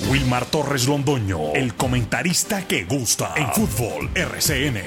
Wilmar 0.00 0.44
Torres 0.46 0.86
Londoño, 0.86 1.54
el 1.54 1.74
comentarista 1.74 2.66
que 2.66 2.84
gusta 2.84 3.32
en 3.34 3.50
fútbol 3.52 4.10
RCN. 4.14 4.82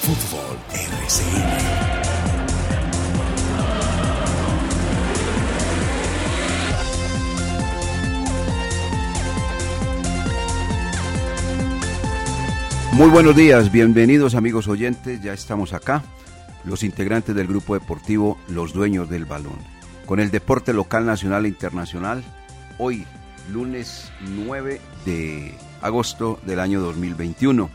Fútbol 0.00 0.58
RCN. 0.72 1.60
Muy 12.92 13.08
buenos 13.10 13.36
días, 13.36 13.70
bienvenidos 13.70 14.34
amigos 14.34 14.66
oyentes, 14.66 15.22
ya 15.22 15.34
estamos 15.34 15.72
acá, 15.74 16.02
los 16.64 16.82
integrantes 16.82 17.34
del 17.34 17.46
grupo 17.46 17.74
deportivo 17.74 18.38
Los 18.48 18.72
Dueños 18.72 19.08
del 19.08 19.24
Balón, 19.24 19.58
con 20.06 20.20
el 20.20 20.30
deporte 20.30 20.72
local, 20.72 21.06
nacional 21.06 21.44
e 21.44 21.48
internacional, 21.48 22.24
hoy 22.78 23.06
lunes 23.50 24.10
9 24.20 24.80
de 25.04 25.54
agosto 25.82 26.38
del 26.44 26.60
año 26.60 26.80
2021. 26.80 27.70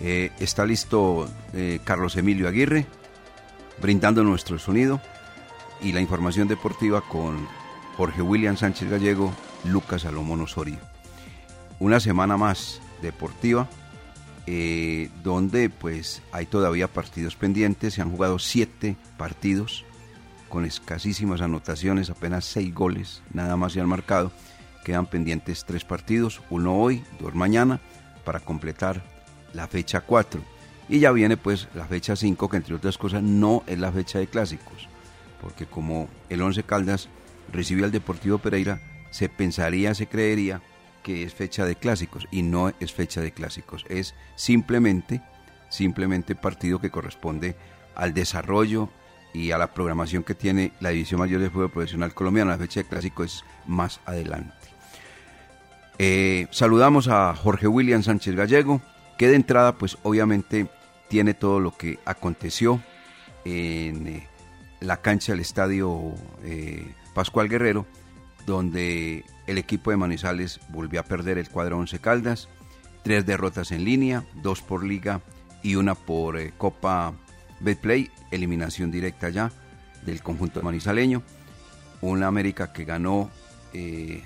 Eh, 0.00 0.30
está 0.40 0.64
listo 0.64 1.28
eh, 1.52 1.80
Carlos 1.84 2.16
Emilio 2.16 2.48
Aguirre, 2.48 2.86
brindando 3.80 4.22
nuestro 4.22 4.58
sonido 4.58 5.00
y 5.80 5.92
la 5.92 6.00
información 6.00 6.48
deportiva 6.48 7.02
con 7.02 7.46
Jorge 7.96 8.22
William 8.22 8.56
Sánchez 8.56 8.88
Gallego, 8.88 9.32
Lucas 9.64 10.02
Salomón 10.02 10.40
Osorio. 10.40 10.78
Una 11.78 12.00
semana 12.00 12.36
más 12.36 12.80
deportiva 13.02 13.68
eh, 14.46 15.10
donde 15.22 15.70
pues 15.70 16.22
hay 16.32 16.46
todavía 16.46 16.88
partidos 16.88 17.36
pendientes, 17.36 17.94
se 17.94 18.02
han 18.02 18.10
jugado 18.10 18.38
siete 18.38 18.96
partidos 19.16 19.84
con 20.48 20.64
escasísimas 20.64 21.40
anotaciones, 21.40 22.10
apenas 22.10 22.44
seis 22.44 22.74
goles, 22.74 23.22
nada 23.32 23.56
más 23.56 23.72
se 23.72 23.80
han 23.80 23.88
marcado, 23.88 24.32
quedan 24.84 25.06
pendientes 25.06 25.64
tres 25.64 25.84
partidos, 25.84 26.42
uno 26.50 26.76
hoy, 26.76 27.02
dos 27.20 27.34
mañana, 27.34 27.80
para 28.24 28.40
completar 28.40 29.02
la 29.52 29.66
fecha 29.66 30.00
4. 30.00 30.40
Y 30.88 30.98
ya 30.98 31.12
viene 31.12 31.36
pues 31.36 31.68
la 31.74 31.86
fecha 31.86 32.16
5, 32.16 32.48
que 32.48 32.56
entre 32.56 32.74
otras 32.74 32.98
cosas 32.98 33.22
no 33.22 33.62
es 33.66 33.78
la 33.78 33.92
fecha 33.92 34.18
de 34.18 34.26
clásicos, 34.26 34.88
porque 35.40 35.66
como 35.66 36.08
el 36.28 36.42
Once 36.42 36.62
Caldas 36.64 37.08
recibió 37.52 37.84
al 37.84 37.92
Deportivo 37.92 38.38
Pereira, 38.38 38.80
se 39.10 39.28
pensaría, 39.28 39.94
se 39.94 40.06
creería 40.06 40.62
que 41.02 41.22
es 41.24 41.34
fecha 41.34 41.64
de 41.64 41.76
clásicos 41.76 42.26
y 42.30 42.42
no 42.42 42.72
es 42.80 42.92
fecha 42.92 43.20
de 43.20 43.32
clásicos, 43.32 43.84
es 43.88 44.14
simplemente 44.36 45.22
simplemente 45.72 46.34
partido 46.34 46.80
que 46.80 46.90
corresponde 46.90 47.56
al 47.94 48.12
desarrollo 48.14 48.90
y 49.32 49.50
a 49.52 49.58
la 49.58 49.72
programación 49.72 50.22
que 50.22 50.34
tiene 50.34 50.72
la 50.80 50.90
División 50.90 51.20
Mayor 51.20 51.40
de 51.40 51.50
Fútbol 51.50 51.70
Profesional 51.70 52.12
Colombiano. 52.14 52.50
La 52.50 52.58
fecha 52.58 52.80
de 52.80 52.88
clásico 52.88 53.24
es 53.24 53.42
más 53.66 54.00
adelante. 54.04 54.54
Eh, 55.98 56.46
saludamos 56.50 57.08
a 57.08 57.34
Jorge 57.34 57.66
William 57.66 58.02
Sánchez 58.02 58.34
Gallego, 58.34 58.82
que 59.16 59.28
de 59.28 59.36
entrada, 59.36 59.76
pues 59.78 59.96
obviamente 60.02 60.68
tiene 61.08 61.32
todo 61.32 61.60
lo 61.60 61.76
que 61.76 61.98
aconteció 62.04 62.82
en 63.44 64.06
eh, 64.06 64.28
la 64.80 64.98
cancha 64.98 65.32
del 65.32 65.40
estadio 65.40 66.14
eh, 66.44 66.92
Pascual 67.14 67.48
Guerrero, 67.48 67.86
donde 68.46 69.24
el 69.46 69.58
equipo 69.58 69.90
de 69.90 69.96
Manizales 69.96 70.60
volvió 70.68 71.00
a 71.00 71.04
perder 71.04 71.38
el 71.38 71.48
cuadro 71.48 71.78
11 71.78 71.98
Caldas, 71.98 72.48
tres 73.02 73.26
derrotas 73.26 73.72
en 73.72 73.84
línea, 73.84 74.24
dos 74.34 74.62
por 74.62 74.84
liga 74.84 75.20
y 75.62 75.76
una 75.76 75.94
por 75.94 76.38
eh, 76.38 76.52
Copa 76.56 77.14
Betplay, 77.60 78.10
eliminación 78.30 78.90
directa 78.90 79.28
ya 79.28 79.52
del 80.04 80.22
conjunto 80.22 80.62
manizaleño. 80.62 81.22
Una 82.00 82.26
América 82.26 82.72
que 82.72 82.84
ganó 82.84 83.30
eh, 83.72 84.22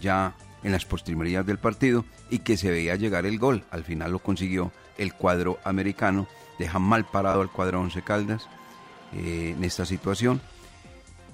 ya 0.00 0.34
en 0.64 0.72
las 0.72 0.84
postrimerías 0.84 1.46
del 1.46 1.58
partido 1.58 2.04
y 2.30 2.40
que 2.40 2.56
se 2.56 2.70
veía 2.70 2.96
llegar 2.96 3.26
el 3.26 3.38
gol. 3.38 3.64
Al 3.70 3.84
final 3.84 4.10
lo 4.10 4.18
consiguió 4.18 4.72
el 4.98 5.14
cuadro 5.14 5.58
americano. 5.64 6.26
Deja 6.58 6.80
mal 6.80 7.04
parado 7.04 7.40
al 7.40 7.50
cuadro 7.50 7.80
11 7.80 8.02
Caldas 8.02 8.48
eh, 9.12 9.54
en 9.56 9.62
esta 9.62 9.86
situación 9.86 10.40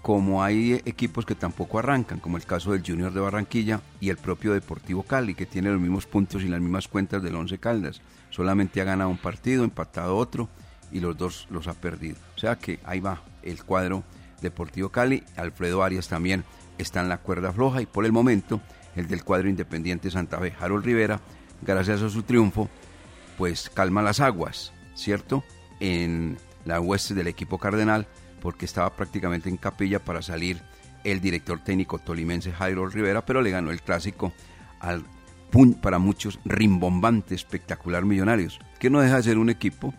como 0.03 0.43
hay 0.43 0.81
equipos 0.87 1.27
que 1.27 1.35
tampoco 1.35 1.79
arrancan, 1.79 2.21
como 2.21 2.37
el 2.37 2.47
caso 2.47 2.73
del 2.73 2.83
Junior 2.87 3.13
de 3.13 3.21
Barranquilla 3.21 3.81
y 4.01 4.09
el 4.09 4.17
propio 4.17 4.55
Deportivo 4.55 5.03
Cali, 5.03 5.35
que 5.35 5.47
tiene 5.47 5.71
los 5.71 5.81
mismos 5.81 6.07
puntos 6.07 6.43
y 6.43 6.49
las 6.49 6.61
mismas 6.61 6.89
cuentas 6.89 7.23
del 7.23 7.35
Once 7.35 7.59
Caldas. 7.59 8.01
Solamente 8.31 8.81
ha 8.81 8.85
ganado 8.85 9.11
un 9.11 9.19
partido, 9.19 9.63
empatado 9.63 10.17
otro 10.17 10.49
y 10.91 11.01
los 11.01 11.17
dos 11.17 11.47
los 11.51 11.69
ha 11.69 11.75
perdido. 11.75 12.17
O 12.37 12.39
sea 12.39 12.57
que 12.57 12.81
ahí 12.85 13.01
va 13.01 13.23
el 13.43 13.63
cuadro 13.63 14.03
Deportivo 14.41 14.89
Cali. 14.89 15.23
Alfredo 15.37 15.83
Arias 15.83 16.09
también 16.09 16.45
está 16.79 17.01
en 17.01 17.09
la 17.11 17.19
cuerda 17.19 17.53
floja 17.53 17.83
y 17.83 17.87
por 17.87 18.07
el 18.07 18.13
momento 18.13 18.61
el 18.97 19.07
del 19.07 19.23
cuadro 19.23 19.49
Independiente 19.49 20.11
Santa 20.11 20.39
Fe, 20.39 20.55
Harold 20.59 20.85
Rivera, 20.85 21.21
gracias 21.63 22.03
a 22.03 22.09
su 22.09 22.23
triunfo, 22.23 22.69
pues 23.37 23.71
calma 23.71 24.03
las 24.03 24.21
aguas, 24.21 24.73
¿cierto? 24.95 25.45
En 25.79 26.39
la 26.65 26.81
hueste 26.81 27.15
del 27.15 27.27
equipo 27.27 27.59
cardenal 27.59 28.07
porque 28.41 28.65
estaba 28.65 28.91
prácticamente 28.97 29.49
en 29.49 29.57
capilla 29.57 30.05
para 30.05 30.23
salir 30.23 30.61
el 31.05 31.21
director 31.21 31.61
técnico 31.61 31.99
tolimense 31.99 32.53
Jairo 32.53 32.89
Rivera, 32.89 33.25
pero 33.25 33.43
le 33.43 33.51
ganó 33.51 33.71
el 33.71 33.83
clásico 33.83 34.33
al 34.81 35.05
para 35.81 35.99
muchos 35.99 36.39
rimbombante, 36.45 37.35
espectacular 37.35 38.05
Millonarios, 38.05 38.61
que 38.79 38.89
no 38.89 39.01
deja 39.01 39.17
de 39.17 39.23
ser 39.25 39.39
un 39.39 39.51
equipo 39.51 39.93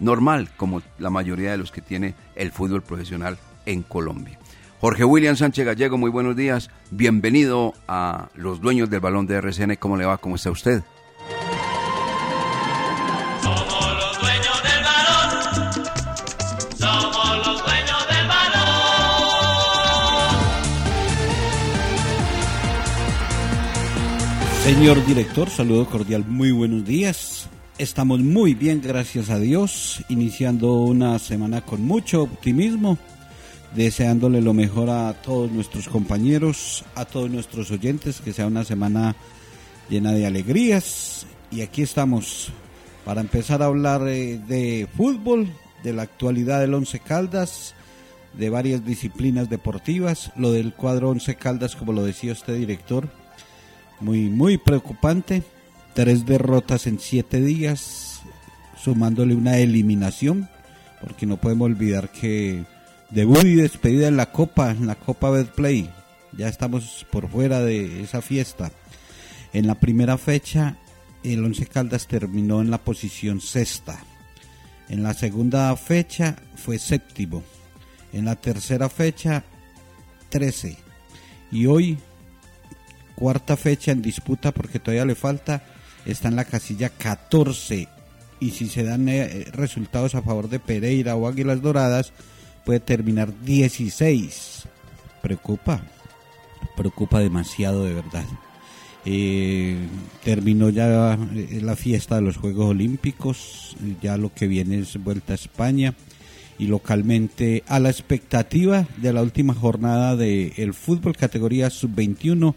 normal 0.00 0.50
como 0.56 0.82
la 0.98 1.10
mayoría 1.10 1.50
de 1.50 1.56
los 1.56 1.72
que 1.72 1.80
tiene 1.80 2.14
el 2.36 2.52
fútbol 2.52 2.82
profesional 2.82 3.38
en 3.66 3.82
Colombia. 3.82 4.38
Jorge 4.80 5.04
William 5.04 5.34
Sánchez 5.34 5.66
Gallego, 5.66 5.98
muy 5.98 6.10
buenos 6.10 6.36
días. 6.36 6.70
Bienvenido 6.90 7.74
a 7.88 8.28
los 8.34 8.60
dueños 8.60 8.90
del 8.90 9.00
balón 9.00 9.26
de 9.26 9.36
RCN. 9.36 9.76
¿Cómo 9.76 9.96
le 9.96 10.04
va? 10.04 10.18
¿Cómo 10.18 10.36
está 10.36 10.50
usted? 10.50 10.82
Señor 24.68 25.02
director, 25.06 25.48
saludo 25.48 25.86
cordial, 25.86 26.26
muy 26.28 26.50
buenos 26.50 26.84
días. 26.84 27.48
Estamos 27.78 28.20
muy 28.20 28.52
bien, 28.52 28.82
gracias 28.84 29.30
a 29.30 29.38
Dios, 29.38 30.04
iniciando 30.10 30.74
una 30.74 31.18
semana 31.18 31.62
con 31.62 31.86
mucho 31.86 32.24
optimismo, 32.24 32.98
deseándole 33.74 34.42
lo 34.42 34.52
mejor 34.52 34.90
a 34.90 35.14
todos 35.22 35.50
nuestros 35.50 35.88
compañeros, 35.88 36.84
a 36.96 37.06
todos 37.06 37.30
nuestros 37.30 37.70
oyentes, 37.70 38.20
que 38.20 38.34
sea 38.34 38.46
una 38.46 38.62
semana 38.62 39.16
llena 39.88 40.12
de 40.12 40.26
alegrías. 40.26 41.26
Y 41.50 41.62
aquí 41.62 41.80
estamos 41.80 42.50
para 43.06 43.22
empezar 43.22 43.62
a 43.62 43.66
hablar 43.66 44.06
eh, 44.06 44.38
de 44.48 44.86
fútbol, 44.98 45.48
de 45.82 45.94
la 45.94 46.02
actualidad 46.02 46.60
del 46.60 46.74
Once 46.74 46.98
Caldas, 47.00 47.74
de 48.34 48.50
varias 48.50 48.84
disciplinas 48.84 49.48
deportivas, 49.48 50.30
lo 50.36 50.52
del 50.52 50.74
cuadro 50.74 51.08
Once 51.08 51.36
Caldas, 51.36 51.74
como 51.74 51.94
lo 51.94 52.04
decía 52.04 52.32
usted, 52.32 52.58
director 52.58 53.08
muy, 54.00 54.28
muy 54.28 54.58
preocupante. 54.58 55.42
Tres 55.94 56.26
derrotas 56.26 56.86
en 56.86 56.98
siete 56.98 57.40
días, 57.40 58.22
sumándole 58.76 59.34
una 59.34 59.58
eliminación, 59.58 60.48
porque 61.00 61.26
no 61.26 61.38
podemos 61.38 61.66
olvidar 61.66 62.10
que 62.10 62.64
debut 63.10 63.44
y 63.44 63.56
despedida 63.56 64.08
en 64.08 64.16
la 64.16 64.30
Copa, 64.30 64.70
en 64.70 64.86
la 64.86 64.94
Copa 64.94 65.30
Betplay. 65.30 65.90
Ya 66.36 66.48
estamos 66.48 67.06
por 67.10 67.28
fuera 67.28 67.60
de 67.60 68.02
esa 68.02 68.22
fiesta. 68.22 68.70
En 69.52 69.66
la 69.66 69.74
primera 69.74 70.18
fecha, 70.18 70.76
el 71.24 71.44
Once 71.44 71.66
Caldas 71.66 72.06
terminó 72.06 72.60
en 72.60 72.70
la 72.70 72.78
posición 72.78 73.40
sexta. 73.40 73.98
En 74.88 75.02
la 75.02 75.14
segunda 75.14 75.74
fecha 75.76 76.36
fue 76.56 76.78
séptimo. 76.78 77.42
En 78.12 78.24
la 78.24 78.36
tercera 78.36 78.88
fecha, 78.88 79.44
13. 80.30 80.76
Y 81.50 81.66
hoy, 81.66 81.98
cuarta 83.18 83.56
fecha 83.56 83.90
en 83.90 84.00
disputa 84.00 84.52
porque 84.52 84.78
todavía 84.78 85.04
le 85.04 85.16
falta, 85.16 85.64
está 86.06 86.28
en 86.28 86.36
la 86.36 86.44
casilla 86.44 86.88
14. 86.88 87.88
Y 88.38 88.50
si 88.52 88.68
se 88.68 88.84
dan 88.84 89.08
eh, 89.08 89.46
resultados 89.50 90.14
a 90.14 90.22
favor 90.22 90.48
de 90.48 90.60
Pereira 90.60 91.16
o 91.16 91.26
Águilas 91.26 91.60
Doradas, 91.60 92.12
puede 92.64 92.78
terminar 92.78 93.32
16. 93.42 94.68
Preocupa, 95.20 95.82
preocupa 96.76 97.18
demasiado 97.18 97.84
de 97.84 97.94
verdad. 97.94 98.24
Eh, 99.04 99.76
terminó 100.22 100.68
ya 100.68 101.14
eh, 101.34 101.58
la 101.60 101.74
fiesta 101.74 102.16
de 102.16 102.22
los 102.22 102.36
Juegos 102.36 102.66
Olímpicos, 102.66 103.76
ya 104.00 104.16
lo 104.16 104.32
que 104.32 104.46
viene 104.46 104.78
es 104.78 104.96
vuelta 105.02 105.32
a 105.32 105.36
España 105.36 105.94
y 106.56 106.68
localmente 106.68 107.64
a 107.66 107.80
la 107.80 107.90
expectativa 107.90 108.86
de 108.96 109.12
la 109.12 109.22
última 109.22 109.54
jornada 109.54 110.14
del 110.14 110.52
el 110.56 110.72
fútbol 110.72 111.16
categoría 111.16 111.68
sub-21. 111.68 112.54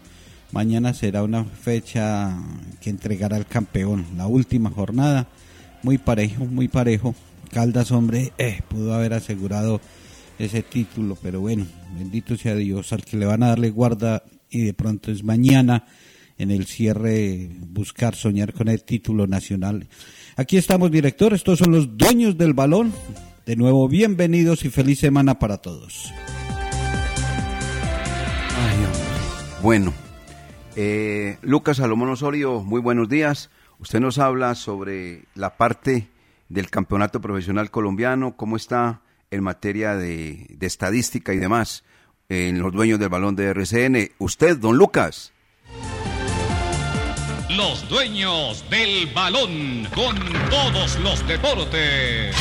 Mañana 0.52 0.92
será 0.92 1.22
una 1.22 1.44
fecha 1.44 2.36
que 2.82 2.90
entregará 2.90 3.38
el 3.38 3.46
campeón, 3.46 4.04
la 4.18 4.26
última 4.26 4.70
jornada, 4.70 5.26
muy 5.82 5.96
parejo, 5.96 6.44
muy 6.44 6.68
parejo. 6.68 7.14
Caldas, 7.50 7.90
hombre, 7.90 8.32
eh, 8.36 8.60
pudo 8.68 8.92
haber 8.92 9.14
asegurado 9.14 9.80
ese 10.38 10.62
título, 10.62 11.16
pero 11.22 11.40
bueno, 11.40 11.66
bendito 11.96 12.36
sea 12.36 12.54
Dios, 12.54 12.92
al 12.92 13.02
que 13.02 13.16
le 13.16 13.24
van 13.24 13.42
a 13.42 13.48
darle 13.48 13.70
guarda 13.70 14.24
y 14.50 14.60
de 14.60 14.74
pronto 14.74 15.10
es 15.10 15.24
mañana 15.24 15.86
en 16.36 16.50
el 16.50 16.66
cierre 16.66 17.48
buscar 17.68 18.14
soñar 18.14 18.52
con 18.52 18.68
el 18.68 18.84
título 18.84 19.26
nacional. 19.26 19.88
Aquí 20.36 20.58
estamos, 20.58 20.90
director, 20.90 21.32
estos 21.32 21.60
son 21.60 21.72
los 21.72 21.96
dueños 21.96 22.36
del 22.36 22.52
balón. 22.52 22.92
De 23.46 23.56
nuevo, 23.56 23.88
bienvenidos 23.88 24.64
y 24.66 24.70
feliz 24.70 24.98
semana 24.98 25.38
para 25.38 25.58
todos. 25.58 26.12
bueno, 29.62 29.94
eh, 30.76 31.38
Lucas 31.42 31.78
Salomón 31.78 32.10
Osorio, 32.10 32.62
muy 32.62 32.80
buenos 32.80 33.08
días. 33.08 33.50
Usted 33.78 34.00
nos 34.00 34.18
habla 34.18 34.54
sobre 34.54 35.24
la 35.34 35.56
parte 35.56 36.08
del 36.48 36.70
campeonato 36.70 37.20
profesional 37.20 37.70
colombiano, 37.70 38.36
cómo 38.36 38.56
está 38.56 39.00
en 39.30 39.42
materia 39.42 39.96
de, 39.96 40.46
de 40.50 40.66
estadística 40.66 41.32
y 41.32 41.38
demás 41.38 41.84
en 42.28 42.60
los 42.60 42.72
dueños 42.72 42.98
del 42.98 43.08
balón 43.08 43.36
de 43.36 43.48
RCN. 43.50 44.12
Usted, 44.18 44.56
don 44.56 44.76
Lucas. 44.76 45.32
Los 47.50 47.86
dueños 47.88 48.64
del 48.70 49.06
balón 49.14 49.86
con 49.94 50.16
todos 50.48 50.98
los 51.00 51.26
deportes. 51.26 52.34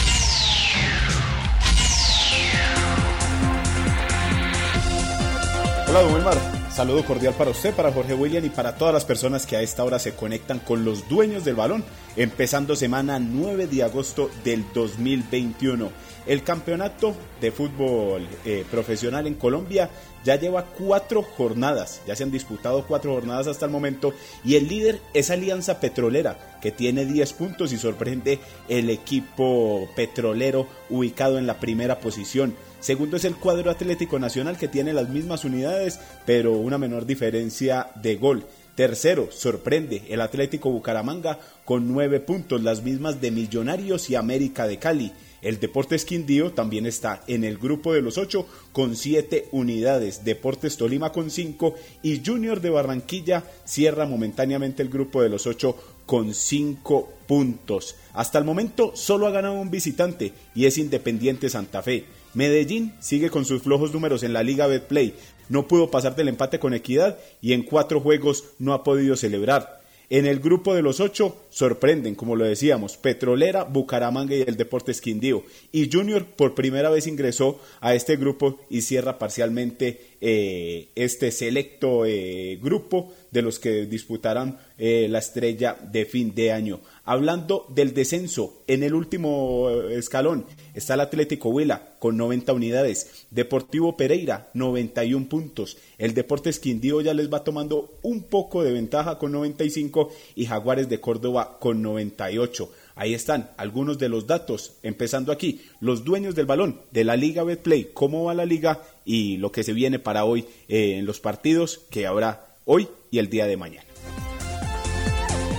Hola, 5.89 5.99
don 5.99 6.13
Wilmar. 6.13 6.60
Saludo 6.73 7.03
cordial 7.03 7.33
para 7.33 7.51
usted, 7.51 7.75
para 7.75 7.91
Jorge 7.91 8.13
William 8.13 8.45
y 8.45 8.49
para 8.49 8.75
todas 8.75 8.93
las 8.93 9.03
personas 9.03 9.45
que 9.45 9.57
a 9.57 9.61
esta 9.61 9.83
hora 9.83 9.99
se 9.99 10.15
conectan 10.15 10.59
con 10.59 10.85
los 10.85 11.09
dueños 11.09 11.43
del 11.43 11.55
balón, 11.55 11.83
empezando 12.15 12.77
semana 12.77 13.19
9 13.19 13.67
de 13.67 13.83
agosto 13.83 14.31
del 14.45 14.63
2021. 14.73 15.91
El 16.27 16.43
campeonato 16.43 17.15
de 17.41 17.51
fútbol 17.51 18.27
eh, 18.45 18.63
profesional 18.69 19.25
en 19.25 19.33
Colombia 19.33 19.89
ya 20.23 20.35
lleva 20.35 20.65
cuatro 20.65 21.23
jornadas, 21.23 22.01
ya 22.05 22.15
se 22.15 22.23
han 22.23 22.31
disputado 22.31 22.85
cuatro 22.85 23.15
jornadas 23.15 23.47
hasta 23.47 23.65
el 23.65 23.71
momento 23.71 24.13
y 24.45 24.55
el 24.55 24.67
líder 24.67 25.01
es 25.15 25.31
Alianza 25.31 25.79
Petrolera 25.79 26.59
que 26.61 26.71
tiene 26.71 27.05
10 27.05 27.33
puntos 27.33 27.73
y 27.73 27.77
sorprende 27.77 28.39
el 28.69 28.91
equipo 28.91 29.89
petrolero 29.95 30.67
ubicado 30.91 31.39
en 31.39 31.47
la 31.47 31.59
primera 31.59 31.99
posición. 31.99 32.53
Segundo 32.79 33.17
es 33.17 33.25
el 33.25 33.35
cuadro 33.35 33.71
Atlético 33.71 34.19
Nacional 34.19 34.57
que 34.57 34.67
tiene 34.67 34.93
las 34.93 35.09
mismas 35.09 35.43
unidades 35.43 35.99
pero 36.27 36.53
una 36.53 36.77
menor 36.77 37.07
diferencia 37.07 37.87
de 37.95 38.17
gol. 38.17 38.45
Tercero, 38.75 39.29
sorprende 39.31 40.03
el 40.09 40.21
Atlético 40.21 40.69
Bucaramanga 40.69 41.39
con 41.65 41.91
nueve 41.91 42.19
puntos, 42.19 42.61
las 42.61 42.83
mismas 42.83 43.19
de 43.19 43.31
Millonarios 43.31 44.09
y 44.11 44.15
América 44.15 44.67
de 44.67 44.77
Cali. 44.77 45.11
El 45.41 45.59
Deportes 45.59 46.05
Quindío 46.05 46.51
también 46.51 46.85
está 46.85 47.23
en 47.27 47.43
el 47.43 47.57
grupo 47.57 47.93
de 47.93 48.01
los 48.01 48.17
ocho 48.17 48.45
con 48.71 48.95
siete 48.95 49.47
unidades. 49.51 50.23
Deportes 50.23 50.77
Tolima 50.77 51.11
con 51.11 51.31
cinco 51.31 51.75
y 52.03 52.21
Junior 52.23 52.61
de 52.61 52.69
Barranquilla 52.69 53.43
cierra 53.65 54.05
momentáneamente 54.05 54.83
el 54.83 54.89
grupo 54.89 55.21
de 55.23 55.29
los 55.29 55.47
ocho 55.47 55.75
con 56.05 56.35
cinco 56.35 57.11
puntos. 57.27 57.95
Hasta 58.13 58.37
el 58.37 58.45
momento 58.45 58.91
solo 58.95 59.25
ha 59.25 59.31
ganado 59.31 59.55
un 59.55 59.71
visitante 59.71 60.33
y 60.53 60.65
es 60.65 60.77
Independiente 60.77 61.49
Santa 61.49 61.81
Fe. 61.81 62.05
Medellín 62.33 62.93
sigue 62.99 63.29
con 63.29 63.45
sus 63.45 63.63
flojos 63.63 63.93
números 63.93 64.21
en 64.23 64.33
la 64.33 64.43
Liga 64.43 64.67
Betplay. 64.67 65.15
No 65.49 65.67
pudo 65.67 65.89
pasar 65.89 66.15
del 66.15 66.27
empate 66.27 66.59
con 66.59 66.73
Equidad 66.73 67.17
y 67.41 67.53
en 67.53 67.63
cuatro 67.63 67.99
juegos 67.99 68.45
no 68.59 68.73
ha 68.73 68.83
podido 68.83 69.15
celebrar. 69.15 69.80
En 70.11 70.25
el 70.25 70.41
grupo 70.41 70.75
de 70.75 70.81
los 70.81 70.99
ocho 70.99 71.37
sorprenden, 71.51 72.15
como 72.15 72.35
lo 72.35 72.43
decíamos, 72.43 72.97
Petrolera, 72.97 73.63
Bucaramanga 73.63 74.35
y 74.35 74.41
el 74.41 74.57
Deportes 74.57 74.99
Quindío. 74.99 75.45
Y 75.71 75.89
Junior 75.89 76.25
por 76.25 76.53
primera 76.53 76.89
vez 76.89 77.07
ingresó 77.07 77.61
a 77.79 77.95
este 77.95 78.17
grupo 78.17 78.59
y 78.69 78.81
cierra 78.81 79.17
parcialmente 79.17 80.01
eh, 80.19 80.89
este 80.95 81.31
selecto 81.31 82.05
eh, 82.05 82.59
grupo 82.61 83.13
de 83.31 83.41
los 83.41 83.59
que 83.59 83.85
disputarán 83.85 84.59
eh, 84.77 85.07
la 85.09 85.19
estrella 85.19 85.77
de 85.91 86.05
fin 86.05 86.35
de 86.35 86.51
año. 86.51 86.81
Hablando 87.05 87.65
del 87.69 87.93
descenso, 87.93 88.61
en 88.67 88.83
el 88.83 88.93
último 88.93 89.69
escalón 89.89 90.45
está 90.73 90.93
el 90.93 90.99
Atlético 91.01 91.49
Huila 91.49 91.95
con 91.99 92.17
90 92.17 92.53
unidades, 92.53 93.25
Deportivo 93.31 93.97
Pereira 93.97 94.49
91 94.53 95.27
puntos, 95.27 95.77
el 95.97 96.13
Deportes 96.13 96.59
Quindío 96.59 97.01
ya 97.01 97.13
les 97.13 97.31
va 97.31 97.43
tomando 97.43 97.97
un 98.01 98.23
poco 98.23 98.63
de 98.63 98.71
ventaja 98.71 99.17
con 99.17 99.31
95 99.31 100.11
y 100.35 100.45
Jaguares 100.45 100.89
de 100.89 100.99
Córdoba 100.99 101.57
con 101.59 101.81
98. 101.81 102.71
Ahí 102.95 103.13
están 103.13 103.51
algunos 103.57 103.97
de 103.97 104.09
los 104.09 104.27
datos, 104.27 104.73
empezando 104.83 105.31
aquí, 105.31 105.61
los 105.79 106.03
dueños 106.03 106.35
del 106.35 106.45
balón 106.45 106.81
de 106.91 107.03
la 107.03 107.15
Liga 107.15 107.43
Betplay, 107.43 107.89
cómo 107.93 108.25
va 108.25 108.33
la 108.33 108.45
liga 108.45 108.83
y 109.05 109.37
lo 109.37 109.51
que 109.51 109.63
se 109.63 109.73
viene 109.73 109.99
para 109.99 110.25
hoy 110.25 110.45
eh, 110.67 110.97
en 110.97 111.05
los 111.05 111.19
partidos 111.19 111.81
que 111.89 112.05
habrá 112.05 112.57
hoy 112.65 112.87
y 113.11 113.19
el 113.19 113.29
día 113.29 113.45
de 113.45 113.57
mañana. 113.57 113.85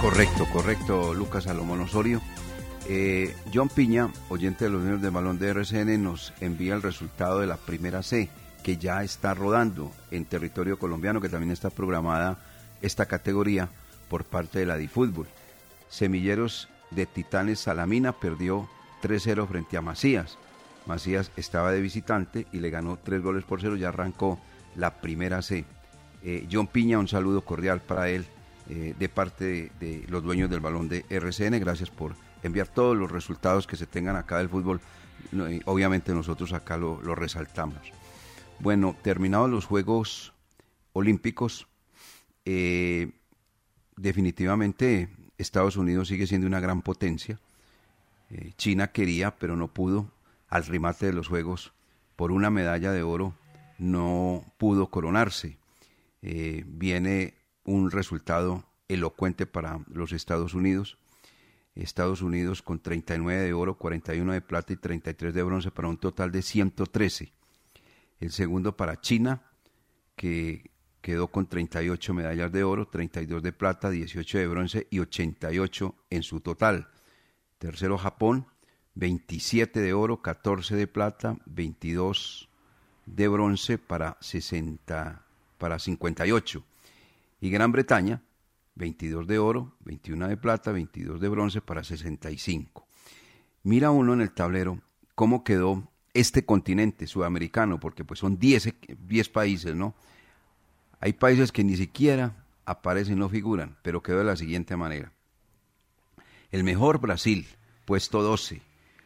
Correcto, 0.01 0.47
correcto, 0.53 1.15
Lucas 1.15 1.45
Salomón 1.45 1.83
Osorio. 1.83 2.21
Eh, 2.89 3.37
John 3.55 3.69
Piña, 3.69 4.11
oyente 4.31 4.65
de 4.65 4.71
los 4.71 4.83
dueños 4.83 5.03
del 5.03 5.13
balón 5.13 5.39
de 5.39 5.51
RCN, 5.51 6.03
nos 6.03 6.33
envía 6.41 6.75
el 6.75 6.83
resultado 6.83 7.39
de 7.39 7.47
la 7.47 7.57
primera 7.57 8.03
C, 8.03 8.29
que 8.65 8.79
ya 8.79 9.05
está 9.05 9.35
rodando 9.35 9.93
en 10.11 10.25
territorio 10.25 10.79
colombiano, 10.79 11.21
que 11.21 11.29
también 11.29 11.53
está 11.53 11.71
programada 11.71 12.39
esta 12.81 13.07
categoría 13.07 13.69
por 14.09 14.25
parte 14.25 14.59
de 14.59 14.67
la 14.67 14.77
DiFútbol. 14.77 15.29
Semilleros 15.89 16.69
de 16.91 17.07
Titanes 17.07 17.61
Salamina 17.61 18.13
perdió 18.13 18.69
3-0 19.03 19.47
frente 19.47 19.77
a 19.77 19.83
Macías. 19.83 20.37
Macías 20.87 21.31
estaba 21.37 21.71
de 21.71 21.81
visitante 21.81 22.47
y 22.51 22.59
le 22.59 22.71
ganó 22.71 22.99
3 22.99 23.23
goles 23.23 23.45
por 23.45 23.61
0, 23.61 23.77
ya 23.77 23.91
arrancó 23.91 24.41
la 24.75 25.01
primera 25.01 25.43
C. 25.43 25.65
Eh, 26.25 26.47
John 26.51 26.69
Piña, 26.69 26.99
un 26.99 27.09
saludo 27.09 27.45
cordial 27.45 27.81
para 27.81 28.09
él 28.09 28.25
eh, 28.69 28.95
de 28.97 29.09
parte 29.09 29.73
de, 29.81 30.05
los 30.09 30.23
dueños 30.23 30.49
del 30.51 30.61
balón 30.61 30.89
de 30.89 31.05
RCN. 31.09 31.59
Gracias 31.59 31.91
por 31.91 32.15
enviar 32.43 32.69
todos 32.69 32.97
los 32.97 33.11
resultados 33.11 33.67
que 33.67 33.77
se 33.77 33.87
tengan 33.87 34.17
acá 34.17 34.39
del 34.39 34.49
fútbol. 34.49 34.81
obviamente 35.65 36.15
nosotros 36.15 36.53
acá 36.53 36.77
lo, 36.77 36.99
resaltamos. 37.15 37.79
Bueno, 38.61 38.97
terminados 39.03 39.51
los 39.51 39.65
Juegos 39.65 40.33
Olímpicos, 40.93 41.67
eh, 42.45 43.11
definitivamente 43.97 45.09
Estados 45.39 45.77
Unidos 45.77 46.09
sigue 46.09 46.27
siendo 46.27 46.47
una 46.47 46.61
gran 46.61 46.83
potencia. 46.83 47.39
China 48.57 48.93
quería, 48.93 49.37
pero 49.37 49.57
no 49.57 49.69
pudo, 49.69 50.11
al 50.49 50.65
remate 50.65 51.05
de 51.07 51.13
los 51.13 51.29
Juegos, 51.29 51.75
por 52.17 52.33
una 52.33 52.49
medalla 52.49 52.91
de 52.91 53.03
oro, 53.03 53.35
no 53.79 54.45
pudo 54.57 54.87
coronarse. 54.89 55.59
Eh, 56.23 56.65
viene 56.67 57.35
un 57.65 57.91
resultado 57.91 58.65
elocuente 58.89 59.47
para 59.47 59.81
los 59.89 60.13
Estados 60.13 60.55
Unidos. 60.55 60.99
Estados 61.75 62.23
Unidos 62.23 62.63
con 62.63 62.81
39 62.81 63.43
de 63.43 63.53
oro, 63.53 63.79
41 63.79 64.33
de 64.33 64.41
plata 64.41 64.73
y 64.73 64.77
33 64.77 65.35
de 65.35 65.43
bronce 65.43 65.71
para 65.71 65.89
un 65.89 65.97
total 65.97 66.31
de 66.31 66.43
113. 66.43 67.33
El 68.21 68.31
segundo 68.31 68.77
para 68.77 69.01
China, 69.01 69.43
que 70.15 70.71
quedó 71.01 71.29
con 71.29 71.47
38 71.47 72.15
medallas 72.15 72.53
de 72.53 72.63
oro, 72.63 72.87
32 72.87 73.43
de 73.43 73.53
plata, 73.53 73.91
18 73.91 74.39
de 74.39 74.47
bronce 74.47 74.87
y 74.91 75.01
88 75.01 75.95
en 76.11 76.23
su 76.23 76.41
total. 76.41 76.89
Tercero 77.59 77.97
Japón, 77.97 78.47
27 78.95 79.81
de 79.81 79.93
oro, 79.95 80.21
14 80.21 80.77
de 80.77 80.87
plata, 80.87 81.39
22 81.47 82.49
de 83.07 83.29
bronce 83.29 83.79
para 83.79 84.19
60 84.21 85.22
para 85.63 85.79
58. 85.79 86.65
Y 87.41 87.51
Gran 87.51 87.71
Bretaña 87.71 88.21
22 88.75 89.29
de 89.29 89.39
oro, 89.39 89.77
21 89.85 90.27
de 90.27 90.37
plata, 90.37 90.73
22 90.73 91.21
de 91.21 91.29
bronce 91.29 91.61
para 91.61 91.85
65. 91.85 92.85
Mira 93.63 93.93
uno 93.93 94.13
en 94.13 94.23
el 94.23 94.33
tablero 94.33 94.83
cómo 95.15 95.45
quedó 95.45 95.89
este 96.15 96.45
continente 96.45 97.07
sudamericano, 97.07 97.79
porque 97.79 98.05
pues 98.05 98.19
son 98.19 98.41
10, 98.41 98.75
10 99.07 99.29
países, 99.29 99.77
¿no? 99.77 99.95
Hay 100.99 101.13
países 101.13 101.53
que 101.53 101.63
ni 101.63 101.77
siquiera 101.77 102.45
aparecen, 102.65 103.21
no 103.21 103.29
figuran, 103.29 103.79
pero 103.83 104.03
quedó 104.03 104.19
de 104.19 104.25
la 104.25 104.37
siguiente 104.37 104.77
manera. 104.77 105.13
El 106.51 106.65
mejor 106.65 106.99
Brasil, 106.99 107.47
puesto 107.85 108.21
12, 108.21 108.63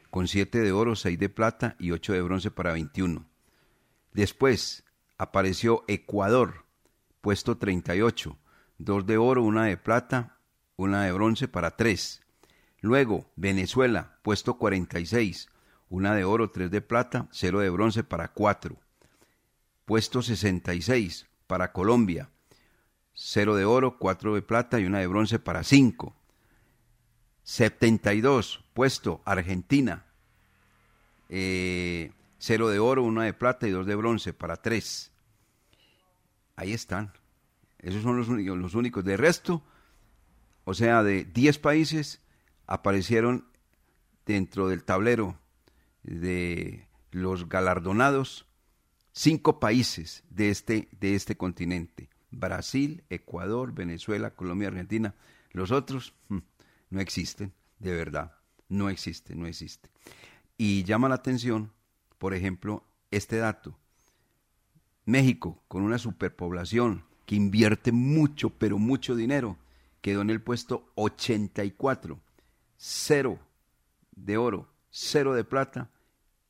con 0.08 0.26
7 0.26 0.58
de 0.62 0.72
oro, 0.72 0.96
6 0.96 1.18
de 1.18 1.28
plata 1.28 1.76
y 1.78 1.90
8 1.90 2.14
de 2.14 2.22
bronce 2.22 2.50
para 2.50 2.72
21. 2.72 3.26
Después 4.14 4.85
apareció 5.18 5.84
Ecuador, 5.88 6.64
puesto 7.20 7.56
38, 7.56 8.38
dos 8.78 9.06
de 9.06 9.18
oro, 9.18 9.42
una 9.42 9.64
de 9.64 9.76
plata, 9.76 10.38
una 10.76 11.04
de 11.04 11.12
bronce 11.12 11.48
para 11.48 11.76
tres. 11.76 12.22
Luego, 12.80 13.30
Venezuela, 13.36 14.18
puesto 14.22 14.58
46, 14.58 15.48
una 15.88 16.14
de 16.14 16.24
oro, 16.24 16.50
tres 16.50 16.70
de 16.70 16.80
plata, 16.80 17.28
cero 17.30 17.60
de 17.60 17.70
bronce 17.70 18.04
para 18.04 18.28
cuatro. 18.28 18.76
Puesto 19.84 20.20
66 20.20 21.26
para 21.46 21.72
Colombia, 21.72 22.30
cero 23.14 23.54
de 23.54 23.64
oro, 23.64 23.98
cuatro 23.98 24.34
de 24.34 24.42
plata 24.42 24.80
y 24.80 24.84
una 24.84 24.98
de 24.98 25.06
bronce 25.06 25.38
para 25.38 25.62
cinco. 25.62 26.16
72, 27.44 28.64
puesto 28.74 29.22
Argentina, 29.24 30.06
eh, 31.28 32.10
cero 32.38 32.68
de 32.68 32.78
oro, 32.78 33.02
una 33.02 33.24
de 33.24 33.32
plata 33.32 33.66
y 33.66 33.70
dos 33.70 33.86
de 33.86 33.94
bronce 33.94 34.32
para 34.32 34.56
tres. 34.56 35.12
Ahí 36.56 36.72
están. 36.72 37.12
Esos 37.78 38.02
son 38.02 38.16
los 38.16 38.28
únicos, 38.28 38.58
los 38.58 38.74
únicos. 38.74 39.04
De 39.04 39.16
resto, 39.16 39.62
o 40.64 40.74
sea, 40.74 41.02
de 41.02 41.24
10 41.24 41.58
países 41.58 42.20
aparecieron 42.66 43.46
dentro 44.24 44.68
del 44.68 44.82
tablero 44.82 45.38
de 46.02 46.88
los 47.10 47.48
galardonados 47.48 48.46
cinco 49.12 49.58
países 49.58 50.24
de 50.30 50.50
este, 50.50 50.88
de 51.00 51.14
este 51.14 51.36
continente. 51.36 52.10
Brasil, 52.30 53.04
Ecuador, 53.08 53.72
Venezuela, 53.72 54.34
Colombia, 54.34 54.68
Argentina. 54.68 55.14
Los 55.52 55.70
otros 55.70 56.14
hmm, 56.28 56.38
no 56.90 57.00
existen, 57.00 57.52
de 57.78 57.92
verdad. 57.92 58.32
No 58.68 58.90
existen, 58.90 59.40
no 59.40 59.46
existen. 59.46 59.90
Y 60.58 60.84
llama 60.84 61.08
la 61.08 61.14
atención, 61.16 61.72
por 62.18 62.34
ejemplo, 62.34 62.84
este 63.10 63.36
dato. 63.36 63.78
México, 65.04 65.62
con 65.68 65.82
una 65.82 65.98
superpoblación, 65.98 67.04
que 67.26 67.34
invierte 67.34 67.92
mucho, 67.92 68.50
pero 68.50 68.78
mucho 68.78 69.16
dinero, 69.16 69.56
quedó 70.00 70.22
en 70.22 70.30
el 70.30 70.40
puesto 70.40 70.90
84, 70.94 72.20
cero 72.76 73.38
de 74.14 74.36
oro, 74.36 74.68
cero 74.90 75.34
de 75.34 75.44
plata 75.44 75.90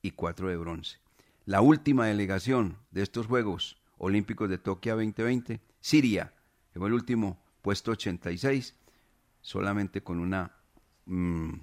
y 0.03 0.13
cuatro 0.13 0.49
de 0.49 0.57
bronce. 0.57 0.99
La 1.47 1.61
última 1.61 2.07
delegación 2.07 2.77
de 2.91 3.03
estos 3.03 3.27
Juegos 3.27 3.81
Olímpicos 3.99 4.49
de 4.49 4.59
Tokio 4.59 4.95
2020, 4.97 5.61
Siria, 5.81 6.35
que 6.73 6.79
fue 6.79 6.89
el 6.89 6.95
último 6.95 7.43
puesto 7.63 7.93
86, 7.93 8.75
solamente 9.41 10.03
con 10.03 10.19
una 10.19 10.53
mm, 11.07 11.55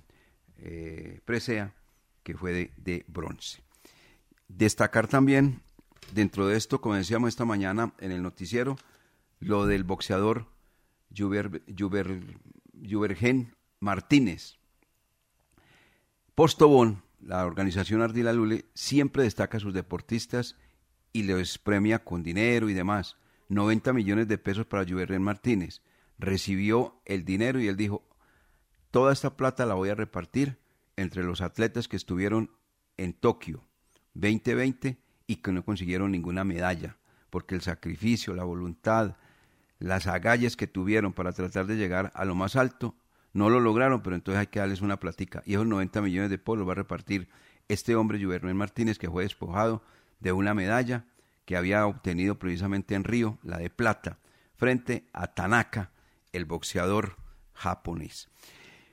eh, 0.58 1.22
presea 1.26 1.74
que 2.24 2.36
fue 2.36 2.54
de, 2.54 2.72
de 2.78 3.06
bronce. 3.08 3.62
Destacar 4.56 5.08
también, 5.08 5.64
dentro 6.14 6.46
de 6.46 6.58
esto, 6.58 6.80
como 6.80 6.94
decíamos 6.94 7.30
esta 7.30 7.44
mañana 7.44 7.94
en 7.98 8.12
el 8.12 8.22
noticiero, 8.22 8.78
lo 9.40 9.66
del 9.66 9.84
boxeador 9.84 10.46
Juvergen 11.12 12.36
Martínez. 13.80 14.60
Postobón, 16.36 17.02
la 17.20 17.48
organización 17.48 18.04
Ardila 18.04 18.32
Lule, 18.32 18.66
siempre 18.76 19.24
destaca 19.24 19.58
a 19.58 19.60
sus 19.60 19.74
deportistas 19.74 20.56
y 21.14 21.24
les 21.24 21.58
premia 21.58 22.04
con 22.04 22.22
dinero 22.22 22.70
y 22.70 22.76
demás. 22.76 23.18
90 23.50 23.92
millones 23.92 24.28
de 24.28 24.38
pesos 24.38 24.68
para 24.68 24.86
Juvergen 24.86 25.24
Martínez. 25.24 25.82
Recibió 26.20 27.02
el 27.06 27.26
dinero 27.26 27.60
y 27.60 27.68
él 27.68 27.76
dijo, 27.76 28.04
toda 28.92 29.14
esta 29.14 29.36
plata 29.36 29.66
la 29.66 29.74
voy 29.74 29.90
a 29.90 29.96
repartir 29.96 30.60
entre 30.96 31.24
los 31.24 31.42
atletas 31.42 31.88
que 31.88 31.96
estuvieron 31.96 32.52
en 32.98 33.14
Tokio 33.14 33.64
2020 34.14 34.98
y 35.28 35.36
que 35.38 35.52
no 35.52 35.64
consiguieron 35.64 36.12
ninguna 36.12 36.44
medalla, 36.44 36.98
porque 37.30 37.56
el 37.56 37.62
sacrificio, 37.62 38.34
la 38.34 38.44
voluntad, 38.44 39.16
las 39.80 40.08
agallas 40.08 40.56
que 40.56 40.68
tuvieron 40.68 41.14
para 41.14 41.34
tratar 41.34 41.66
de 41.66 41.76
llegar 41.76 42.12
a 42.16 42.26
lo 42.26 42.36
más 42.36 42.56
alto, 42.56 42.96
no 43.34 43.50
lo 43.50 43.60
lograron, 43.60 44.02
pero 44.02 44.16
entonces 44.16 44.40
hay 44.40 44.48
que 44.48 44.60
darles 44.60 44.82
una 44.82 45.00
platica. 45.00 45.42
Y 45.46 45.54
esos 45.54 45.66
90 45.66 46.02
millones 46.02 46.30
de 46.30 46.38
pesos 46.38 46.68
va 46.68 46.74
a 46.74 46.76
repartir 46.76 47.30
este 47.68 47.96
hombre, 47.96 48.24
Juvenal 48.24 48.54
Martínez, 48.54 49.00
que 49.00 49.10
fue 49.10 49.24
despojado 49.24 49.84
de 50.20 50.32
una 50.32 50.54
medalla 50.54 51.06
que 51.46 51.58
había 51.58 51.86
obtenido 51.88 52.40
precisamente 52.40 52.96
en 52.96 53.04
Río, 53.04 53.40
la 53.44 53.58
de 53.58 53.70
plata, 53.70 54.20
frente 54.56 55.10
a 55.14 55.28
Tanaka, 55.28 55.92
el 56.32 56.46
boxeador 56.46 57.18
japonés. 57.54 58.30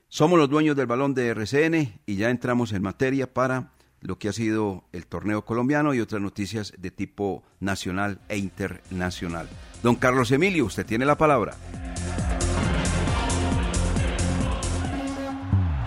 Somos 0.09 0.39
los 0.39 0.51
dueños 0.51 0.75
del 0.75 0.87
balón 0.87 1.15
de 1.15 1.29
RCN 1.29 2.01
y 2.07 2.17
ya 2.17 2.31
entramos 2.31 2.73
en 2.73 2.83
materia 2.83 3.33
para 3.33 3.73
lo 4.01 4.19
que 4.19 4.29
ha 4.29 4.33
sido 4.33 4.85
el 4.93 5.07
torneo 5.07 5.45
colombiano 5.45 5.95
y 5.95 6.01
otras 6.01 6.23
noticias 6.23 6.73
de 6.79 6.91
tipo 6.91 7.43
nacional 7.61 8.21
e 8.29 8.39
internacional. 8.39 9.49
Don 9.83 9.97
Carlos 9.97 10.31
Emilio, 10.31 10.67
usted 10.67 10.87
tiene 10.87 11.05
la 11.05 11.17
palabra. 11.17 11.57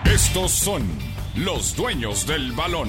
Estos 0.04 0.52
son 0.52 0.82
los 1.36 1.74
dueños 1.76 2.26
del 2.26 2.52
balón. 2.52 2.88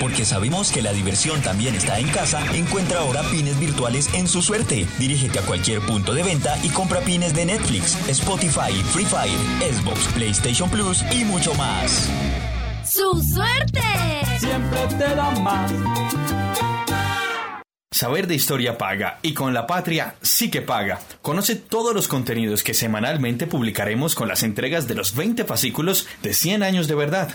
Porque 0.00 0.24
sabemos 0.24 0.72
que 0.72 0.80
la 0.80 0.92
diversión 0.92 1.42
también 1.42 1.74
está 1.74 1.98
en 1.98 2.08
casa, 2.08 2.42
encuentra 2.54 3.00
ahora 3.00 3.22
pines 3.30 3.60
virtuales 3.60 4.08
en 4.14 4.28
su 4.28 4.40
suerte. 4.40 4.86
Dirígete 4.98 5.38
a 5.38 5.42
cualquier 5.42 5.80
punto 5.80 6.14
de 6.14 6.22
venta 6.22 6.56
y 6.62 6.70
compra 6.70 7.00
pines 7.00 7.34
de 7.34 7.44
Netflix, 7.44 7.96
Spotify, 8.08 8.72
Free 8.92 9.04
Fire, 9.04 9.38
Xbox, 9.60 10.06
PlayStation 10.14 10.70
Plus 10.70 11.04
y 11.12 11.24
mucho 11.24 11.54
más. 11.54 12.08
¡Su 12.84 13.22
suerte! 13.22 13.82
Siempre 14.38 14.86
te 14.98 15.14
da 15.14 15.30
más. 15.42 15.70
Saber 17.92 18.28
de 18.28 18.36
historia 18.36 18.78
paga 18.78 19.18
y 19.20 19.34
con 19.34 19.52
la 19.52 19.66
patria 19.66 20.14
sí 20.22 20.48
que 20.48 20.62
paga. 20.62 21.00
Conoce 21.22 21.56
todos 21.56 21.92
los 21.92 22.06
contenidos 22.06 22.62
que 22.62 22.72
semanalmente 22.72 23.48
publicaremos 23.48 24.14
con 24.14 24.28
las 24.28 24.44
entregas 24.44 24.86
de 24.86 24.94
los 24.94 25.16
20 25.16 25.44
fascículos 25.44 26.06
de 26.22 26.32
100 26.32 26.62
años 26.62 26.86
de 26.86 26.94
verdad. 26.94 27.34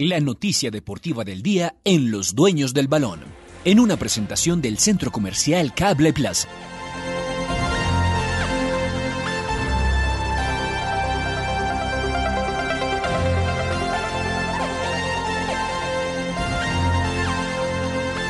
La 0.00 0.20
noticia 0.20 0.70
deportiva 0.70 1.24
del 1.24 1.42
día 1.42 1.74
en 1.82 2.12
Los 2.12 2.36
Dueños 2.36 2.72
del 2.72 2.86
Balón, 2.86 3.18
en 3.64 3.80
una 3.80 3.96
presentación 3.96 4.62
del 4.62 4.78
Centro 4.78 5.10
Comercial 5.10 5.74
Cable 5.74 6.12
Plaza. 6.12 6.48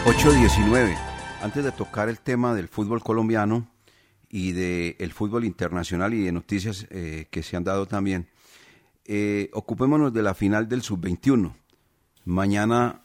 ...8.19... 0.07 0.97
Antes 1.43 1.65
de 1.65 1.73
tocar 1.73 2.09
el 2.09 2.19
tema 2.19 2.55
del 2.55 2.69
fútbol 2.69 3.03
colombiano... 3.03 3.71
...y 4.31 4.53
del 4.53 5.13
fútbol 5.13 5.45
internacional... 5.45 6.15
...y 6.15 6.23
de 6.23 6.33
noticias 6.33 6.87
eh, 6.89 7.27
que 7.31 7.43
se 7.43 7.59
han 7.59 7.65
dado 7.65 7.85
también... 7.85 8.27
Eh, 9.11 9.49
ocupémonos 9.55 10.13
de 10.13 10.23
la 10.23 10.35
final 10.35 10.69
del 10.69 10.83
sub-21. 10.83 11.55
Mañana 12.27 13.01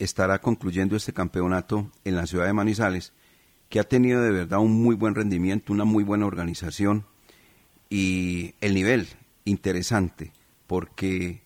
estará 0.00 0.40
concluyendo 0.40 0.96
este 0.96 1.12
campeonato 1.12 1.92
en 2.04 2.16
la 2.16 2.26
ciudad 2.26 2.46
de 2.46 2.52
Manizales, 2.52 3.12
que 3.68 3.78
ha 3.78 3.84
tenido 3.84 4.20
de 4.20 4.32
verdad 4.32 4.58
un 4.58 4.82
muy 4.82 4.96
buen 4.96 5.14
rendimiento, 5.14 5.72
una 5.72 5.84
muy 5.84 6.02
buena 6.02 6.26
organización 6.26 7.06
y 7.88 8.56
el 8.60 8.74
nivel 8.74 9.06
interesante, 9.44 10.32
porque 10.66 11.42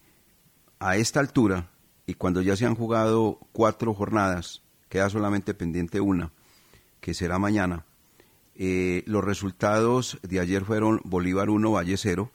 a 0.78 0.96
esta 0.96 1.20
altura 1.20 1.70
y 2.06 2.14
cuando 2.14 2.40
ya 2.40 2.56
se 2.56 2.64
han 2.64 2.76
jugado 2.76 3.38
cuatro 3.52 3.92
jornadas, 3.92 4.62
queda 4.88 5.10
solamente 5.10 5.52
pendiente 5.52 6.00
una, 6.00 6.32
que 7.02 7.12
será 7.12 7.38
mañana. 7.38 7.84
Eh, 8.54 9.02
los 9.04 9.22
resultados 9.22 10.18
de 10.22 10.40
ayer 10.40 10.64
fueron 10.64 11.02
Bolívar 11.04 11.50
1, 11.50 11.70
Valle 11.70 11.98
0, 11.98 12.32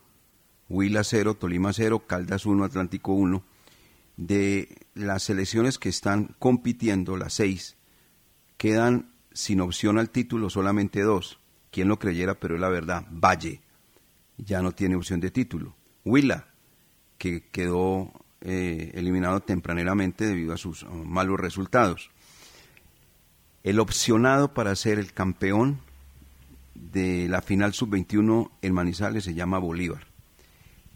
Huila 0.70 1.04
0, 1.04 1.36
Tolima 1.36 1.74
0, 1.74 2.04
Caldas 2.08 2.46
1, 2.46 2.64
Atlántico 2.64 3.14
1. 3.14 3.44
De 4.18 4.78
las 4.94 5.24
selecciones 5.24 5.80
que 5.80 5.90
están 5.90 6.36
compitiendo, 6.40 7.18
las 7.18 7.34
seis, 7.34 7.78
quedan 8.58 9.10
sin 9.34 9.62
opción 9.62 9.98
al 9.98 10.10
título 10.10 10.50
solamente 10.50 11.02
dos. 11.02 11.40
Quien 11.72 11.88
lo 11.88 11.98
creyera, 11.98 12.36
pero 12.36 12.56
es 12.56 12.62
la 12.62 12.70
verdad. 12.70 13.06
Valle 13.10 13.62
ya 14.38 14.62
no 14.62 14.72
tiene 14.72 14.96
opción 14.96 15.20
de 15.20 15.32
título. 15.32 15.76
Huila, 16.06 16.48
que 17.18 17.48
quedó 17.50 18.12
eh, 18.42 18.92
eliminado 18.96 19.40
tempraneramente 19.42 20.28
debido 20.28 20.54
a 20.54 20.58
sus 20.58 20.84
uh, 20.84 20.90
malos 20.90 21.40
resultados. 21.40 22.12
El 23.64 23.80
opcionado 23.80 24.54
para 24.54 24.76
ser 24.76 25.00
el 25.00 25.14
campeón 25.14 25.80
de 26.76 27.28
la 27.30 27.42
final 27.42 27.74
sub-21 27.74 28.52
en 28.62 28.74
Manizales 28.74 29.24
se 29.24 29.34
llama 29.34 29.60
Bolívar. 29.60 30.13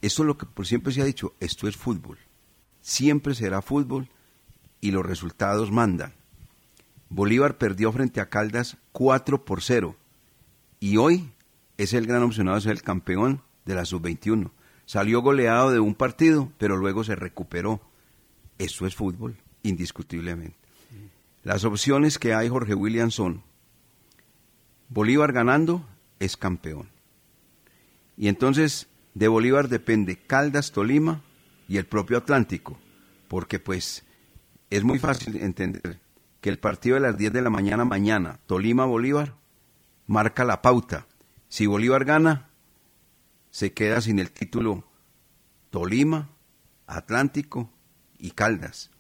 Esto 0.02 0.24
es 0.24 0.28
lo 0.28 0.38
que 0.38 0.46
por 0.46 0.68
siempre 0.68 0.94
se 0.94 1.02
ha 1.02 1.06
dicho, 1.06 1.34
esto 1.40 1.68
es 1.68 1.76
fútbol. 1.76 2.18
Siempre 2.82 3.36
será 3.36 3.62
fútbol 3.62 4.10
y 4.80 4.92
los 4.92 5.06
resultados 5.06 5.72
mandan. 5.72 6.14
Bolívar 7.10 7.58
perdió 7.58 7.92
frente 7.92 8.22
a 8.22 8.30
Caldas 8.30 8.78
4 8.92 9.46
por 9.46 9.62
0 9.62 9.96
y 10.80 10.98
hoy 10.98 11.32
es 11.78 11.94
el 11.94 12.06
gran 12.06 12.24
opcionado 12.24 12.60
ser 12.60 12.74
el 12.74 12.82
campeón 12.82 13.42
de 13.66 13.76
la 13.76 13.86
sub-21. 13.86 14.52
Salió 14.86 15.22
goleado 15.22 15.72
de 15.72 15.80
un 15.80 15.96
partido, 15.96 16.52
pero 16.58 16.78
luego 16.78 17.04
se 17.04 17.16
recuperó. 17.16 17.82
Eso 18.58 18.86
es 18.86 18.96
fútbol, 18.96 19.38
indiscutiblemente. 19.64 20.58
Las 21.44 21.66
opciones 21.66 22.20
que 22.20 22.34
hay, 22.34 22.50
Jorge 22.50 22.74
William, 22.74 23.12
son 23.12 23.44
Bolívar 24.90 25.34
ganando 25.34 25.86
es 26.20 26.38
campeón. 26.38 26.90
Y 28.16 28.30
entonces 28.30 28.88
de 29.18 29.28
Bolívar 29.28 29.68
depende 29.68 30.16
Caldas, 30.16 30.72
Tolima 30.72 31.24
y 31.68 31.78
el 31.78 31.88
propio 31.88 32.20
Atlántico, 32.20 32.78
porque 33.28 33.58
pues 33.58 34.06
es 34.70 34.84
muy 34.84 35.00
fácil 35.00 35.38
entender 35.38 36.00
que 36.40 36.50
el 36.50 36.60
partido 36.60 36.94
de 36.94 37.00
las 37.00 37.18
10 37.18 37.34
de 37.34 37.42
la 37.42 37.50
mañana 37.50 37.84
mañana, 37.84 38.40
Tolima-Bolívar, 38.46 39.34
marca 40.06 40.46
la 40.46 40.62
pauta. 40.62 41.08
Si 41.48 41.66
Bolívar 41.66 42.06
gana, 42.06 42.52
se 43.50 43.74
queda 43.74 44.02
sin 44.02 44.20
el 44.20 44.30
título 44.30 44.88
Tolima, 45.72 46.30
Atlántico 46.86 47.74
y 48.20 48.32
Caldas. 48.32 48.92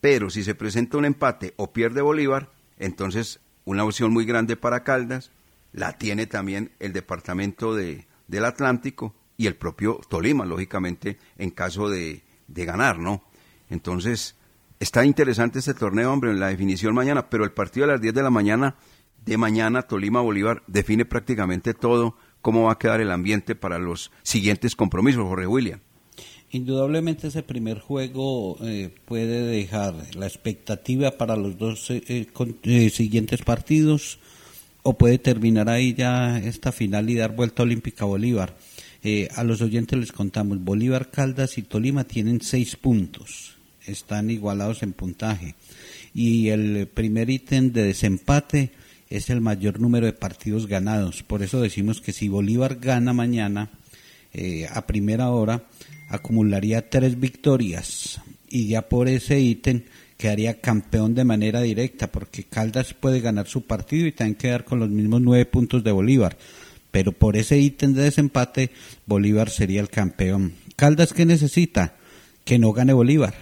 Pero 0.00 0.30
si 0.30 0.44
se 0.44 0.54
presenta 0.54 0.98
un 0.98 1.04
empate 1.04 1.54
o 1.56 1.72
pierde 1.72 2.00
Bolívar, 2.00 2.52
entonces 2.76 3.40
una 3.64 3.82
opción 3.82 4.12
muy 4.12 4.24
grande 4.24 4.56
para 4.56 4.84
Caldas 4.84 5.32
la 5.72 5.98
tiene 5.98 6.28
también 6.28 6.70
el 6.78 6.92
departamento 6.92 7.74
de, 7.74 8.06
del 8.28 8.44
Atlántico 8.44 9.16
y 9.38 9.46
el 9.46 9.56
propio 9.56 10.00
Tolima, 10.10 10.44
lógicamente, 10.44 11.16
en 11.38 11.50
caso 11.50 11.88
de, 11.88 12.22
de 12.48 12.64
ganar, 12.64 12.98
¿no? 12.98 13.22
Entonces, 13.70 14.34
está 14.80 15.04
interesante 15.06 15.60
este 15.60 15.74
torneo, 15.74 16.12
hombre, 16.12 16.32
en 16.32 16.40
la 16.40 16.48
definición 16.48 16.92
mañana, 16.92 17.30
pero 17.30 17.44
el 17.44 17.52
partido 17.52 17.84
a 17.84 17.88
las 17.88 18.00
10 18.00 18.14
de 18.14 18.22
la 18.22 18.30
mañana, 18.30 18.74
de 19.24 19.38
mañana, 19.38 19.82
Tolima-Bolívar, 19.82 20.64
define 20.66 21.04
prácticamente 21.04 21.72
todo, 21.72 22.16
cómo 22.42 22.64
va 22.64 22.72
a 22.72 22.78
quedar 22.78 23.00
el 23.00 23.12
ambiente 23.12 23.54
para 23.54 23.78
los 23.78 24.10
siguientes 24.22 24.74
compromisos, 24.74 25.22
Jorge 25.22 25.46
William. 25.46 25.80
Indudablemente 26.50 27.28
ese 27.28 27.42
primer 27.44 27.78
juego 27.78 28.56
eh, 28.62 28.92
puede 29.04 29.42
dejar 29.42 29.94
la 30.16 30.26
expectativa 30.26 31.12
para 31.12 31.36
los 31.36 31.58
dos 31.58 31.90
eh, 31.90 32.02
eh, 32.08 32.90
siguientes 32.90 33.42
partidos 33.42 34.18
o 34.82 34.96
puede 34.96 35.18
terminar 35.18 35.68
ahí 35.68 35.94
ya 35.94 36.38
esta 36.38 36.72
final 36.72 37.10
y 37.10 37.16
dar 37.16 37.36
vuelta 37.36 37.62
olímpica 37.62 38.04
a 38.04 38.08
Bolívar. 38.08 38.56
Eh, 39.02 39.28
a 39.36 39.44
los 39.44 39.62
oyentes 39.62 39.98
les 39.98 40.12
contamos, 40.12 40.62
Bolívar, 40.62 41.10
Caldas 41.10 41.58
y 41.58 41.62
Tolima 41.62 42.04
tienen 42.04 42.40
seis 42.40 42.76
puntos, 42.76 43.56
están 43.86 44.30
igualados 44.30 44.82
en 44.82 44.92
puntaje. 44.92 45.54
Y 46.14 46.48
el 46.48 46.88
primer 46.88 47.30
ítem 47.30 47.72
de 47.72 47.84
desempate 47.84 48.72
es 49.08 49.30
el 49.30 49.40
mayor 49.40 49.80
número 49.80 50.06
de 50.06 50.12
partidos 50.12 50.66
ganados. 50.66 51.22
Por 51.22 51.42
eso 51.42 51.60
decimos 51.60 52.00
que 52.00 52.12
si 52.12 52.28
Bolívar 52.28 52.76
gana 52.76 53.12
mañana, 53.12 53.70
eh, 54.32 54.66
a 54.70 54.86
primera 54.86 55.30
hora, 55.30 55.64
acumularía 56.08 56.90
tres 56.90 57.18
victorias 57.18 58.20
y 58.50 58.68
ya 58.68 58.88
por 58.88 59.08
ese 59.08 59.40
ítem 59.40 59.82
quedaría 60.16 60.60
campeón 60.60 61.14
de 61.14 61.24
manera 61.24 61.60
directa, 61.60 62.10
porque 62.10 62.44
Caldas 62.44 62.94
puede 62.94 63.20
ganar 63.20 63.46
su 63.46 63.62
partido 63.62 64.06
y 64.06 64.12
también 64.12 64.34
quedar 64.34 64.64
con 64.64 64.80
los 64.80 64.88
mismos 64.88 65.20
nueve 65.20 65.46
puntos 65.46 65.84
de 65.84 65.92
Bolívar 65.92 66.36
pero 66.90 67.12
por 67.12 67.36
ese 67.36 67.58
ítem 67.58 67.92
de 67.94 68.02
desempate 68.02 68.70
Bolívar 69.06 69.50
sería 69.50 69.80
el 69.80 69.90
campeón. 69.90 70.54
Caldas, 70.76 71.12
¿qué 71.12 71.26
necesita? 71.26 71.94
Que 72.44 72.58
no 72.58 72.72
gane 72.72 72.92
Bolívar. 72.92 73.34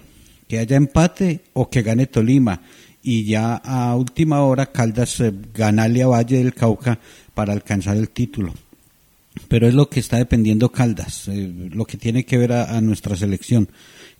que 0.47 0.59
haya 0.59 0.77
empate 0.77 1.41
o 1.53 1.69
que 1.69 1.81
gane 1.81 2.07
Tolima. 2.07 2.61
Y 3.03 3.25
ya 3.25 3.55
a 3.55 3.95
última 3.95 4.41
hora 4.41 4.67
Caldas 4.71 5.19
eh, 5.19 5.33
ganarle 5.53 6.03
a 6.03 6.07
Valle 6.07 6.37
del 6.37 6.53
Cauca 6.53 6.99
para 7.33 7.53
alcanzar 7.53 7.95
el 7.97 8.09
título. 8.09 8.53
Pero 9.47 9.67
es 9.67 9.73
lo 9.73 9.89
que 9.89 9.99
está 9.99 10.17
dependiendo 10.17 10.71
Caldas, 10.71 11.27
eh, 11.27 11.51
lo 11.71 11.85
que 11.85 11.97
tiene 11.97 12.25
que 12.25 12.37
ver 12.37 12.53
a, 12.53 12.75
a 12.75 12.81
nuestra 12.81 13.15
selección. 13.15 13.69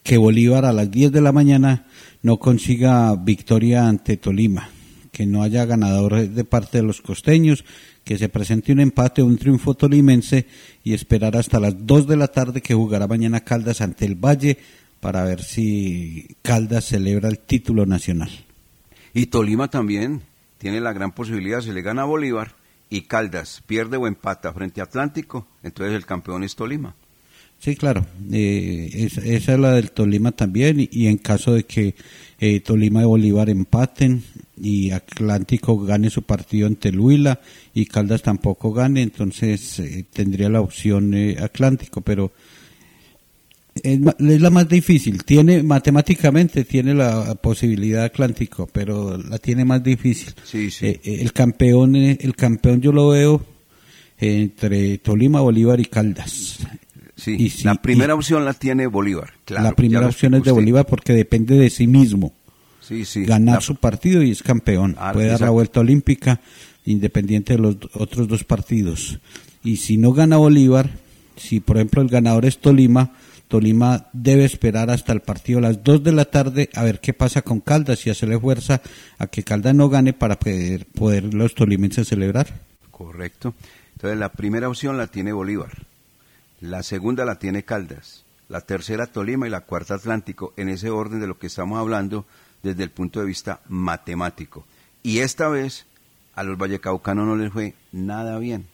Que 0.04 0.18
Bolívar 0.18 0.63
a 0.63 0.74
las 0.74 0.90
10 0.90 1.12
de 1.12 1.22
la 1.22 1.32
mañana 1.32 1.88
no 2.22 2.38
consiga 2.38 3.16
victoria 3.16 3.88
ante 3.88 4.16
Tolima, 4.18 4.70
que 5.18 5.26
no 5.26 5.42
haya 5.42 5.66
ganador 5.66 6.30
de 6.30 6.44
parte 6.44 6.78
de 6.78 6.84
los 6.84 7.02
costeños, 7.02 7.66
que 8.04 8.20
se 8.20 8.30
presente 8.30 8.72
un 8.72 8.80
empate 8.80 9.24
o 9.24 9.26
un 9.26 9.40
triunfo 9.40 9.74
tolimense 9.74 10.46
y 10.84 10.94
esperar 10.94 11.36
hasta 11.36 11.60
las 11.60 11.88
2 11.88 12.06
de 12.06 12.18
la 12.18 12.28
tarde 12.28 12.62
que 12.62 12.76
jugará 12.76 13.08
mañana 13.08 13.40
Caldas 13.40 13.82
ante 13.82 14.06
el 14.06 14.14
Valle 14.14 14.60
para 15.00 15.24
ver 15.24 15.42
si 15.42 16.38
Caldas 16.44 16.86
celebra 16.86 17.30
el 17.30 17.40
título 17.40 17.88
nacional. 17.88 18.30
Y 19.12 19.26
Tolima 19.26 19.72
también 19.72 20.22
tiene 20.60 20.82
la 20.82 20.94
gran 20.94 21.12
posibilidad, 21.14 21.62
si 21.62 21.72
le 21.72 21.82
gana 21.82 22.04
a 22.04 22.06
Bolívar 22.06 22.54
y 22.88 23.02
Caldas 23.02 23.64
pierde 23.66 23.98
o 23.98 24.06
empata 24.06 24.54
frente 24.54 24.82
a 24.82 24.84
Atlántico, 24.84 25.48
entonces 25.64 25.96
el 25.96 26.06
campeón 26.06 26.44
es 26.44 26.56
Tolima. 26.56 26.94
Sí, 27.60 27.76
claro, 27.76 28.06
eh, 28.32 28.89
esa, 28.93 29.22
esa 29.22 29.54
es 29.54 29.60
la 29.60 29.74
del 29.74 29.91
Tolima 29.91 30.32
también 30.32 30.80
y, 30.80 30.89
y 30.91 31.08
en 31.08 31.17
caso 31.17 31.54
de 31.54 31.63
que 31.63 31.96
eh, 32.39 32.60
Tolima 32.60 33.02
y 33.02 33.06
Bolívar 33.06 33.50
empaten 33.50 34.24
y 34.62 34.91
Atlántico 34.91 35.80
gane 35.80 36.12
su 36.12 36.22
partido 36.22 36.67
ante 36.67 36.89
el 36.89 37.00
Huila 37.00 37.41
y 37.74 37.88
Caldas 37.88 38.22
tampoco 38.22 38.72
gane, 38.72 39.02
entonces 39.02 39.80
eh, 39.80 40.06
tendría 40.13 40.50
la 40.50 40.62
opción 40.62 41.15
eh, 41.15 41.36
Atlántico, 41.39 42.02
pero 42.02 42.32
es, 43.82 44.00
es 44.00 44.41
la 44.41 44.50
más 44.52 44.70
difícil. 44.70 45.24
Tiene 45.24 45.63
matemáticamente 45.63 46.63
tiene 46.63 46.93
la 46.93 47.34
posibilidad 47.36 48.04
Atlántico, 48.04 48.70
pero 48.72 49.17
la 49.17 49.39
tiene 49.39 49.65
más 49.65 49.84
difícil. 49.84 50.34
Sí, 50.43 50.70
sí. 50.70 51.00
El 51.04 51.34
campeón, 51.34 51.96
el 51.96 52.36
campeón 52.36 52.82
yo 52.82 52.91
lo 52.91 53.10
veo 53.10 53.43
entre 54.20 55.00
Tolima, 55.00 55.41
Bolívar 55.41 55.80
y 55.80 55.86
Caldas. 55.86 56.60
Sí, 57.18 57.36
Y 57.38 57.50
sí, 57.50 57.64
la 57.64 57.76
primera 57.76 58.14
y- 58.14 58.16
opción 58.16 58.46
la 58.46 58.54
tiene 58.54 58.88
Bolívar. 58.88 59.34
Claro, 59.44 59.64
la 59.64 59.72
primera 59.74 60.06
opción 60.08 60.36
es 60.36 60.44
de. 60.44 60.52
Bolívar 60.52 60.86
porque 60.86 61.14
depende 61.14 61.58
de 61.58 61.70
sí 61.70 61.88
mismo. 61.88 62.34
Sí, 62.80 63.04
sí. 63.06 63.26
Ganar 63.26 63.56
La- 63.56 63.62
su 63.62 63.76
partido 63.76 64.22
y 64.24 64.32
es 64.32 64.42
campeón. 64.44 64.96
Ah, 65.00 65.12
Puede 65.14 65.28
dar 65.30 65.42
la 65.42 65.50
vuelta 65.50 65.80
olímpica 65.82 66.40
independiente 66.86 67.54
de 67.54 67.60
los 67.60 67.76
otros 67.94 68.28
dos 68.28 68.44
partidos. 68.46 69.20
Y 69.64 69.78
si 69.78 69.98
no 69.98 70.14
gana 70.14 70.38
Bolívar, 70.38 70.92
si 71.36 71.60
por 71.60 71.78
ejemplo 71.78 72.02
el 72.02 72.08
ganador 72.08 72.46
es 72.46 72.60
Tolima, 72.60 73.14
Tolima 73.50 74.08
debe 74.14 74.46
esperar 74.46 74.90
hasta 74.90 75.12
el 75.12 75.22
partido 75.22 75.60
a 75.60 75.64
las 75.64 75.84
2 75.84 76.04
de 76.04 76.12
la 76.12 76.26
tarde 76.26 76.70
a 76.76 76.84
ver 76.84 77.00
qué 77.02 77.14
pasa 77.14 77.42
con 77.42 77.62
Caldas 77.62 78.06
y 78.06 78.10
hacerle 78.10 78.40
fuerza 78.40 78.82
a 79.18 79.28
que 79.28 79.44
Caldas 79.44 79.74
no 79.74 79.90
gane 79.90 80.14
para 80.14 80.38
poder, 80.40 80.86
poder 80.86 81.34
los 81.34 81.56
tolimenses 81.56 82.08
celebrar. 82.08 82.60
Correcto. 82.92 83.54
Entonces 83.94 84.20
la 84.20 84.32
primera 84.32 84.68
opción 84.70 84.98
la 84.98 85.08
tiene 85.08 85.32
Bolívar, 85.34 85.72
la 86.60 86.84
segunda 86.84 87.26
la 87.26 87.36
tiene 87.39 87.63
Caldas, 87.63 88.26
la 88.50 88.62
tercera 88.62 89.08
Tolima 89.08 89.48
y 89.48 89.50
la 89.50 89.62
cuarta 89.62 89.96
Atlántico, 89.96 90.54
en 90.58 90.70
ese 90.70 90.89
orden 90.89 91.20
de 91.20 91.28
lo 91.28 91.38
que 91.38 91.48
estamos 91.48 91.80
hablando 91.80 92.26
desde 92.63 92.84
el 92.84 92.91
punto 92.91 93.20
de 93.20 93.26
vista 93.26 93.62
matemático. 93.67 94.65
Y 95.04 95.20
esta 95.20 95.48
vez 95.50 95.86
a 96.36 96.43
los 96.43 96.58
vallecaucanos 96.58 97.26
no 97.28 97.36
les 97.36 97.52
fue 97.52 97.76
nada 97.91 98.39
bien, 98.39 98.67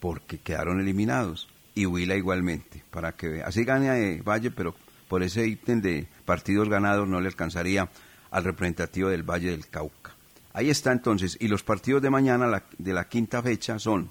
porque 0.00 0.38
quedaron 0.38 0.80
eliminados. 0.80 1.48
Y 1.74 1.86
Huila 1.86 2.16
igualmente, 2.16 2.82
para 2.90 3.12
que. 3.12 3.42
Así 3.42 3.64
gane 3.64 4.12
eh, 4.16 4.22
Valle, 4.22 4.50
pero 4.50 4.74
por 5.08 5.22
ese 5.22 5.46
ítem 5.46 5.80
de 5.80 6.06
partidos 6.26 6.68
ganados 6.68 7.08
no 7.08 7.20
le 7.20 7.28
alcanzaría 7.28 7.88
al 8.30 8.44
representativo 8.44 9.08
del 9.08 9.22
Valle 9.22 9.50
del 9.52 9.66
Cauca. 9.68 10.12
Ahí 10.52 10.68
está 10.68 10.92
entonces. 10.92 11.38
Y 11.40 11.48
los 11.48 11.62
partidos 11.62 12.02
de 12.02 12.10
mañana, 12.10 12.46
la- 12.46 12.64
de 12.76 12.92
la 12.92 13.08
quinta 13.08 13.42
fecha, 13.42 13.78
son 13.78 14.10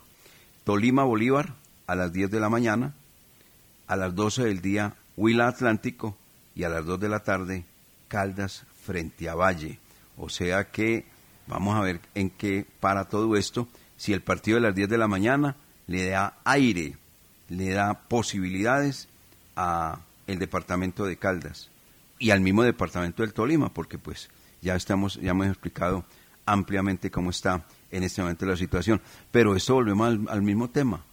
Tolima 0.63 1.03
Bolívar 1.03 1.53
a 1.85 1.93
las 1.95 2.11
10 2.11 2.31
de 2.31 2.39
la 2.39 2.49
mañana, 2.49 2.95
a 3.91 3.97
las 3.97 4.15
12 4.15 4.45
del 4.45 4.61
día 4.61 4.95
Huila 5.17 5.49
Atlántico 5.49 6.15
y 6.55 6.63
a 6.63 6.69
las 6.69 6.85
2 6.85 6.97
de 6.97 7.09
la 7.09 7.19
tarde 7.25 7.65
Caldas 8.07 8.63
frente 8.85 9.27
a 9.27 9.35
Valle. 9.35 9.79
O 10.15 10.29
sea 10.29 10.71
que 10.71 11.03
vamos 11.45 11.75
a 11.75 11.81
ver 11.81 11.99
en 12.15 12.29
qué 12.29 12.65
para 12.79 13.09
todo 13.09 13.35
esto, 13.35 13.67
si 13.97 14.13
el 14.13 14.21
partido 14.21 14.55
de 14.55 14.61
las 14.61 14.75
10 14.75 14.87
de 14.87 14.97
la 14.97 15.09
mañana 15.09 15.57
le 15.87 16.07
da 16.07 16.37
aire, 16.45 16.95
le 17.49 17.71
da 17.71 17.93
posibilidades 18.07 19.09
a 19.57 19.99
el 20.25 20.39
departamento 20.39 21.03
de 21.03 21.17
Caldas 21.17 21.69
y 22.17 22.31
al 22.31 22.39
mismo 22.39 22.63
departamento 22.63 23.23
del 23.23 23.33
Tolima, 23.33 23.73
porque 23.73 23.97
pues 23.97 24.29
ya 24.61 24.73
estamos, 24.73 25.15
ya 25.15 25.31
hemos 25.31 25.47
explicado 25.47 26.05
ampliamente 26.45 27.11
cómo 27.11 27.29
está 27.29 27.65
en 27.91 28.03
este 28.03 28.21
momento 28.21 28.45
la 28.45 28.55
situación. 28.55 29.01
Pero 29.31 29.53
esto 29.53 29.73
volvemos 29.73 30.07
al, 30.07 30.25
al 30.29 30.41
mismo 30.43 30.69
tema. 30.69 31.03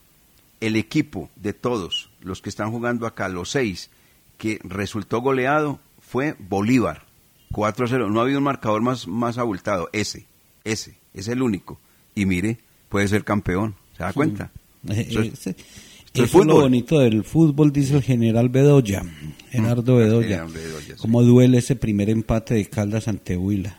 El 0.61 0.77
equipo 0.77 1.29
de 1.35 1.53
todos 1.53 2.11
los 2.29 2.41
que 2.43 2.49
están 2.51 2.71
jugando 2.71 3.07
acá, 3.07 3.29
los 3.29 3.51
seis, 3.51 3.91
que 4.37 4.61
resultó 4.63 5.21
goleado, 5.21 5.81
fue 6.01 6.37
Bolívar, 6.39 7.05
4-0. 7.53 8.09
No 8.11 8.21
ha 8.21 8.23
habido 8.23 8.39
un 8.39 8.45
marcador 8.45 8.83
más, 8.83 9.09
más 9.09 9.39
abultado, 9.39 9.89
ese, 9.93 10.27
ese, 10.65 10.97
es 11.15 11.27
el 11.29 11.43
único. 11.43 11.81
Y 12.15 12.27
mire, 12.27 12.59
puede 12.89 13.09
ser 13.09 13.25
campeón, 13.25 13.75
¿se 13.97 14.03
da 14.05 14.13
cuenta? 14.13 14.51
Eh, 14.89 15.07
Eso 15.11 15.21
es- 15.23 15.33
ese- 15.33 15.51
esto 15.51 16.23
es 16.25 16.31
Eso 16.31 16.41
es 16.41 16.47
lo 16.47 16.61
bonito 16.61 16.99
del 17.01 17.25
fútbol, 17.25 17.73
dice 17.73 17.97
el 17.97 18.03
general 18.03 18.49
Bedoya, 18.49 19.03
Gerardo 19.51 19.97
Bedoya. 19.97 20.29
General 20.29 20.49
Bedoya, 20.53 20.95
sí. 20.95 21.01
Cómo 21.03 21.23
duele 21.23 21.59
ese 21.59 21.77
primer 21.77 22.09
empate 22.11 22.55
de 22.55 22.67
Caldas 22.67 23.09
ante 23.09 23.37
Huila. 23.37 23.77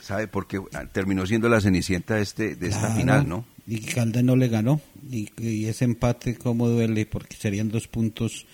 ¿Sabe? 0.00 0.26
Porque 0.26 0.58
ah, 0.72 0.84
terminó 0.90 1.26
siendo 1.26 1.48
la 1.50 1.60
cenicienta 1.60 2.14
de, 2.14 2.22
este, 2.22 2.56
de 2.56 2.68
esta 2.68 2.88
final, 2.94 3.28
¿no? 3.28 3.44
Y 3.68 3.80
Caldas 3.80 4.24
no 4.24 4.34
le 4.34 4.48
ganó. 4.48 4.80
Y, 5.10 5.28
y 5.38 5.66
ese 5.66 5.84
empate, 5.84 6.36
cómo 6.36 6.68
duele, 6.68 7.04
porque 7.04 7.36
serían 7.36 7.68
dos 7.68 7.86
puntos 7.86 8.46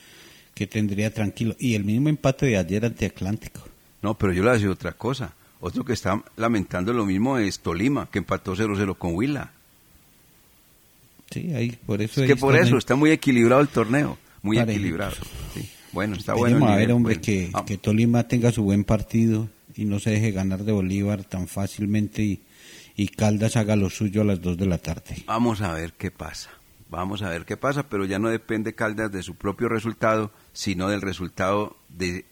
que 0.55 0.67
tendría 0.67 1.15
tranquilo. 1.15 1.55
Y 1.59 1.75
el 1.75 1.85
mismo 1.85 2.09
empate 2.09 2.47
de 2.47 2.57
ayer 2.57 2.85
ante 2.85 3.07
Atlántico. 3.07 3.61
No, 4.03 4.19
pero 4.19 4.33
yo 4.33 4.43
le 4.43 4.49
voy 4.49 4.51
a 4.51 4.55
decir 4.55 4.69
otra 4.69 4.93
cosa. 4.93 5.35
Otro 5.61 5.85
que 5.85 5.93
está 5.95 6.23
lamentando 6.37 6.93
lo 6.93 7.07
mismo 7.07 7.39
es 7.39 7.61
Tolima, 7.61 8.09
que 8.11 8.19
empató 8.19 8.55
0-0 8.55 8.99
con 8.99 9.15
Huila. 9.15 9.53
Sí, 11.31 11.55
ahí, 11.55 11.79
por 11.87 12.03
eso. 12.03 12.23
Es 12.23 12.29
que 12.29 12.37
por 12.37 12.55
eso 12.55 12.77
está 12.77 12.97
muy 12.97 13.11
equilibrado 13.11 13.63
el 13.63 13.69
torneo, 13.69 14.19
muy 14.43 14.59
equilibrado. 14.59 15.15
Sí. 15.55 15.69
Bueno, 15.93 16.17
está 16.17 16.35
bueno. 16.35 16.67
A 16.69 16.77
ver, 16.77 16.93
hombre, 16.93 17.15
bueno. 17.15 17.23
que, 17.23 17.53
que 17.67 17.79
Tolima 17.79 18.29
tenga 18.29 18.53
su 18.53 18.63
buen 18.63 18.85
partido 18.85 19.49
y 19.75 19.85
no 19.85 20.01
se 20.01 20.11
deje 20.11 20.33
ganar 20.33 20.65
de 20.65 20.73
Bolívar 20.73 21.25
tan 21.25 21.49
fácilmente 21.49 22.23
y, 22.23 22.41
y 22.97 23.09
Caldas 23.09 23.57
haga 23.57 23.77
lo 23.77 23.91
suyo 23.91 24.23
a 24.23 24.25
las 24.25 24.41
2 24.41 24.57
de 24.57 24.67
la 24.67 24.79
tarde. 24.79 25.23
Vamos 25.27 25.61
a 25.63 25.73
ver 25.73 25.93
qué 25.95 26.11
pasa. 26.11 26.51
Vamos 26.91 27.23
a 27.23 27.29
ver 27.29 27.45
qué 27.45 27.57
pasa, 27.57 27.89
pero 27.89 28.05
ya 28.05 28.19
no 28.19 28.29
depende 28.29 28.75
Caldas 28.75 29.11
de 29.11 29.23
su 29.23 29.35
propio 29.35 29.69
resultado, 29.69 30.31
sino 30.53 30.89
del 30.89 31.01
resultado 31.01 31.77
de 31.89 32.25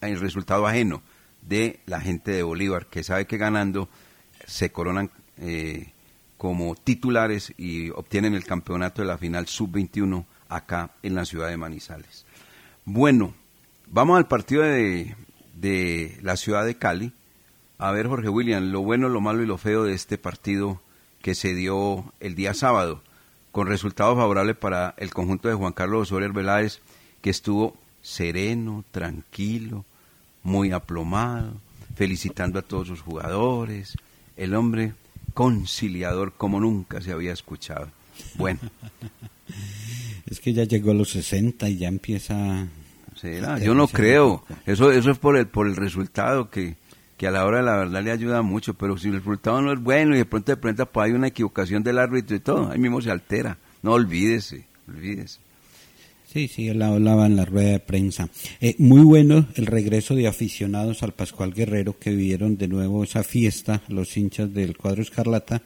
el 0.00 0.20
resultado 0.20 0.66
ajeno 0.66 1.02
de 1.42 1.80
la 1.86 2.00
gente 2.00 2.32
de 2.32 2.42
Bolívar, 2.42 2.86
que 2.86 3.02
sabe 3.02 3.26
que 3.26 3.38
ganando 3.38 3.88
se 4.46 4.70
coronan 4.70 5.10
eh, 5.38 5.92
como 6.36 6.74
titulares 6.74 7.54
y 7.56 7.90
obtienen 7.90 8.34
el 8.34 8.44
campeonato 8.44 9.02
de 9.02 9.08
la 9.08 9.18
final 9.18 9.46
sub-21 9.46 10.26
acá 10.48 10.90
en 11.02 11.14
la 11.14 11.24
ciudad 11.24 11.48
de 11.48 11.56
Manizales. 11.56 12.26
Bueno, 12.84 13.34
vamos 13.88 14.18
al 14.18 14.28
partido 14.28 14.62
de, 14.62 15.16
de 15.54 16.18
la 16.22 16.36
ciudad 16.36 16.64
de 16.64 16.76
Cali. 16.76 17.12
A 17.78 17.90
ver, 17.92 18.08
Jorge 18.08 18.28
William, 18.28 18.70
lo 18.70 18.80
bueno, 18.80 19.08
lo 19.08 19.20
malo 19.20 19.42
y 19.42 19.46
lo 19.46 19.58
feo 19.58 19.84
de 19.84 19.94
este 19.94 20.18
partido 20.18 20.80
que 21.20 21.34
se 21.34 21.54
dio 21.54 22.12
el 22.20 22.34
día 22.34 22.54
sábado, 22.54 23.02
con 23.52 23.66
resultados 23.66 24.16
favorables 24.16 24.56
para 24.56 24.94
el 24.96 25.12
conjunto 25.12 25.48
de 25.48 25.54
Juan 25.54 25.72
Carlos 25.72 26.02
Osorio 26.02 26.32
Veláez, 26.32 26.80
que 27.20 27.30
estuvo 27.30 27.76
sereno, 28.02 28.84
tranquilo, 28.90 29.84
muy 30.42 30.72
aplomado, 30.72 31.54
felicitando 31.94 32.58
a 32.58 32.62
todos 32.62 32.88
sus 32.88 33.00
jugadores, 33.00 33.96
el 34.36 34.54
hombre 34.54 34.94
conciliador 35.34 36.32
como 36.32 36.60
nunca 36.60 37.00
se 37.00 37.12
había 37.12 37.32
escuchado. 37.32 37.88
Bueno, 38.36 38.60
Es 40.26 40.40
que 40.40 40.52
ya 40.52 40.64
llegó 40.64 40.90
a 40.90 40.94
los 40.94 41.10
60 41.10 41.68
y 41.68 41.78
ya 41.78 41.88
empieza... 41.88 42.66
será, 43.14 43.58
yo 43.58 43.74
no 43.74 43.86
creo, 43.86 44.44
eso, 44.66 44.90
eso 44.90 45.10
es 45.10 45.18
por 45.18 45.36
el, 45.36 45.46
por 45.46 45.66
el 45.66 45.76
resultado 45.76 46.50
que, 46.50 46.76
que 47.16 47.26
a 47.26 47.30
la 47.30 47.46
hora 47.46 47.58
de 47.58 47.64
la 47.64 47.76
verdad 47.76 48.02
le 48.02 48.10
ayuda 48.10 48.42
mucho, 48.42 48.74
pero 48.74 48.98
si 48.98 49.08
el 49.08 49.14
resultado 49.14 49.62
no 49.62 49.72
es 49.72 49.80
bueno 49.80 50.14
y 50.14 50.18
de 50.18 50.24
pronto 50.26 50.52
de 50.52 50.56
pronto 50.56 50.86
pues, 50.86 51.06
hay 51.06 51.12
una 51.12 51.28
equivocación 51.28 51.82
del 51.82 51.98
árbitro 51.98 52.36
y 52.36 52.40
todo, 52.40 52.70
ahí 52.70 52.78
mismo 52.78 53.00
se 53.00 53.10
altera. 53.10 53.58
No 53.82 53.92
olvídese, 53.92 54.66
olvídese. 54.88 55.40
Sí, 56.26 56.48
sí, 56.48 56.68
él 56.68 56.82
hablaba 56.82 57.24
en 57.26 57.36
la 57.36 57.46
rueda 57.46 57.70
de 57.70 57.80
prensa. 57.80 58.28
Eh, 58.60 58.74
muy 58.78 59.00
bueno 59.00 59.46
el 59.54 59.64
regreso 59.64 60.14
de 60.14 60.26
aficionados 60.26 61.02
al 61.02 61.12
Pascual 61.12 61.54
Guerrero 61.54 61.98
que 61.98 62.14
vieron 62.14 62.58
de 62.58 62.68
nuevo 62.68 63.04
esa 63.04 63.22
fiesta, 63.22 63.80
los 63.88 64.14
hinchas 64.16 64.52
del 64.52 64.76
cuadro 64.76 65.00
Escarlata, 65.00 65.62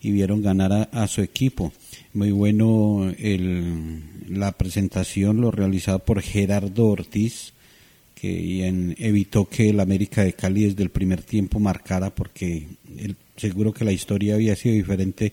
y 0.00 0.12
vieron 0.12 0.40
ganar 0.40 0.72
a, 0.72 0.82
a 0.84 1.06
su 1.06 1.20
equipo. 1.20 1.74
Muy 2.14 2.30
bueno 2.30 3.12
el, 3.18 4.02
la 4.28 4.52
presentación, 4.52 5.42
lo 5.42 5.50
realizado 5.50 5.98
por 5.98 6.22
Gerardo 6.22 6.86
Ortiz, 6.86 7.52
que 8.20 8.94
evitó 8.98 9.48
que 9.48 9.70
el 9.70 9.80
América 9.80 10.22
de 10.22 10.34
Cali 10.34 10.64
desde 10.64 10.82
el 10.82 10.90
primer 10.90 11.22
tiempo 11.22 11.58
marcara 11.58 12.14
porque 12.14 12.66
seguro 13.36 13.72
que 13.72 13.84
la 13.84 13.92
historia 13.92 14.34
había 14.34 14.56
sido 14.56 14.74
diferente 14.74 15.32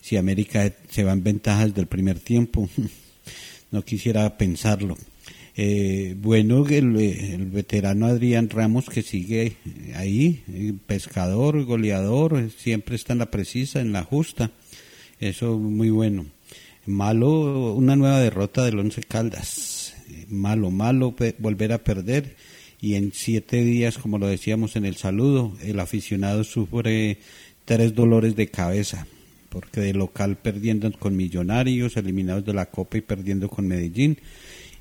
si 0.00 0.16
América 0.16 0.72
se 0.88 1.04
va 1.04 1.12
en 1.12 1.24
ventaja 1.24 1.66
desde 1.66 1.80
el 1.80 1.86
primer 1.86 2.20
tiempo. 2.20 2.68
no 3.70 3.82
quisiera 3.82 4.36
pensarlo. 4.38 4.96
Eh, 5.56 6.14
bueno, 6.16 6.64
el, 6.68 6.96
el 6.96 7.46
veterano 7.46 8.06
Adrián 8.06 8.48
Ramos 8.48 8.88
que 8.88 9.02
sigue 9.02 9.56
ahí, 9.96 10.44
eh, 10.52 10.72
pescador, 10.86 11.64
goleador, 11.64 12.50
siempre 12.56 12.94
está 12.94 13.14
en 13.14 13.18
la 13.18 13.30
precisa, 13.30 13.80
en 13.80 13.92
la 13.92 14.04
justa. 14.04 14.52
Eso 15.18 15.58
muy 15.58 15.90
bueno. 15.90 16.26
Malo, 16.86 17.74
una 17.74 17.96
nueva 17.96 18.20
derrota 18.20 18.64
del 18.64 18.78
Once 18.78 19.02
Caldas. 19.02 19.77
Malo, 20.28 20.70
malo 20.70 21.14
volver 21.38 21.72
a 21.72 21.84
perder. 21.84 22.36
Y 22.80 22.94
en 22.94 23.12
siete 23.12 23.64
días, 23.64 23.98
como 23.98 24.18
lo 24.18 24.26
decíamos 24.26 24.76
en 24.76 24.84
el 24.84 24.96
saludo, 24.96 25.56
el 25.62 25.80
aficionado 25.80 26.44
sufre 26.44 27.18
tres 27.64 27.94
dolores 27.94 28.36
de 28.36 28.48
cabeza. 28.48 29.06
Porque 29.48 29.80
de 29.80 29.94
local 29.94 30.36
perdiendo 30.36 30.90
con 30.92 31.16
Millonarios, 31.16 31.96
eliminados 31.96 32.44
de 32.44 32.54
la 32.54 32.66
Copa 32.66 32.98
y 32.98 33.00
perdiendo 33.00 33.48
con 33.48 33.66
Medellín. 33.66 34.18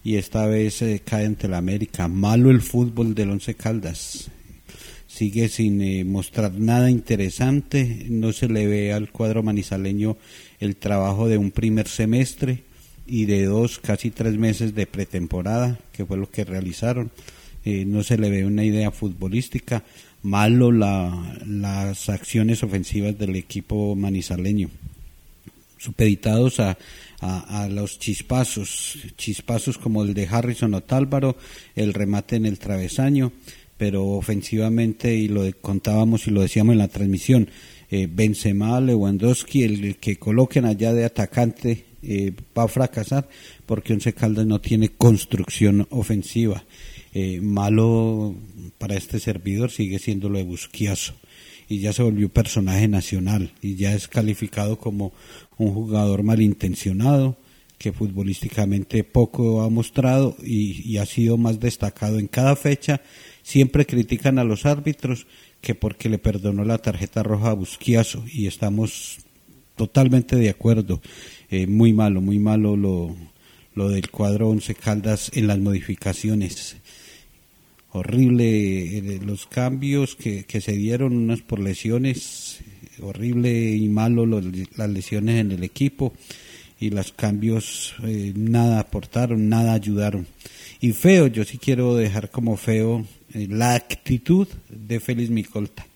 Y 0.04 0.16
esta 0.16 0.46
vez 0.46 0.84
cae 1.06 1.26
ante 1.26 1.48
la 1.48 1.58
América. 1.58 2.08
Malo 2.08 2.52
el 2.52 2.62
fútbol 2.62 3.16
del 3.16 3.32
Once 3.32 3.56
Caldas 3.56 4.30
sigue 5.18 5.50
sin 5.50 5.82
eh, 5.82 6.04
mostrar 6.04 6.54
nada 6.54 6.92
interesante, 6.92 8.06
no 8.10 8.34
se 8.34 8.48
le 8.48 8.68
ve 8.68 8.94
al 8.94 9.12
cuadro 9.12 9.42
manizaleño 9.42 10.18
el 10.60 10.76
trabajo 10.76 11.28
de 11.28 11.40
un 11.40 11.50
primer 11.50 11.88
semestre 11.88 12.66
y 13.08 13.26
de 13.26 13.46
dos, 13.46 13.80
casi 13.80 14.12
tres 14.12 14.38
meses 14.38 14.76
de 14.76 14.86
pretemporada, 14.86 15.80
que 15.91 16.06
fue 16.06 16.17
lo 16.17 16.30
que 16.30 16.43
realizaron. 16.43 17.12
Eh, 17.65 17.86
no 17.86 18.04
se 18.04 18.17
le 18.17 18.30
ve 18.30 18.46
una 18.46 18.63
idea 18.63 18.91
futbolística, 18.91 19.84
malo 20.24 20.72
la, 20.72 21.39
las 21.46 22.10
acciones 22.10 22.63
ofensivas 22.63 23.17
del 23.17 23.36
equipo 23.36 23.96
manizaleño 23.96 24.70
supeditados 25.78 26.60
a, 26.60 26.78
a, 27.20 27.67
los 27.70 28.00
chispazos, 28.00 28.98
chispazos 29.15 29.78
como 29.78 30.04
el 30.04 30.13
de 30.13 30.28
Harrison 30.28 30.74
Otálvaro, 30.74 31.38
el 31.76 31.93
remate 31.93 32.36
en 32.36 32.46
el 32.46 32.60
travesaño, 32.60 33.32
pero 33.78 34.06
ofensivamente, 34.06 35.13
y 35.15 35.28
lo 35.28 35.43
contábamos 35.62 36.28
y 36.28 36.32
lo 36.32 36.41
decíamos 36.41 36.74
en 36.74 36.80
la 36.80 36.88
transmisión, 36.88 37.50
eh, 37.89 38.08
Benzema, 38.12 38.82
Lewandowski, 38.82 39.63
el 39.63 39.98
que 39.98 40.17
coloquen 40.17 40.65
allá 40.65 40.93
de 40.93 41.06
atacante 41.06 41.86
eh, 42.04 42.34
va 42.58 42.64
a 42.64 42.68
fracasar 42.68 43.28
porque 43.66 43.94
Once 43.94 44.14
Caldas 44.14 44.46
no 44.46 44.62
tiene 44.62 44.90
construcción 44.90 45.88
ofensiva. 45.90 46.64
Eh, 47.14 47.42
malo 47.42 48.36
para 48.78 48.96
este 48.96 49.20
servidor 49.20 49.72
sigue 49.72 49.98
siendo 49.98 50.30
lo 50.30 50.38
de 50.38 50.44
Busquiazo 50.44 51.16
y 51.68 51.80
ya 51.80 51.94
se 51.94 52.04
volvió 52.04 52.30
personaje 52.30 52.88
nacional 52.88 53.54
y 53.62 53.76
ya 53.76 53.94
es 53.94 54.08
calificado 54.08 54.78
como 54.78 55.14
un 55.58 55.74
jugador 55.74 56.24
malintencionado 56.24 57.38
que 57.78 57.92
futbolísticamente 57.92 59.04
poco 59.04 59.62
ha 59.62 59.70
mostrado 59.70 60.36
y, 60.44 60.82
y 60.90 60.98
ha 60.98 61.06
sido 61.06 61.38
más 61.38 61.60
destacado 61.60 62.20
en 62.20 62.28
cada 62.28 62.56
fecha. 62.56 63.02
Siempre 63.44 63.86
critican 63.86 64.40
a 64.40 64.44
los 64.44 64.66
árbitros 64.66 65.28
que 65.62 65.76
porque 65.76 66.10
le 66.10 66.18
perdonó 66.18 66.64
la 66.64 66.80
tarjeta 66.80 67.24
roja 67.24 67.52
a 67.52 67.54
Busquiazo 67.54 68.24
y 68.32 68.48
estamos 68.48 69.20
totalmente 69.76 70.36
de 70.36 70.50
acuerdo. 70.50 71.02
Eh, 71.50 71.68
muy 71.68 71.94
malo, 71.94 72.22
muy 72.22 72.40
malo 72.40 72.76
lo, 72.76 73.16
lo 73.74 73.90
del 73.90 74.10
cuadro 74.10 74.50
Once 74.50 74.76
Caldas 74.76 75.32
en 75.34 75.48
las 75.48 75.60
modificaciones 75.60 76.78
horrible 77.98 78.98
eh, 78.98 79.20
los 79.26 79.48
cambios 79.48 80.16
que, 80.16 80.46
que 80.46 80.62
se 80.62 80.74
dieron, 80.74 81.16
unas 81.16 81.42
por 81.42 81.60
lesiones, 81.60 82.60
horrible 83.02 83.72
y 83.72 83.88
malo 83.88 84.26
las 84.26 84.90
lesiones 84.90 85.42
en 85.42 85.52
el 85.52 85.64
equipo 85.64 86.14
y 86.80 86.92
los 86.92 87.12
cambios 87.12 87.96
eh, 88.04 88.34
nada 88.36 88.80
aportaron, 88.80 89.50
nada 89.50 89.74
ayudaron. 89.74 90.28
Y 90.80 90.92
feo, 90.92 91.28
yo 91.28 91.44
sí 91.44 91.58
quiero 91.58 91.96
dejar 91.96 92.30
como 92.30 92.56
feo 92.56 93.06
la 93.34 93.74
actitud 93.74 94.48
de 94.70 95.00
Félix 95.00 95.30
Micolta, 95.32 95.87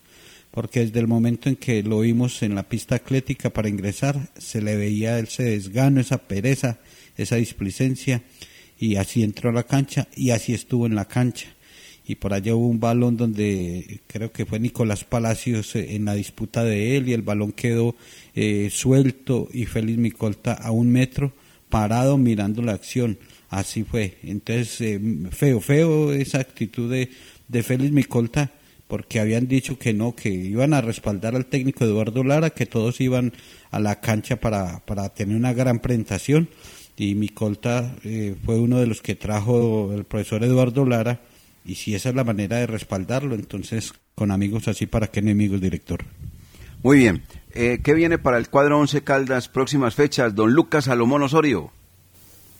porque 0.52 0.82
desde 0.82 1.00
el 1.00 1.08
momento 1.08 1.50
en 1.50 1.56
que 1.56 1.82
lo 1.82 2.02
vimos 2.02 2.44
en 2.44 2.56
la 2.56 2.64
pista 2.64 2.96
atlética 2.96 3.50
para 3.50 3.70
ingresar, 3.70 4.30
se 4.38 4.62
le 4.62 4.76
veía 4.76 5.18
ese 5.20 5.44
desgano, 5.44 6.02
esa 6.02 6.20
pereza, 6.20 6.80
esa 7.18 7.38
displicencia, 7.38 8.22
y 8.78 8.96
así 8.96 9.24
entró 9.24 9.50
a 9.50 9.54
la 9.54 9.64
cancha 9.64 10.08
y 10.16 10.32
así 10.32 10.54
estuvo 10.54 10.86
en 10.86 10.96
la 10.96 11.06
cancha 11.06 11.48
y 12.06 12.16
por 12.16 12.34
allá 12.34 12.56
hubo 12.56 12.68
un 12.68 12.80
balón 12.80 13.16
donde 13.16 14.02
creo 14.08 14.32
que 14.32 14.46
fue 14.46 14.60
Nicolás 14.60 15.04
Palacios 15.04 15.76
eh, 15.76 15.96
en 15.96 16.06
la 16.06 16.14
disputa 16.14 16.64
de 16.64 16.98
él 16.98 17.08
y 17.08 17.14
el 17.14 17.22
balón 17.22 17.52
quedó 17.52 17.96
eh, 18.36 18.70
suelto 18.72 19.48
y 19.54 19.66
Félix 19.66 19.98
Micolta 19.98 20.54
a 20.54 20.72
un 20.72 20.92
metro 20.92 21.34
parado 21.70 22.18
mirando 22.18 22.62
la 22.62 22.74
acción. 22.74 23.18
Así 23.50 23.84
fue. 23.84 24.18
Entonces, 24.24 24.82
eh, 24.82 25.00
feo, 25.32 25.62
feo 25.62 26.12
esa 26.12 26.40
actitud 26.40 26.92
de, 26.92 27.10
de 27.48 27.64
Félix 27.64 27.92
Micolta 27.92 28.52
porque 28.92 29.22
habían 29.22 29.48
dicho 29.48 29.80
que 29.80 29.94
no, 29.94 30.18
que 30.18 30.28
iban 30.28 30.74
a 30.74 30.82
respaldar 30.82 31.34
al 31.38 31.46
técnico 31.46 31.86
Eduardo 31.86 32.26
Lara, 32.26 32.50
que 32.50 32.66
todos 32.66 33.00
iban 33.00 33.32
a 33.72 33.80
la 33.80 34.02
cancha 34.02 34.36
para, 34.36 34.82
para 34.82 35.08
tener 35.08 35.38
una 35.38 35.54
gran 35.54 35.80
presentación 35.80 36.50
y 36.98 37.16
Micolta 37.16 37.96
eh, 38.04 38.36
fue 38.44 38.60
uno 38.60 38.82
de 38.82 38.88
los 38.88 39.02
que 39.02 39.16
trajo 39.16 39.94
el 39.94 40.04
profesor 40.04 40.44
Eduardo 40.44 40.84
Lara 40.86 41.22
y 41.64 41.76
si 41.76 41.96
esa 41.96 42.10
es 42.10 42.16
la 42.16 42.26
manera 42.26 42.58
de 42.58 42.68
respaldarlo, 42.68 43.34
entonces 43.34 43.94
con 44.14 44.30
amigos 44.30 44.68
así, 44.68 44.88
¿para 44.88 45.08
qué 45.08 45.22
enemigos, 45.22 45.62
director? 45.62 46.04
Muy 46.84 46.98
bien. 46.98 47.24
Eh, 47.54 47.80
¿Qué 47.82 47.94
viene 47.94 48.18
para 48.18 48.40
el 48.40 48.50
cuadro 48.50 48.78
Once 48.78 49.02
Caldas 49.06 49.48
próximas 49.48 49.96
fechas? 49.96 50.36
Don 50.36 50.52
Lucas 50.52 50.84
Salomón 50.84 51.24
Osorio. 51.24 51.72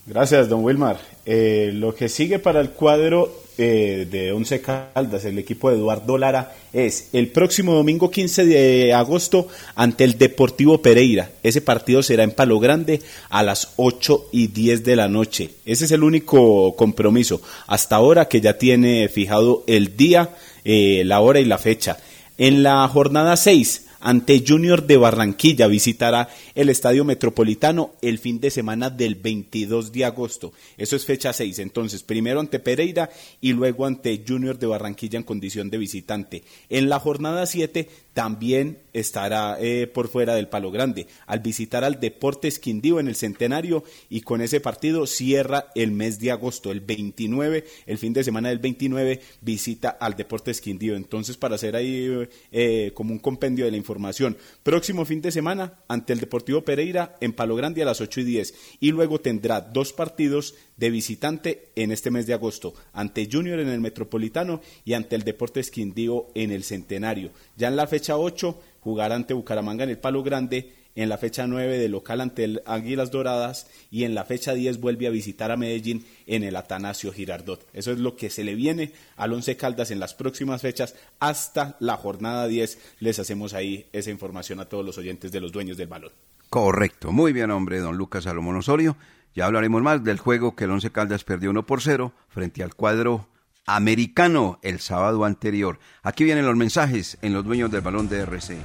Gracias, 0.06 0.48
don 0.48 0.64
Wilmar. 0.64 0.98
Eh, 1.26 1.72
lo 1.74 1.94
que 1.94 2.08
sigue 2.08 2.38
para 2.38 2.62
el 2.62 2.70
cuadro 2.70 3.41
eh, 3.58 4.06
de 4.10 4.32
Once 4.32 4.60
Caldas, 4.60 5.24
el 5.24 5.38
equipo 5.38 5.70
de 5.70 5.76
Eduardo 5.76 6.16
Lara, 6.16 6.54
es 6.72 7.10
el 7.12 7.28
próximo 7.28 7.74
domingo 7.74 8.10
15 8.10 8.46
de 8.46 8.94
agosto 8.94 9.48
ante 9.74 10.04
el 10.04 10.18
Deportivo 10.18 10.80
Pereira. 10.80 11.30
Ese 11.42 11.60
partido 11.60 12.02
será 12.02 12.22
en 12.24 12.30
Palo 12.30 12.58
Grande 12.58 13.02
a 13.28 13.42
las 13.42 13.74
8 13.76 14.28
y 14.32 14.48
10 14.48 14.84
de 14.84 14.96
la 14.96 15.08
noche. 15.08 15.50
Ese 15.64 15.84
es 15.84 15.90
el 15.90 16.02
único 16.02 16.74
compromiso 16.76 17.42
hasta 17.66 17.96
ahora 17.96 18.28
que 18.28 18.40
ya 18.40 18.58
tiene 18.58 19.08
fijado 19.08 19.64
el 19.66 19.96
día, 19.96 20.30
eh, 20.64 21.02
la 21.04 21.20
hora 21.20 21.40
y 21.40 21.44
la 21.44 21.58
fecha. 21.58 21.98
En 22.38 22.62
la 22.62 22.88
jornada 22.88 23.36
6, 23.36 23.86
ante 24.02 24.44
Junior 24.46 24.86
de 24.86 24.96
Barranquilla 24.96 25.68
visitará 25.68 26.28
el 26.54 26.68
Estadio 26.68 27.04
Metropolitano 27.04 27.92
el 28.02 28.18
fin 28.18 28.40
de 28.40 28.50
semana 28.50 28.90
del 28.90 29.14
22 29.14 29.92
de 29.92 30.04
agosto. 30.04 30.52
Eso 30.76 30.96
es 30.96 31.06
fecha 31.06 31.32
6. 31.32 31.60
Entonces, 31.60 32.02
primero 32.02 32.40
ante 32.40 32.58
Pereira 32.58 33.10
y 33.40 33.52
luego 33.52 33.86
ante 33.86 34.24
Junior 34.26 34.58
de 34.58 34.66
Barranquilla 34.66 35.18
en 35.18 35.24
condición 35.24 35.70
de 35.70 35.78
visitante. 35.78 36.42
En 36.68 36.88
la 36.88 36.98
jornada 36.98 37.46
7 37.46 37.88
también 38.12 38.78
estará 38.92 39.56
eh, 39.58 39.86
por 39.86 40.08
fuera 40.08 40.34
del 40.34 40.48
Palo 40.48 40.70
Grande 40.70 41.06
al 41.26 41.40
visitar 41.40 41.82
al 41.84 41.98
Deportes 41.98 42.58
Quindío 42.58 43.00
en 43.00 43.08
el 43.08 43.16
Centenario 43.16 43.84
y 44.10 44.20
con 44.20 44.42
ese 44.42 44.60
partido 44.60 45.06
cierra 45.06 45.68
el 45.74 45.92
mes 45.92 46.18
de 46.20 46.30
agosto. 46.30 46.70
El 46.70 46.80
29, 46.80 47.64
el 47.86 47.98
fin 47.98 48.12
de 48.12 48.24
semana 48.24 48.50
del 48.50 48.58
29, 48.58 49.20
visita 49.40 49.90
al 49.90 50.14
Deportes 50.14 50.60
Quindío. 50.60 50.96
Entonces, 50.96 51.36
para 51.36 51.54
hacer 51.54 51.76
ahí 51.76 52.28
eh, 52.50 52.92
como 52.94 53.12
un 53.12 53.18
compendio 53.18 53.64
de 53.64 53.70
la 53.70 53.76
información, 53.76 54.36
próximo 54.62 55.04
fin 55.04 55.22
de 55.22 55.32
semana 55.32 55.78
ante 55.88 56.12
el 56.12 56.20
Deportivo 56.20 56.62
Pereira 56.62 57.16
en 57.20 57.32
Palo 57.32 57.56
Grande 57.56 57.82
a 57.82 57.86
las 57.86 58.00
8 58.00 58.20
y 58.20 58.24
10 58.24 58.54
y 58.80 58.90
luego 58.90 59.20
tendrá 59.20 59.60
dos 59.60 59.92
partidos 59.92 60.54
de 60.82 60.90
visitante 60.90 61.68
en 61.76 61.92
este 61.92 62.10
mes 62.10 62.26
de 62.26 62.34
agosto, 62.34 62.74
ante 62.92 63.28
Junior 63.30 63.60
en 63.60 63.68
el 63.68 63.80
Metropolitano 63.80 64.60
y 64.84 64.94
ante 64.94 65.14
el 65.14 65.22
Deportes 65.22 65.70
Quindío 65.70 66.26
en 66.34 66.50
el 66.50 66.64
Centenario. 66.64 67.30
Ya 67.56 67.68
en 67.68 67.76
la 67.76 67.86
fecha 67.86 68.16
8 68.16 68.60
jugará 68.80 69.14
ante 69.14 69.32
Bucaramanga 69.32 69.84
en 69.84 69.90
el 69.90 69.98
Palo 69.98 70.24
Grande, 70.24 70.72
en 70.96 71.08
la 71.08 71.18
fecha 71.18 71.46
9 71.46 71.78
de 71.78 71.88
local 71.88 72.20
ante 72.20 72.42
el 72.42 72.62
Águilas 72.66 73.12
Doradas 73.12 73.68
y 73.92 74.02
en 74.02 74.16
la 74.16 74.24
fecha 74.24 74.54
10 74.54 74.80
vuelve 74.80 75.06
a 75.06 75.10
visitar 75.10 75.52
a 75.52 75.56
Medellín 75.56 76.04
en 76.26 76.42
el 76.42 76.56
Atanasio 76.56 77.12
Girardot. 77.12 77.64
Eso 77.72 77.92
es 77.92 78.00
lo 78.00 78.16
que 78.16 78.28
se 78.28 78.42
le 78.42 78.56
viene 78.56 78.90
al 79.14 79.34
Once 79.34 79.56
Caldas 79.56 79.92
en 79.92 80.00
las 80.00 80.14
próximas 80.14 80.62
fechas 80.62 80.96
hasta 81.20 81.76
la 81.78 81.96
jornada 81.96 82.48
10. 82.48 82.96
Les 82.98 83.20
hacemos 83.20 83.54
ahí 83.54 83.86
esa 83.92 84.10
información 84.10 84.58
a 84.58 84.64
todos 84.64 84.84
los 84.84 84.98
oyentes 84.98 85.30
de 85.30 85.40
los 85.40 85.52
dueños 85.52 85.76
del 85.76 85.86
balón. 85.86 86.10
Correcto. 86.50 87.12
Muy 87.12 87.32
bien, 87.32 87.52
hombre, 87.52 87.78
don 87.78 87.96
Lucas 87.96 88.24
Salomón 88.24 88.56
Osorio. 88.56 88.96
Ya 89.34 89.46
hablaremos 89.46 89.82
más 89.82 90.04
del 90.04 90.18
juego 90.18 90.54
que 90.54 90.64
el 90.64 90.70
Once 90.70 90.90
Caldas 90.90 91.24
perdió 91.24 91.50
1 91.50 91.64
por 91.64 91.80
0 91.80 92.12
frente 92.28 92.62
al 92.62 92.74
cuadro 92.74 93.28
americano 93.66 94.58
el 94.62 94.80
sábado 94.80 95.24
anterior. 95.24 95.78
Aquí 96.02 96.24
vienen 96.24 96.46
los 96.46 96.56
mensajes 96.56 97.18
en 97.22 97.32
los 97.32 97.44
dueños 97.44 97.70
del 97.70 97.80
balón 97.80 98.08
de 98.08 98.20
RCN. 98.20 98.62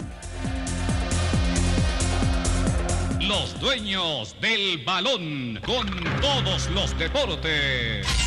Los 3.22 3.60
dueños 3.60 4.36
del 4.42 4.84
balón 4.86 5.60
con 5.66 5.88
todos 6.22 6.70
los 6.72 6.98
deportes. 6.98 8.27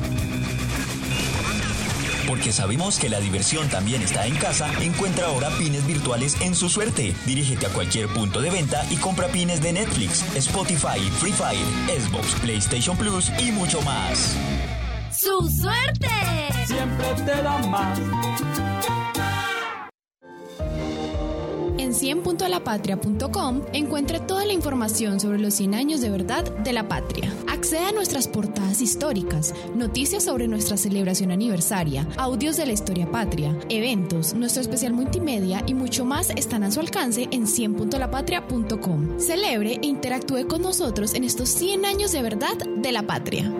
Porque 2.27 2.53
sabemos 2.53 2.97
que 2.97 3.09
la 3.09 3.19
diversión 3.19 3.67
también 3.67 4.01
está 4.01 4.25
en 4.25 4.35
casa, 4.35 4.71
encuentra 4.81 5.27
ahora 5.27 5.49
pines 5.57 5.85
virtuales 5.85 6.39
en 6.39 6.55
su 6.55 6.69
suerte. 6.69 7.13
Dirígete 7.25 7.65
a 7.65 7.69
cualquier 7.69 8.07
punto 8.07 8.41
de 8.41 8.49
venta 8.49 8.85
y 8.89 8.95
compra 8.95 9.27
pines 9.27 9.61
de 9.61 9.73
Netflix, 9.73 10.23
Spotify, 10.35 10.99
Free 11.19 11.33
Fire, 11.33 11.59
Xbox, 11.87 12.35
PlayStation 12.35 12.95
Plus 12.95 13.31
y 13.37 13.51
mucho 13.51 13.81
más. 13.81 14.37
¡Su 15.11 15.49
suerte! 15.49 16.07
Siempre 16.65 17.07
te 17.25 17.41
da 17.43 17.57
más. 17.67 17.99
En 21.91 22.23
100.lapatria.com 22.23 23.63
encuentre 23.73 24.21
toda 24.21 24.45
la 24.45 24.53
información 24.53 25.19
sobre 25.19 25.39
los 25.39 25.55
100 25.55 25.75
años 25.75 25.99
de 25.99 26.09
verdad 26.09 26.49
de 26.59 26.71
la 26.71 26.87
patria. 26.87 27.33
Acceda 27.49 27.89
a 27.89 27.91
nuestras 27.91 28.29
portadas 28.29 28.81
históricas, 28.81 29.53
noticias 29.75 30.23
sobre 30.23 30.47
nuestra 30.47 30.77
celebración 30.77 31.31
aniversaria, 31.31 32.07
audios 32.15 32.55
de 32.55 32.65
la 32.65 32.71
historia 32.71 33.11
patria, 33.11 33.53
eventos, 33.67 34.33
nuestro 34.33 34.61
especial 34.61 34.93
multimedia 34.93 35.63
y 35.67 35.73
mucho 35.73 36.05
más 36.05 36.29
están 36.29 36.63
a 36.63 36.71
su 36.71 36.79
alcance 36.79 37.27
en 37.29 37.45
100.lapatria.com. 37.45 39.19
Celebre 39.19 39.73
e 39.83 39.85
interactúe 39.85 40.47
con 40.47 40.61
nosotros 40.61 41.13
en 41.13 41.25
estos 41.25 41.49
100 41.49 41.83
años 41.83 42.13
de 42.13 42.21
verdad 42.21 42.55
de 42.77 42.91
la 42.93 43.03
patria. 43.03 43.51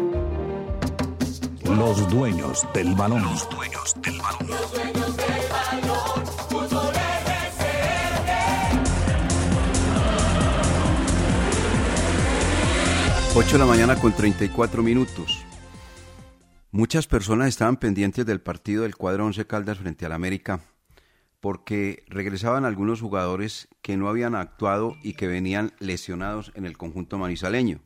Los 1.65 2.09
dueños 2.09 2.65
del 2.73 2.95
balón. 2.95 3.23
Los 3.23 3.49
dueños 3.49 3.95
del 4.01 4.17
balón. 4.19 4.80
8 13.33 13.53
de 13.53 13.59
la 13.59 13.65
mañana 13.65 13.95
con 13.95 14.11
34 14.11 14.83
minutos. 14.83 15.45
Muchas 16.71 17.07
personas 17.07 17.47
estaban 17.47 17.77
pendientes 17.77 18.25
del 18.25 18.41
partido 18.41 18.83
del 18.83 18.97
cuadro 18.97 19.25
11 19.25 19.47
Caldas 19.47 19.77
frente 19.77 20.05
al 20.05 20.11
América 20.11 20.59
porque 21.39 22.03
regresaban 22.07 22.65
algunos 22.65 22.99
jugadores 22.99 23.69
que 23.81 23.95
no 23.95 24.09
habían 24.09 24.35
actuado 24.35 24.97
y 25.01 25.13
que 25.13 25.27
venían 25.27 25.71
lesionados 25.79 26.51
en 26.55 26.65
el 26.65 26.77
conjunto 26.77 27.17
manizaleño. 27.17 27.79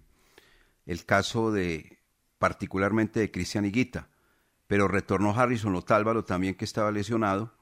El 0.88 1.06
caso 1.06 1.52
de 1.52 2.00
particularmente 2.40 3.20
de 3.20 3.30
Cristian 3.30 3.66
Higuita, 3.66 4.10
pero 4.66 4.88
retornó 4.88 5.40
Harrison 5.40 5.76
Otálvaro 5.76 6.26
también 6.26 6.56
que 6.56 6.66
estaba 6.66 6.92
lesionado 6.92 7.54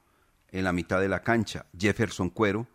en 0.48 0.64
la 0.64 0.72
mitad 0.72 1.00
de 1.00 1.08
la 1.08 1.22
cancha, 1.22 1.66
Jefferson 1.78 2.30
Cuero, 2.30 2.66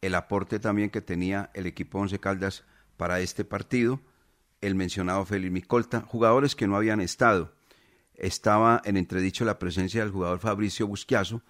el 0.00 0.14
aporte 0.14 0.60
también 0.60 0.90
que 0.90 1.00
tenía 1.00 1.50
el 1.54 1.66
equipo 1.66 1.98
Once 1.98 2.20
Caldas 2.20 2.62
para 2.96 3.18
este 3.18 3.44
partido, 3.44 4.00
el 4.66 4.74
mencionado 4.74 5.24
Félix 5.24 5.52
Micolta, 5.52 6.00
jugadores 6.00 6.56
que 6.56 6.66
no 6.66 6.76
habían 6.76 7.00
estado. 7.00 7.52
Estaba 8.14 8.80
en 8.84 8.96
entredicho 8.96 9.44
la 9.44 9.58
presencia 9.58 10.00
del 10.00 10.12
jugador 10.12 10.38
Fabricio 10.38 10.86
Busquiazo, 10.86 11.42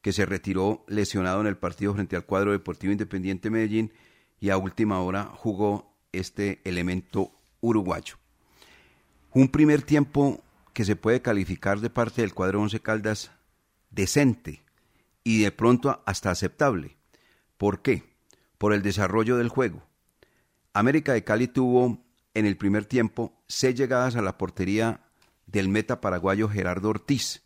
que 0.00 0.12
se 0.12 0.26
retiró 0.26 0.84
lesionado 0.88 1.40
en 1.40 1.46
el 1.46 1.56
partido 1.56 1.94
frente 1.94 2.16
al 2.16 2.24
cuadro 2.24 2.52
Deportivo 2.52 2.92
Independiente 2.92 3.50
Medellín 3.50 3.92
y 4.40 4.50
a 4.50 4.56
última 4.56 5.00
hora 5.00 5.24
jugó 5.24 5.94
este 6.12 6.60
elemento 6.64 7.30
uruguayo. 7.60 8.16
Un 9.32 9.48
primer 9.48 9.82
tiempo 9.82 10.42
que 10.72 10.84
se 10.84 10.96
puede 10.96 11.22
calificar 11.22 11.80
de 11.80 11.90
parte 11.90 12.22
del 12.22 12.34
cuadro 12.34 12.60
Once 12.60 12.80
Caldas 12.80 13.30
decente 13.90 14.62
y 15.24 15.42
de 15.42 15.52
pronto 15.52 16.02
hasta 16.06 16.30
aceptable. 16.30 16.96
¿Por 17.56 17.82
qué? 17.82 18.02
Por 18.58 18.72
el 18.72 18.82
desarrollo 18.82 19.36
del 19.36 19.48
juego. 19.48 19.82
América 20.72 21.12
de 21.12 21.22
Cali 21.22 21.48
tuvo 21.48 21.98
en 22.34 22.46
el 22.46 22.56
primer 22.56 22.84
tiempo 22.84 23.32
seis 23.46 23.74
llegadas 23.74 24.16
a 24.16 24.22
la 24.22 24.38
portería 24.38 25.00
del 25.46 25.68
meta 25.68 26.00
paraguayo 26.00 26.48
Gerardo 26.48 26.88
Ortiz, 26.88 27.42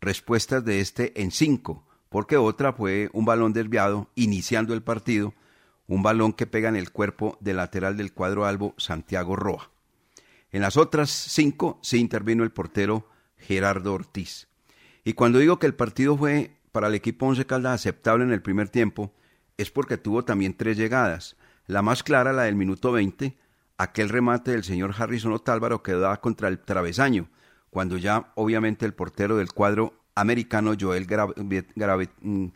respuestas 0.00 0.64
de 0.64 0.80
este 0.80 1.20
en 1.20 1.30
cinco, 1.30 1.86
porque 2.08 2.36
otra 2.36 2.72
fue 2.72 3.10
un 3.12 3.24
balón 3.24 3.52
desviado 3.52 4.10
iniciando 4.14 4.74
el 4.74 4.82
partido, 4.82 5.34
un 5.86 6.02
balón 6.02 6.32
que 6.32 6.46
pega 6.46 6.68
en 6.68 6.76
el 6.76 6.90
cuerpo 6.90 7.38
del 7.40 7.56
lateral 7.56 7.96
del 7.96 8.12
cuadro 8.12 8.44
albo 8.44 8.74
Santiago 8.76 9.36
Roa. 9.36 9.70
En 10.50 10.62
las 10.62 10.76
otras 10.76 11.10
cinco 11.10 11.78
sí 11.82 11.98
intervino 11.98 12.44
el 12.44 12.50
portero 12.50 13.08
Gerardo 13.36 13.94
Ortiz. 13.94 14.48
Y 15.04 15.14
cuando 15.14 15.38
digo 15.38 15.58
que 15.58 15.66
el 15.66 15.74
partido 15.74 16.16
fue 16.16 16.56
para 16.72 16.88
el 16.88 16.94
equipo 16.94 17.26
Once 17.26 17.46
Caldas 17.46 17.74
aceptable 17.74 18.24
en 18.24 18.32
el 18.32 18.42
primer 18.42 18.68
tiempo, 18.68 19.12
es 19.56 19.70
porque 19.70 19.96
tuvo 19.96 20.24
también 20.24 20.54
tres 20.54 20.76
llegadas. 20.76 21.36
La 21.66 21.82
más 21.82 22.02
clara, 22.02 22.32
la 22.32 22.44
del 22.44 22.54
minuto 22.54 22.92
20, 22.92 23.36
aquel 23.78 24.08
remate 24.08 24.50
del 24.50 24.64
señor 24.64 24.94
Harrison 24.96 25.32
Otálvaro 25.32 25.82
que 25.82 25.92
daba 25.92 26.20
contra 26.20 26.48
el 26.48 26.58
travesaño, 26.58 27.30
cuando 27.70 27.96
ya 27.96 28.32
obviamente 28.34 28.84
el 28.84 28.94
portero 28.94 29.36
del 29.36 29.52
cuadro 29.52 29.94
americano 30.14 30.74
Joel 30.78 31.06
mm, 31.06 32.46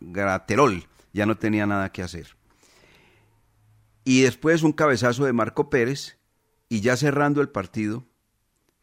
Graterol 0.00 0.84
ya 1.12 1.26
no 1.26 1.36
tenía 1.36 1.66
nada 1.66 1.90
que 1.90 2.02
hacer. 2.02 2.36
Y 4.04 4.20
después 4.22 4.62
un 4.62 4.72
cabezazo 4.72 5.24
de 5.24 5.32
Marco 5.32 5.68
Pérez 5.70 6.18
y 6.68 6.80
ya 6.80 6.96
cerrando 6.96 7.40
el 7.40 7.48
partido, 7.48 8.04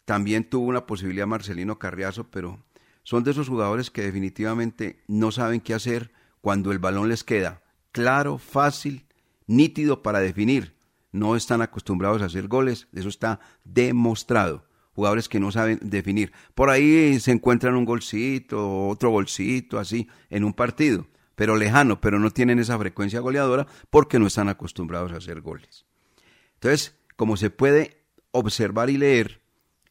también 0.05 0.49
tuvo 0.49 0.67
una 0.67 0.85
posibilidad 0.85 1.27
Marcelino 1.27 1.79
Carriazo, 1.79 2.29
pero 2.29 2.61
son 3.03 3.23
de 3.23 3.31
esos 3.31 3.47
jugadores 3.47 3.89
que 3.89 4.01
definitivamente 4.01 5.01
no 5.07 5.31
saben 5.31 5.61
qué 5.61 5.73
hacer 5.73 6.11
cuando 6.41 6.71
el 6.71 6.79
balón 6.79 7.07
les 7.07 7.23
queda 7.23 7.63
claro, 7.93 8.37
fácil, 8.37 9.05
nítido 9.47 10.03
para 10.03 10.19
definir. 10.19 10.72
No 11.13 11.37
están 11.37 11.61
acostumbrados 11.61 12.21
a 12.21 12.25
hacer 12.25 12.49
goles, 12.49 12.87
eso 12.91 13.07
está 13.07 13.39
demostrado. 13.63 14.65
Jugadores 14.93 15.29
que 15.29 15.39
no 15.39 15.51
saben 15.51 15.79
definir. 15.81 16.33
Por 16.53 16.69
ahí 16.69 17.19
se 17.19 17.31
encuentran 17.31 17.75
un 17.75 17.85
golcito, 17.85 18.87
otro 18.87 19.11
golcito, 19.11 19.79
así, 19.79 20.07
en 20.29 20.43
un 20.43 20.53
partido, 20.53 21.07
pero 21.35 21.55
lejano, 21.55 22.01
pero 22.01 22.19
no 22.19 22.31
tienen 22.31 22.59
esa 22.59 22.77
frecuencia 22.77 23.21
goleadora 23.21 23.67
porque 23.89 24.19
no 24.19 24.27
están 24.27 24.49
acostumbrados 24.49 25.13
a 25.13 25.17
hacer 25.17 25.41
goles. 25.41 25.85
Entonces, 26.55 26.95
como 27.15 27.37
se 27.37 27.49
puede 27.49 28.03
observar 28.31 28.89
y 28.89 28.97
leer, 28.97 29.41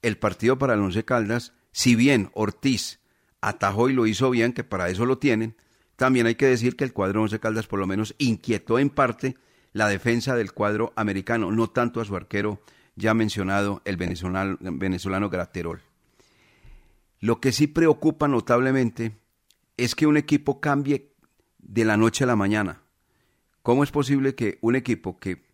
el 0.03 0.19
partido 0.19 0.59
para 0.59 0.75
el 0.75 0.81
Once 0.81 1.05
Caldas, 1.05 1.53
si 1.71 1.95
bien 1.95 2.31
Ortiz 2.35 3.01
atajó 3.41 3.89
y 3.89 3.93
lo 3.93 4.07
hizo 4.07 4.31
bien, 4.31 4.53
que 4.53 4.65
para 4.65 4.89
eso 4.89 5.07
lo 5.07 5.19
tienen, 5.19 5.57
también 5.97 6.27
hay 6.27 6.35
que 6.35 6.47
decir 6.47 6.77
que 6.77 6.85
el 6.85 6.93
cuadro 6.93 7.23
Once 7.23 7.39
Caldas 7.39 7.69
por 7.69 7.79
lo 7.79 7.87
menos 7.87 8.15
inquietó 8.19 8.79
en 8.81 8.91
parte 8.91 9.37
la 9.73 9.89
defensa 9.89 10.37
del 10.37 10.53
cuadro 10.53 10.93
americano, 10.97 11.51
no 11.51 11.71
tanto 11.71 12.01
a 12.01 12.05
su 12.05 12.15
arquero 12.15 12.63
ya 12.95 13.15
mencionado, 13.15 13.81
el 13.85 13.97
venezolano, 13.97 14.59
venezolano 14.61 15.31
Graterol. 15.31 15.81
Lo 17.21 17.41
que 17.41 17.53
sí 17.53 17.67
preocupa 17.67 18.29
notablemente 18.29 19.19
es 19.77 19.95
que 19.95 20.07
un 20.07 20.17
equipo 20.17 20.61
cambie 20.61 21.13
de 21.59 21.85
la 21.85 21.97
noche 21.97 22.25
a 22.25 22.27
la 22.27 22.37
mañana. 22.37 22.83
¿Cómo 23.63 23.85
es 23.85 23.91
posible 23.91 24.35
que 24.35 24.59
un 24.61 24.77
equipo 24.77 25.19
que, 25.19 25.45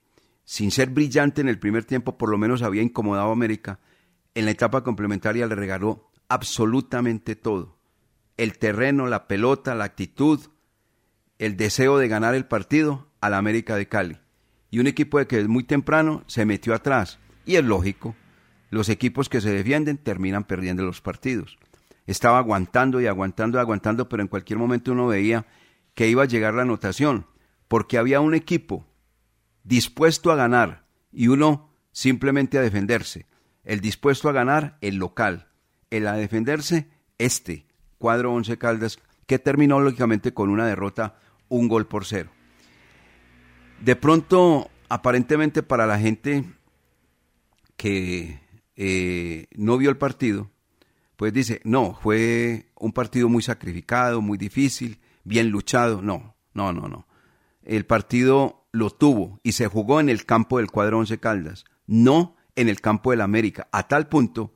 sin 0.44 0.70
ser 0.70 0.90
brillante 0.90 1.40
en 1.40 1.48
el 1.48 1.58
primer 1.58 1.84
tiempo, 1.84 2.16
por 2.16 2.30
lo 2.30 2.38
menos 2.38 2.62
había 2.62 2.82
incomodado 2.82 3.28
a 3.28 3.32
América, 3.32 3.80
en 4.34 4.46
la 4.46 4.50
etapa 4.50 4.82
complementaria 4.82 5.46
le 5.46 5.54
regaló 5.54 6.10
absolutamente 6.28 7.36
todo? 7.36 7.78
El 8.36 8.58
terreno, 8.58 9.06
la 9.06 9.28
pelota, 9.28 9.74
la 9.74 9.84
actitud, 9.84 10.40
el 11.38 11.56
deseo 11.56 11.98
de 11.98 12.08
ganar 12.08 12.34
el 12.34 12.46
partido 12.46 13.07
a 13.20 13.30
la 13.30 13.38
América 13.38 13.76
de 13.76 13.88
Cali. 13.88 14.18
Y 14.70 14.80
un 14.80 14.86
equipo 14.86 15.18
de 15.18 15.26
que 15.26 15.46
muy 15.48 15.64
temprano 15.64 16.24
se 16.26 16.44
metió 16.44 16.74
atrás. 16.74 17.18
Y 17.46 17.56
es 17.56 17.64
lógico, 17.64 18.14
los 18.70 18.88
equipos 18.88 19.28
que 19.28 19.40
se 19.40 19.50
defienden 19.50 19.96
terminan 19.96 20.44
perdiendo 20.44 20.84
los 20.84 21.00
partidos. 21.00 21.58
Estaba 22.06 22.38
aguantando 22.38 23.00
y 23.00 23.06
aguantando 23.06 23.58
y 23.58 23.60
aguantando, 23.60 24.08
pero 24.08 24.22
en 24.22 24.28
cualquier 24.28 24.58
momento 24.58 24.92
uno 24.92 25.06
veía 25.06 25.46
que 25.94 26.08
iba 26.08 26.22
a 26.22 26.26
llegar 26.26 26.54
la 26.54 26.62
anotación, 26.62 27.26
porque 27.66 27.98
había 27.98 28.20
un 28.20 28.34
equipo 28.34 28.86
dispuesto 29.64 30.30
a 30.30 30.36
ganar 30.36 30.84
y 31.12 31.28
uno 31.28 31.70
simplemente 31.92 32.58
a 32.58 32.62
defenderse. 32.62 33.26
El 33.64 33.80
dispuesto 33.80 34.28
a 34.28 34.32
ganar, 34.32 34.78
el 34.80 34.96
local. 34.96 35.48
El 35.90 36.06
a 36.06 36.14
defenderse, 36.14 36.88
este, 37.18 37.66
cuadro 37.98 38.32
Once 38.32 38.56
Caldas, 38.56 38.98
que 39.26 39.38
terminó 39.38 39.80
lógicamente 39.80 40.32
con 40.32 40.48
una 40.48 40.66
derrota, 40.66 41.16
un 41.48 41.68
gol 41.68 41.86
por 41.86 42.06
cero. 42.06 42.30
De 43.80 43.96
pronto, 43.96 44.70
aparentemente 44.88 45.62
para 45.62 45.86
la 45.86 45.98
gente 45.98 46.44
que 47.76 48.40
eh, 48.76 49.46
no 49.56 49.78
vio 49.78 49.90
el 49.90 49.96
partido, 49.96 50.50
pues 51.16 51.32
dice, 51.32 51.60
no, 51.64 51.98
fue 52.00 52.66
un 52.76 52.92
partido 52.92 53.28
muy 53.28 53.42
sacrificado, 53.42 54.20
muy 54.20 54.38
difícil, 54.38 55.00
bien 55.24 55.50
luchado. 55.50 56.02
No, 56.02 56.36
no, 56.54 56.72
no, 56.72 56.88
no. 56.88 57.06
El 57.62 57.86
partido 57.86 58.66
lo 58.72 58.90
tuvo 58.90 59.40
y 59.42 59.52
se 59.52 59.66
jugó 59.66 60.00
en 60.00 60.08
el 60.08 60.24
campo 60.24 60.58
del 60.58 60.70
cuadro 60.70 60.98
Once 60.98 61.18
Caldas, 61.18 61.64
no 61.86 62.36
en 62.56 62.68
el 62.68 62.80
campo 62.80 63.10
del 63.10 63.20
América, 63.20 63.68
a 63.72 63.88
tal 63.88 64.08
punto 64.08 64.54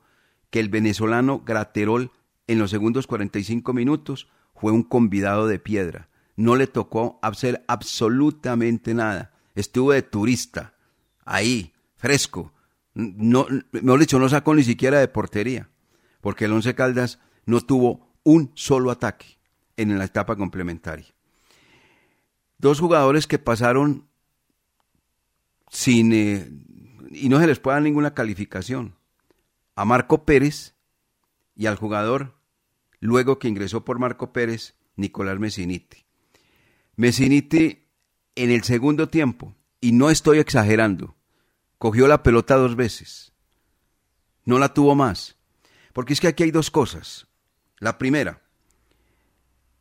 que 0.49 0.59
el 0.59 0.69
venezolano 0.69 1.41
Graterol 1.45 2.11
en 2.47 2.59
los 2.59 2.71
segundos 2.71 3.07
45 3.07 3.73
minutos 3.73 4.27
fue 4.53 4.71
un 4.71 4.83
convidado 4.83 5.47
de 5.47 5.59
piedra. 5.59 6.09
No 6.35 6.55
le 6.55 6.67
tocó 6.67 7.19
hacer 7.21 7.63
absolutamente 7.67 8.93
nada. 8.93 9.33
Estuvo 9.55 9.91
de 9.91 10.01
turista, 10.01 10.73
ahí, 11.25 11.73
fresco. 11.95 12.53
No, 12.95 13.47
mejor 13.71 13.99
dicho, 13.99 14.19
no 14.19 14.29
sacó 14.29 14.53
ni 14.55 14.63
siquiera 14.63 14.99
de 14.99 15.07
portería, 15.07 15.69
porque 16.21 16.45
el 16.45 16.53
Once 16.53 16.73
Caldas 16.75 17.19
no 17.45 17.61
tuvo 17.61 18.13
un 18.23 18.51
solo 18.55 18.91
ataque 18.91 19.37
en 19.77 19.97
la 19.97 20.05
etapa 20.05 20.35
complementaria. 20.35 21.13
Dos 22.57 22.79
jugadores 22.79 23.27
que 23.27 23.39
pasaron 23.39 24.07
sin... 25.69 26.13
Eh, 26.13 26.49
y 27.11 27.29
no 27.29 27.39
se 27.39 27.47
les 27.47 27.59
puede 27.59 27.75
dar 27.75 27.83
ninguna 27.83 28.13
calificación. 28.13 28.95
A 29.75 29.85
Marco 29.85 30.23
Pérez 30.23 30.75
y 31.55 31.65
al 31.65 31.75
jugador, 31.75 32.35
luego 32.99 33.39
que 33.39 33.47
ingresó 33.47 33.83
por 33.85 33.99
Marco 33.99 34.33
Pérez, 34.33 34.75
Nicolás 34.95 35.39
Messiniti. 35.39 36.02
Messiniti 36.95 37.87
en 38.35 38.51
el 38.51 38.63
segundo 38.63 39.09
tiempo, 39.09 39.55
y 39.81 39.91
no 39.91 40.09
estoy 40.09 40.39
exagerando, 40.39 41.15
cogió 41.77 42.07
la 42.07 42.23
pelota 42.23 42.55
dos 42.55 42.75
veces. 42.75 43.33
No 44.45 44.59
la 44.59 44.73
tuvo 44.73 44.95
más. 44.95 45.37
Porque 45.93 46.13
es 46.13 46.19
que 46.19 46.27
aquí 46.27 46.43
hay 46.43 46.51
dos 46.51 46.71
cosas. 46.71 47.27
La 47.79 47.97
primera, 47.97 48.41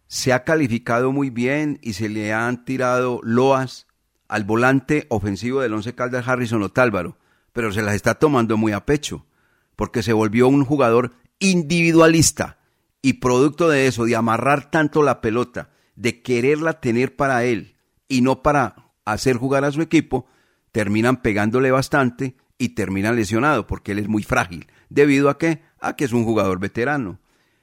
se 0.07 0.33
ha 0.33 0.45
calificado 0.45 1.11
muy 1.11 1.31
bien 1.31 1.79
y 1.83 1.95
se 1.95 2.09
le 2.09 2.33
han 2.33 2.65
tirado 2.65 3.21
loas 3.23 3.87
al 4.29 4.45
volante 4.45 5.07
ofensivo 5.09 5.61
del 5.61 5.73
Once 5.73 5.95
Caldas 5.95 6.29
Harrison 6.29 6.63
Otálvaro, 6.63 7.17
pero 7.53 7.73
se 7.73 7.83
las 7.83 7.95
está 7.95 8.15
tomando 8.15 8.57
muy 8.57 8.73
a 8.73 8.85
pecho, 8.85 9.27
porque 9.75 10.03
se 10.03 10.13
volvió 10.13 10.49
un 10.49 10.65
jugador 10.65 11.13
individualista 11.39 12.59
y 13.01 13.15
producto 13.15 13.69
de 13.69 13.87
eso, 13.87 14.05
de 14.05 14.17
amarrar 14.17 14.71
tanto 14.71 15.03
la 15.03 15.21
pelota, 15.21 15.71
de 16.03 16.21
quererla 16.21 16.81
tener 16.81 17.15
para 17.15 17.45
él 17.45 17.77
y 18.09 18.23
no 18.23 18.43
para 18.43 18.91
hacer 19.05 19.37
jugar 19.37 19.65
a 19.65 19.71
su 19.71 19.81
equipo, 19.83 20.27
terminan 20.73 21.23
pegándole 21.23 21.71
bastante 21.71 22.35
y 22.59 22.71
termina 22.71 23.13
lesionado 23.13 23.69
porque 23.69 23.93
él 23.93 24.01
es 24.01 24.09
muy 24.09 24.25
frágil. 24.25 24.67
¿Debido 24.89 25.31
a 25.31 25.39
qué? 25.39 25.63
A 25.79 25.95
que 25.95 26.05
es 26.05 26.13
un 26.13 26.25
jugador 26.25 26.59
veterano. 26.59 27.21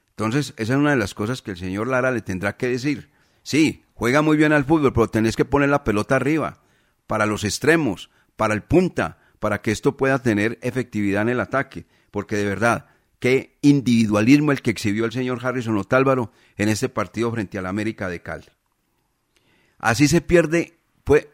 Entonces, 0.08 0.54
esa 0.56 0.72
es 0.72 0.78
una 0.78 0.90
de 0.90 0.96
las 0.96 1.12
cosas 1.12 1.42
que 1.42 1.50
el 1.50 1.58
señor 1.58 1.86
Lara 1.86 2.10
le 2.12 2.22
tendrá 2.22 2.56
que 2.56 2.68
decir. 2.68 3.10
Sí, 3.42 3.84
juega 3.92 4.22
muy 4.22 4.38
bien 4.38 4.54
al 4.54 4.64
fútbol, 4.64 4.94
pero 4.94 5.08
tenés 5.08 5.36
que 5.36 5.44
poner 5.44 5.68
la 5.68 5.84
pelota 5.84 6.16
arriba, 6.16 6.62
para 7.06 7.26
los 7.26 7.44
extremos, 7.44 8.10
para 8.36 8.54
el 8.54 8.62
punta, 8.62 9.18
para 9.38 9.60
que 9.60 9.70
esto 9.70 9.98
pueda 9.98 10.18
tener 10.18 10.58
efectividad 10.62 11.22
en 11.22 11.28
el 11.28 11.40
ataque. 11.40 11.86
Porque 12.10 12.36
de 12.36 12.46
verdad, 12.46 12.86
qué 13.20 13.56
individualismo 13.62 14.50
el 14.50 14.62
que 14.62 14.70
exhibió 14.70 15.04
el 15.04 15.12
señor 15.12 15.38
Harrison 15.44 15.76
Otálvaro 15.76 16.32
en 16.56 16.68
este 16.68 16.88
partido 16.88 17.30
frente 17.30 17.58
al 17.58 17.66
América 17.66 18.08
de 18.08 18.20
Cali. 18.20 18.46
Así 19.78 20.08
se 20.08 20.20
pierde, 20.20 20.74
pues, 21.04 21.28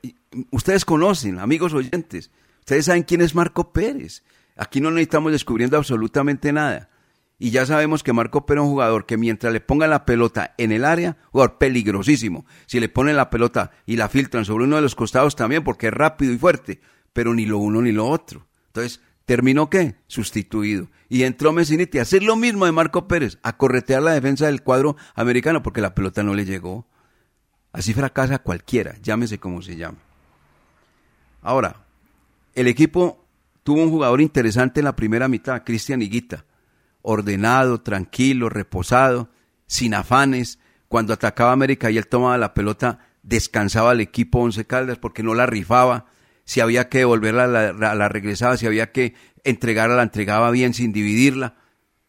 ustedes 0.51 0.85
conocen, 0.85 1.39
amigos 1.39 1.73
oyentes, 1.73 2.31
ustedes 2.61 2.85
saben 2.85 3.05
quién 3.05 3.23
es 3.23 3.35
Marco 3.35 3.73
Pérez. 3.73 4.23
Aquí 4.57 4.81
no 4.81 4.91
necesitamos 4.91 5.33
descubriendo 5.33 5.77
absolutamente 5.77 6.53
nada. 6.53 6.91
Y 7.39 7.51
ya 7.51 7.67
sabemos 7.67 8.03
que 8.03 8.15
Marco 8.15 8.47
Pérez 8.47 8.63
es 8.63 8.67
un 8.67 8.73
jugador 8.73 9.05
que 9.05 9.19
mientras 9.19 9.53
le 9.53 9.61
pongan 9.61 9.91
la 9.91 10.07
pelota 10.07 10.55
en 10.57 10.73
el 10.73 10.85
área, 10.85 11.19
jugador 11.31 11.59
peligrosísimo. 11.59 12.47
Si 12.67 12.81
le 12.81 12.89
ponen 12.89 13.17
la 13.17 13.31
pelota 13.31 13.73
y 13.85 13.97
la 13.97 14.09
filtran 14.09 14.45
sobre 14.45 14.65
uno 14.65 14.77
de 14.77 14.83
los 14.83 14.95
costados 14.95 15.37
también, 15.37 15.63
porque 15.63 15.89
es 15.89 15.93
rápido 15.93 16.33
y 16.33 16.39
fuerte, 16.39 16.81
pero 17.13 17.35
ni 17.35 17.45
lo 17.45 17.59
uno 17.59 17.83
ni 17.83 17.93
lo 17.93 18.09
otro. 18.09 18.47
Entonces, 18.69 19.03
¿terminó 19.27 19.69
qué? 19.69 19.97
Sustituido. 20.07 20.89
Y 21.11 21.25
entró 21.25 21.53
Messiniti 21.53 21.99
a 21.99 22.03
hacer 22.03 22.23
lo 22.23 22.35
mismo 22.37 22.65
de 22.65 22.73
Marco 22.73 23.07
Pérez, 23.07 23.39
a 23.43 23.59
corretear 23.59 24.03
la 24.03 24.13
defensa 24.13 24.47
del 24.47 24.63
cuadro 24.63 24.97
americano, 25.15 25.63
porque 25.63 25.83
la 25.83 25.95
pelota 25.95 26.23
no 26.23 26.35
le 26.35 26.47
llegó. 26.47 26.87
Así 27.73 27.93
fracasa 27.93 28.39
cualquiera, 28.39 28.97
llámese 29.03 29.39
como 29.39 29.61
se 29.61 29.77
llame. 29.77 29.99
Ahora, 31.43 31.85
el 32.55 32.67
equipo 32.67 33.23
tuvo 33.63 33.83
un 33.83 33.91
jugador 33.91 34.23
interesante 34.23 34.81
en 34.81 34.85
la 34.85 34.97
primera 34.97 35.29
mitad, 35.29 35.63
Cristian 35.63 36.01
Higuita 36.01 36.47
ordenado, 37.07 37.83
tranquilo, 37.83 38.49
reposado, 38.49 39.31
sin 39.69 39.95
afanes. 39.95 40.59
Cuando 40.89 41.13
atacaba 41.13 41.53
América 41.53 41.89
y 41.91 41.99
él 41.99 42.09
tomaba 42.09 42.37
la 42.37 42.53
pelota, 42.53 42.99
descansaba 43.23 43.93
el 43.93 44.01
equipo 44.01 44.41
Once 44.41 44.65
Caldas 44.67 44.99
porque 44.99 45.23
no 45.23 45.33
la 45.35 45.47
rifaba. 45.47 46.07
Si 46.47 46.61
había 46.61 46.89
que 46.89 46.99
devolverla, 46.99 47.47
la, 47.47 47.95
la, 47.95 48.09
regresaba. 48.09 48.57
Si 48.57 48.67
había 48.67 48.93
que 48.93 49.15
entregarla, 49.45 49.97
la 49.97 50.05
entregaba 50.05 50.51
bien 50.51 50.73
sin 50.73 50.93
dividirla. 50.93 51.57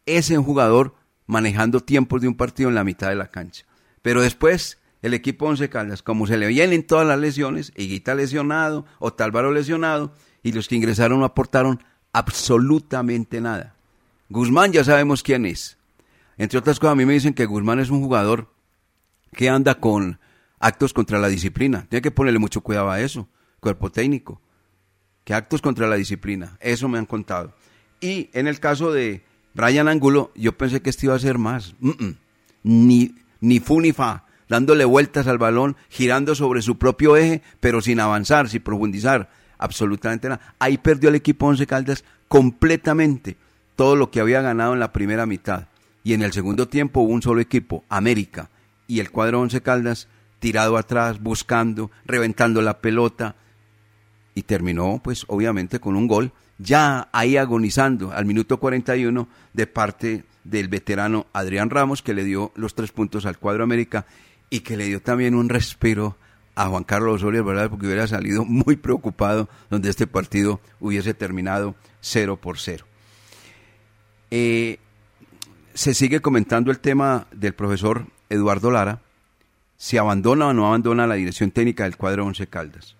Ese 0.05 0.33
es 0.33 0.39
un 0.39 0.45
jugador 0.45 0.95
manejando 1.25 1.81
tiempos 1.81 2.21
de 2.21 2.29
un 2.29 2.37
partido 2.37 2.69
en 2.69 2.75
la 2.75 2.85
mitad 2.85 3.09
de 3.09 3.15
la 3.15 3.27
cancha. 3.27 3.65
Pero 4.01 4.21
después, 4.21 4.77
el 5.01 5.13
equipo 5.13 5.47
Once 5.47 5.67
Caldas, 5.69 6.01
como 6.03 6.27
se 6.27 6.37
le 6.37 6.47
vienen 6.47 6.85
todas 6.85 7.05
las 7.05 7.19
lesiones, 7.19 7.73
Higuita 7.75 8.15
lesionado, 8.15 8.85
Otálvaro 8.99 9.51
lesionado, 9.51 10.13
y 10.43 10.53
los 10.53 10.67
que 10.67 10.75
ingresaron 10.75 11.19
no 11.19 11.25
aportaron 11.25 11.83
absolutamente 12.13 13.41
nada. 13.41 13.75
Guzmán 14.29 14.71
ya 14.71 14.83
sabemos 14.83 15.23
quién 15.23 15.45
es. 15.45 15.77
Entre 16.37 16.59
otras 16.59 16.79
cosas, 16.79 16.93
a 16.93 16.95
mí 16.95 17.05
me 17.05 17.13
dicen 17.13 17.33
que 17.33 17.45
Guzmán 17.45 17.79
es 17.79 17.89
un 17.89 18.01
jugador 18.01 18.53
que 19.33 19.49
anda 19.49 19.75
con 19.75 20.19
actos 20.59 20.93
contra 20.93 21.19
la 21.19 21.27
disciplina. 21.27 21.87
Tiene 21.89 22.01
que 22.01 22.11
ponerle 22.11 22.39
mucho 22.39 22.61
cuidado 22.61 22.89
a 22.89 23.01
eso, 23.01 23.27
cuerpo 23.67 23.91
técnico. 23.91 24.39
Que 25.25 25.33
actos 25.33 25.61
contra 25.61 25.87
la 25.87 25.97
disciplina, 25.97 26.57
eso 26.61 26.87
me 26.87 26.97
han 26.97 27.05
contado. 27.05 27.53
Y 27.99 28.29
en 28.31 28.47
el 28.47 28.61
caso 28.61 28.93
de 28.93 29.25
Brian 29.53 29.89
Angulo, 29.89 30.31
yo 30.35 30.57
pensé 30.57 30.81
que 30.81 30.89
este 30.89 31.07
iba 31.07 31.15
a 31.15 31.19
ser 31.19 31.37
más. 31.37 31.75
Ni, 32.63 33.15
ni 33.41 33.59
fu 33.59 33.81
ni 33.81 33.91
fa, 33.91 34.25
dándole 34.47 34.85
vueltas 34.85 35.27
al 35.27 35.37
balón, 35.37 35.75
girando 35.89 36.33
sobre 36.33 36.61
su 36.61 36.77
propio 36.77 37.17
eje, 37.17 37.41
pero 37.59 37.81
sin 37.81 37.99
avanzar, 37.99 38.47
sin 38.47 38.61
profundizar, 38.61 39.29
absolutamente 39.57 40.29
nada. 40.29 40.55
Ahí 40.59 40.77
perdió 40.77 41.09
el 41.09 41.15
equipo 41.15 41.45
Once 41.45 41.67
Caldas 41.67 42.05
completamente 42.29 43.35
todo 43.75 43.95
lo 43.97 44.11
que 44.11 44.21
había 44.21 44.41
ganado 44.41 44.73
en 44.73 44.79
la 44.79 44.93
primera 44.93 45.25
mitad. 45.25 45.67
Y 46.03 46.13
en 46.13 46.21
el 46.21 46.31
segundo 46.31 46.69
tiempo 46.69 47.01
hubo 47.01 47.11
un 47.11 47.21
solo 47.21 47.41
equipo, 47.41 47.83
América, 47.89 48.49
y 48.87 49.01
el 49.01 49.11
cuadro 49.11 49.41
Once 49.41 49.61
Caldas 49.61 50.07
tirado 50.39 50.77
atrás, 50.77 51.21
buscando, 51.21 51.91
reventando 52.05 52.61
la 52.61 52.79
pelota, 52.79 53.35
y 54.37 54.43
terminó, 54.43 55.01
pues 55.03 55.25
obviamente, 55.29 55.79
con 55.79 55.95
un 55.95 56.05
gol, 56.05 56.31
ya 56.59 57.09
ahí 57.11 57.37
agonizando 57.37 58.11
al 58.11 58.25
minuto 58.25 58.59
41 58.59 59.27
de 59.51 59.65
parte 59.65 60.25
del 60.43 60.67
veterano 60.67 61.25
Adrián 61.33 61.71
Ramos, 61.71 62.03
que 62.03 62.13
le 62.13 62.23
dio 62.23 62.51
los 62.53 62.75
tres 62.75 62.91
puntos 62.91 63.25
al 63.25 63.39
cuadro 63.39 63.63
América 63.63 64.05
y 64.51 64.59
que 64.59 64.77
le 64.77 64.85
dio 64.85 65.01
también 65.01 65.33
un 65.33 65.49
respiro 65.49 66.17
a 66.53 66.67
Juan 66.67 66.83
Carlos 66.83 67.15
Osorio, 67.15 67.43
¿verdad? 67.43 67.71
Porque 67.71 67.87
hubiera 67.87 68.05
salido 68.05 68.45
muy 68.45 68.75
preocupado 68.75 69.49
donde 69.71 69.89
este 69.89 70.05
partido 70.05 70.59
hubiese 70.79 71.15
terminado 71.15 71.73
0 72.01 72.37
por 72.37 72.59
0. 72.59 72.85
Eh, 74.29 74.77
se 75.73 75.95
sigue 75.95 76.21
comentando 76.21 76.69
el 76.69 76.77
tema 76.77 77.25
del 77.31 77.55
profesor 77.55 78.05
Eduardo 78.29 78.69
Lara 78.69 79.01
si 79.77 79.97
abandona 79.97 80.49
o 80.49 80.53
no 80.53 80.67
abandona 80.67 81.07
la 81.07 81.15
dirección 81.15 81.49
técnica 81.49 81.85
del 81.85 81.97
cuadro 81.97 82.23
Once 82.23 82.45
Caldas. 82.45 82.96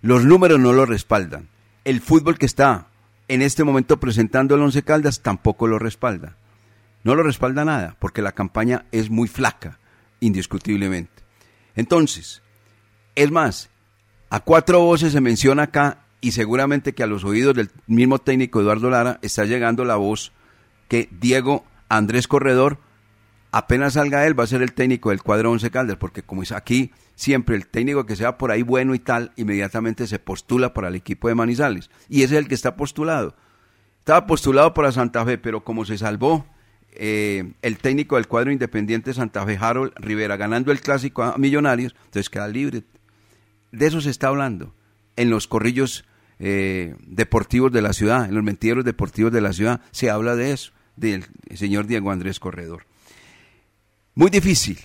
Los 0.00 0.24
números 0.24 0.60
no 0.60 0.72
lo 0.72 0.86
respaldan. 0.86 1.48
El 1.84 2.00
fútbol 2.00 2.38
que 2.38 2.46
está 2.46 2.88
en 3.28 3.42
este 3.42 3.64
momento 3.64 3.98
presentando 4.00 4.54
el 4.54 4.62
Once 4.62 4.82
Caldas 4.82 5.22
tampoco 5.22 5.66
lo 5.66 5.78
respalda. 5.78 6.36
No 7.04 7.14
lo 7.14 7.22
respalda 7.22 7.64
nada, 7.64 7.96
porque 7.98 8.22
la 8.22 8.32
campaña 8.32 8.86
es 8.92 9.10
muy 9.10 9.28
flaca, 9.28 9.78
indiscutiblemente. 10.20 11.22
Entonces, 11.74 12.42
es 13.14 13.30
más, 13.30 13.70
a 14.30 14.40
cuatro 14.40 14.80
voces 14.80 15.12
se 15.12 15.20
menciona 15.20 15.64
acá 15.64 16.04
y 16.20 16.32
seguramente 16.32 16.92
que 16.92 17.02
a 17.02 17.06
los 17.06 17.24
oídos 17.24 17.54
del 17.54 17.70
mismo 17.86 18.18
técnico 18.18 18.60
Eduardo 18.60 18.90
Lara 18.90 19.18
está 19.22 19.44
llegando 19.44 19.84
la 19.84 19.96
voz 19.96 20.32
que 20.88 21.08
Diego 21.12 21.64
Andrés 21.88 22.26
Corredor, 22.26 22.78
apenas 23.50 23.94
salga 23.94 24.26
él, 24.26 24.38
va 24.38 24.44
a 24.44 24.48
ser 24.48 24.62
el 24.62 24.72
técnico 24.72 25.10
del 25.10 25.22
cuadro 25.22 25.50
Once 25.50 25.70
Caldas, 25.70 25.96
porque 25.96 26.22
como 26.22 26.42
es 26.42 26.52
aquí, 26.52 26.92
siempre 27.14 27.56
el 27.56 27.66
técnico 27.66 28.06
que 28.06 28.16
sea 28.16 28.38
por 28.38 28.50
ahí 28.50 28.62
bueno 28.62 28.94
y 28.94 28.98
tal, 28.98 29.32
inmediatamente 29.36 30.06
se 30.06 30.18
postula 30.18 30.74
para 30.74 30.88
el 30.88 30.94
equipo 30.94 31.28
de 31.28 31.34
Manizales. 31.34 31.90
Y 32.08 32.22
ese 32.22 32.34
es 32.34 32.40
el 32.40 32.48
que 32.48 32.54
está 32.54 32.76
postulado. 32.76 33.34
Estaba 33.98 34.26
postulado 34.26 34.74
para 34.74 34.92
Santa 34.92 35.24
Fe, 35.24 35.38
pero 35.38 35.64
como 35.64 35.84
se 35.84 35.98
salvó 35.98 36.46
eh, 36.92 37.52
el 37.62 37.78
técnico 37.78 38.16
del 38.16 38.26
cuadro 38.26 38.50
independiente 38.50 39.12
Santa 39.14 39.44
Fe, 39.44 39.58
Harold 39.60 39.92
Rivera, 39.96 40.36
ganando 40.36 40.72
el 40.72 40.80
clásico 40.80 41.22
a 41.22 41.36
Millonarios, 41.36 41.94
entonces 42.06 42.30
queda 42.30 42.48
libre. 42.48 42.84
De 43.72 43.86
eso 43.86 44.00
se 44.00 44.10
está 44.10 44.28
hablando 44.28 44.74
en 45.16 45.30
los 45.30 45.46
corrillos 45.46 46.04
eh, 46.38 46.94
deportivos 47.00 47.72
de 47.72 47.82
la 47.82 47.92
ciudad, 47.92 48.26
en 48.26 48.34
los 48.34 48.44
mentideros 48.44 48.84
deportivos 48.84 49.32
de 49.32 49.40
la 49.40 49.52
ciudad, 49.52 49.80
se 49.90 50.10
habla 50.10 50.36
de 50.36 50.52
eso, 50.52 50.72
del 50.96 51.24
señor 51.54 51.86
Diego 51.86 52.10
Andrés 52.10 52.40
Corredor. 52.40 52.86
Muy 54.18 54.30
difícil. 54.30 54.80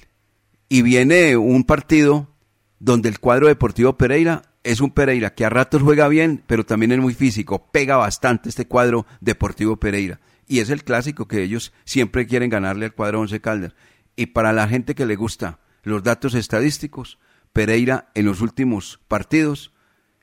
Y 0.70 0.84
viene 0.84 1.36
un 1.38 1.64
partido 1.64 2.30
donde 2.78 3.10
el 3.10 3.20
cuadro 3.20 3.48
deportivo 3.48 3.98
Pereira 3.98 4.44
es 4.62 4.80
un 4.80 4.92
Pereira 4.92 5.34
que 5.34 5.44
a 5.44 5.50
ratos 5.50 5.82
juega 5.82 6.08
bien, 6.08 6.44
pero 6.46 6.68
también 6.68 6.92
es 6.92 7.00
muy 7.00 7.16
físico, 7.16 7.72
pega 7.72 7.98
bastante 7.98 8.50
este 8.50 8.68
cuadro 8.68 9.08
deportivo 9.22 9.78
Pereira. 9.78 10.20
Y 10.48 10.60
es 10.60 10.70
el 10.70 10.84
clásico 10.84 11.28
que 11.28 11.42
ellos 11.42 11.74
siempre 11.84 12.28
quieren 12.28 12.52
ganarle 12.52 12.86
al 12.86 12.94
cuadro 12.94 13.22
Once 13.22 13.42
Caldas. 13.42 13.74
Y 14.16 14.28
para 14.28 14.54
la 14.54 14.68
gente 14.68 14.94
que 14.94 15.08
le 15.08 15.16
gusta 15.16 15.58
los 15.82 16.04
datos 16.04 16.36
estadísticos, 16.36 17.18
Pereira 17.54 18.12
en 18.14 18.28
los 18.28 18.40
últimos 18.40 19.00
partidos 19.08 19.74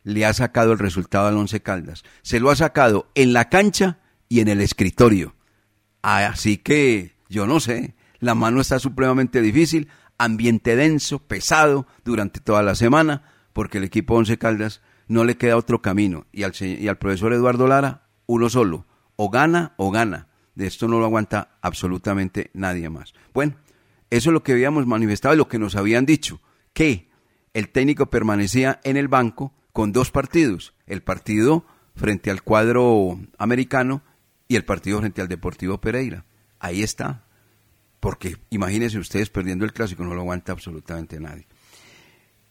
le 0.04 0.24
ha 0.24 0.32
sacado 0.34 0.70
el 0.70 0.78
resultado 0.78 1.26
al 1.26 1.36
Once 1.36 1.60
Caldas. 1.60 2.04
Se 2.22 2.38
lo 2.38 2.48
ha 2.48 2.54
sacado 2.54 3.10
en 3.16 3.32
la 3.32 3.48
cancha 3.48 3.98
y 4.28 4.38
en 4.38 4.46
el 4.46 4.60
escritorio. 4.60 5.34
Así 6.00 6.58
que 6.58 7.16
yo 7.28 7.48
no 7.48 7.58
sé, 7.58 7.96
la 8.20 8.34
mano 8.34 8.60
está 8.60 8.78
supremamente 8.78 9.42
difícil, 9.42 9.88
ambiente 10.18 10.76
denso, 10.76 11.18
pesado 11.18 11.86
durante 12.04 12.40
toda 12.40 12.62
la 12.62 12.74
semana, 12.74 13.22
porque 13.52 13.78
el 13.78 13.84
equipo 13.84 14.14
Once 14.14 14.38
Caldas 14.38 14.82
no 15.08 15.24
le 15.24 15.36
queda 15.36 15.56
otro 15.56 15.82
camino. 15.82 16.26
Y 16.30 16.44
al, 16.44 16.52
y 16.60 16.86
al 16.86 16.98
profesor 16.98 17.32
Eduardo 17.32 17.66
Lara, 17.66 18.06
uno 18.26 18.48
solo, 18.48 18.86
o 19.16 19.30
gana 19.30 19.74
o 19.76 19.90
gana. 19.90 20.28
De 20.54 20.66
esto 20.66 20.86
no 20.86 20.98
lo 20.98 21.06
aguanta 21.06 21.58
absolutamente 21.62 22.50
nadie 22.54 22.90
más. 22.90 23.14
Bueno, 23.32 23.56
eso 24.10 24.30
es 24.30 24.34
lo 24.34 24.42
que 24.42 24.52
habíamos 24.52 24.86
manifestado 24.86 25.34
y 25.34 25.38
lo 25.38 25.48
que 25.48 25.58
nos 25.58 25.76
habían 25.76 26.04
dicho, 26.04 26.40
que 26.72 27.10
el 27.54 27.70
técnico 27.70 28.06
permanecía 28.06 28.80
en 28.84 28.96
el 28.96 29.08
banco 29.08 29.54
con 29.72 29.92
dos 29.92 30.10
partidos, 30.10 30.74
el 30.86 31.02
partido 31.02 31.64
frente 31.94 32.30
al 32.30 32.42
cuadro 32.42 33.18
americano 33.38 34.02
y 34.48 34.56
el 34.56 34.64
partido 34.64 34.98
frente 34.98 35.22
al 35.22 35.28
Deportivo 35.28 35.80
Pereira. 35.80 36.24
Ahí 36.58 36.82
está. 36.82 37.24
Porque 38.00 38.36
imagínense 38.50 38.98
ustedes 38.98 39.30
perdiendo 39.30 39.64
el 39.64 39.72
clásico, 39.72 40.04
no 40.04 40.14
lo 40.14 40.22
aguanta 40.22 40.52
absolutamente 40.52 41.20
nadie. 41.20 41.46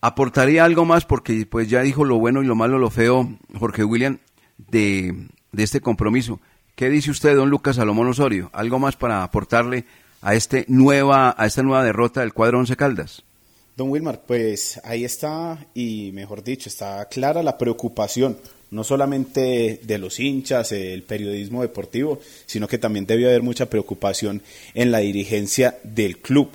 Aportaría 0.02 0.64
algo 0.64 0.86
más 0.86 1.06
porque 1.06 1.46
pues 1.46 1.70
ya 1.70 1.82
dijo 1.82 2.06
lo 2.06 2.18
bueno 2.18 2.42
y 2.42 2.46
lo 2.46 2.56
malo, 2.56 2.78
lo 2.78 2.90
feo, 2.90 3.30
Jorge 3.58 3.84
William, 3.84 4.20
de, 4.58 5.28
de 5.52 5.64
este 5.64 5.82
compromiso. 5.82 6.40
¿Qué 6.76 6.90
dice 6.90 7.12
usted, 7.12 7.36
don 7.36 7.50
Lucas 7.50 7.76
Salomón 7.76 8.08
Osorio? 8.08 8.50
¿Algo 8.54 8.80
más 8.80 8.96
para 8.96 9.24
aportarle 9.24 9.86
a, 10.22 10.36
este 10.36 10.64
nueva, 10.70 11.36
a 11.38 11.46
esta 11.46 11.64
nueva 11.64 11.84
derrota 11.84 12.22
del 12.22 12.34
cuadro 12.34 12.60
Once 12.60 12.76
Caldas? 12.78 13.24
Don 13.76 13.90
Wilmar, 13.90 14.22
pues 14.26 14.80
ahí 14.84 15.04
está, 15.04 15.66
y 15.74 16.12
mejor 16.14 16.44
dicho, 16.44 16.70
está 16.70 17.06
clara 17.06 17.44
la 17.44 17.58
preocupación, 17.58 18.38
no 18.72 18.84
solamente 18.84 19.80
de 19.84 19.98
los 19.98 20.20
hinchas, 20.20 20.72
el 20.72 21.04
periodismo 21.04 21.62
deportivo, 21.62 22.20
sino 22.46 22.68
que 22.68 22.78
también 22.78 23.06
debió 23.06 23.28
haber 23.28 23.42
mucha 23.42 23.70
preocupación 23.70 24.42
en 24.74 24.92
la 24.92 25.00
dirigencia 25.00 25.80
del 25.84 26.18
club. 26.18 26.50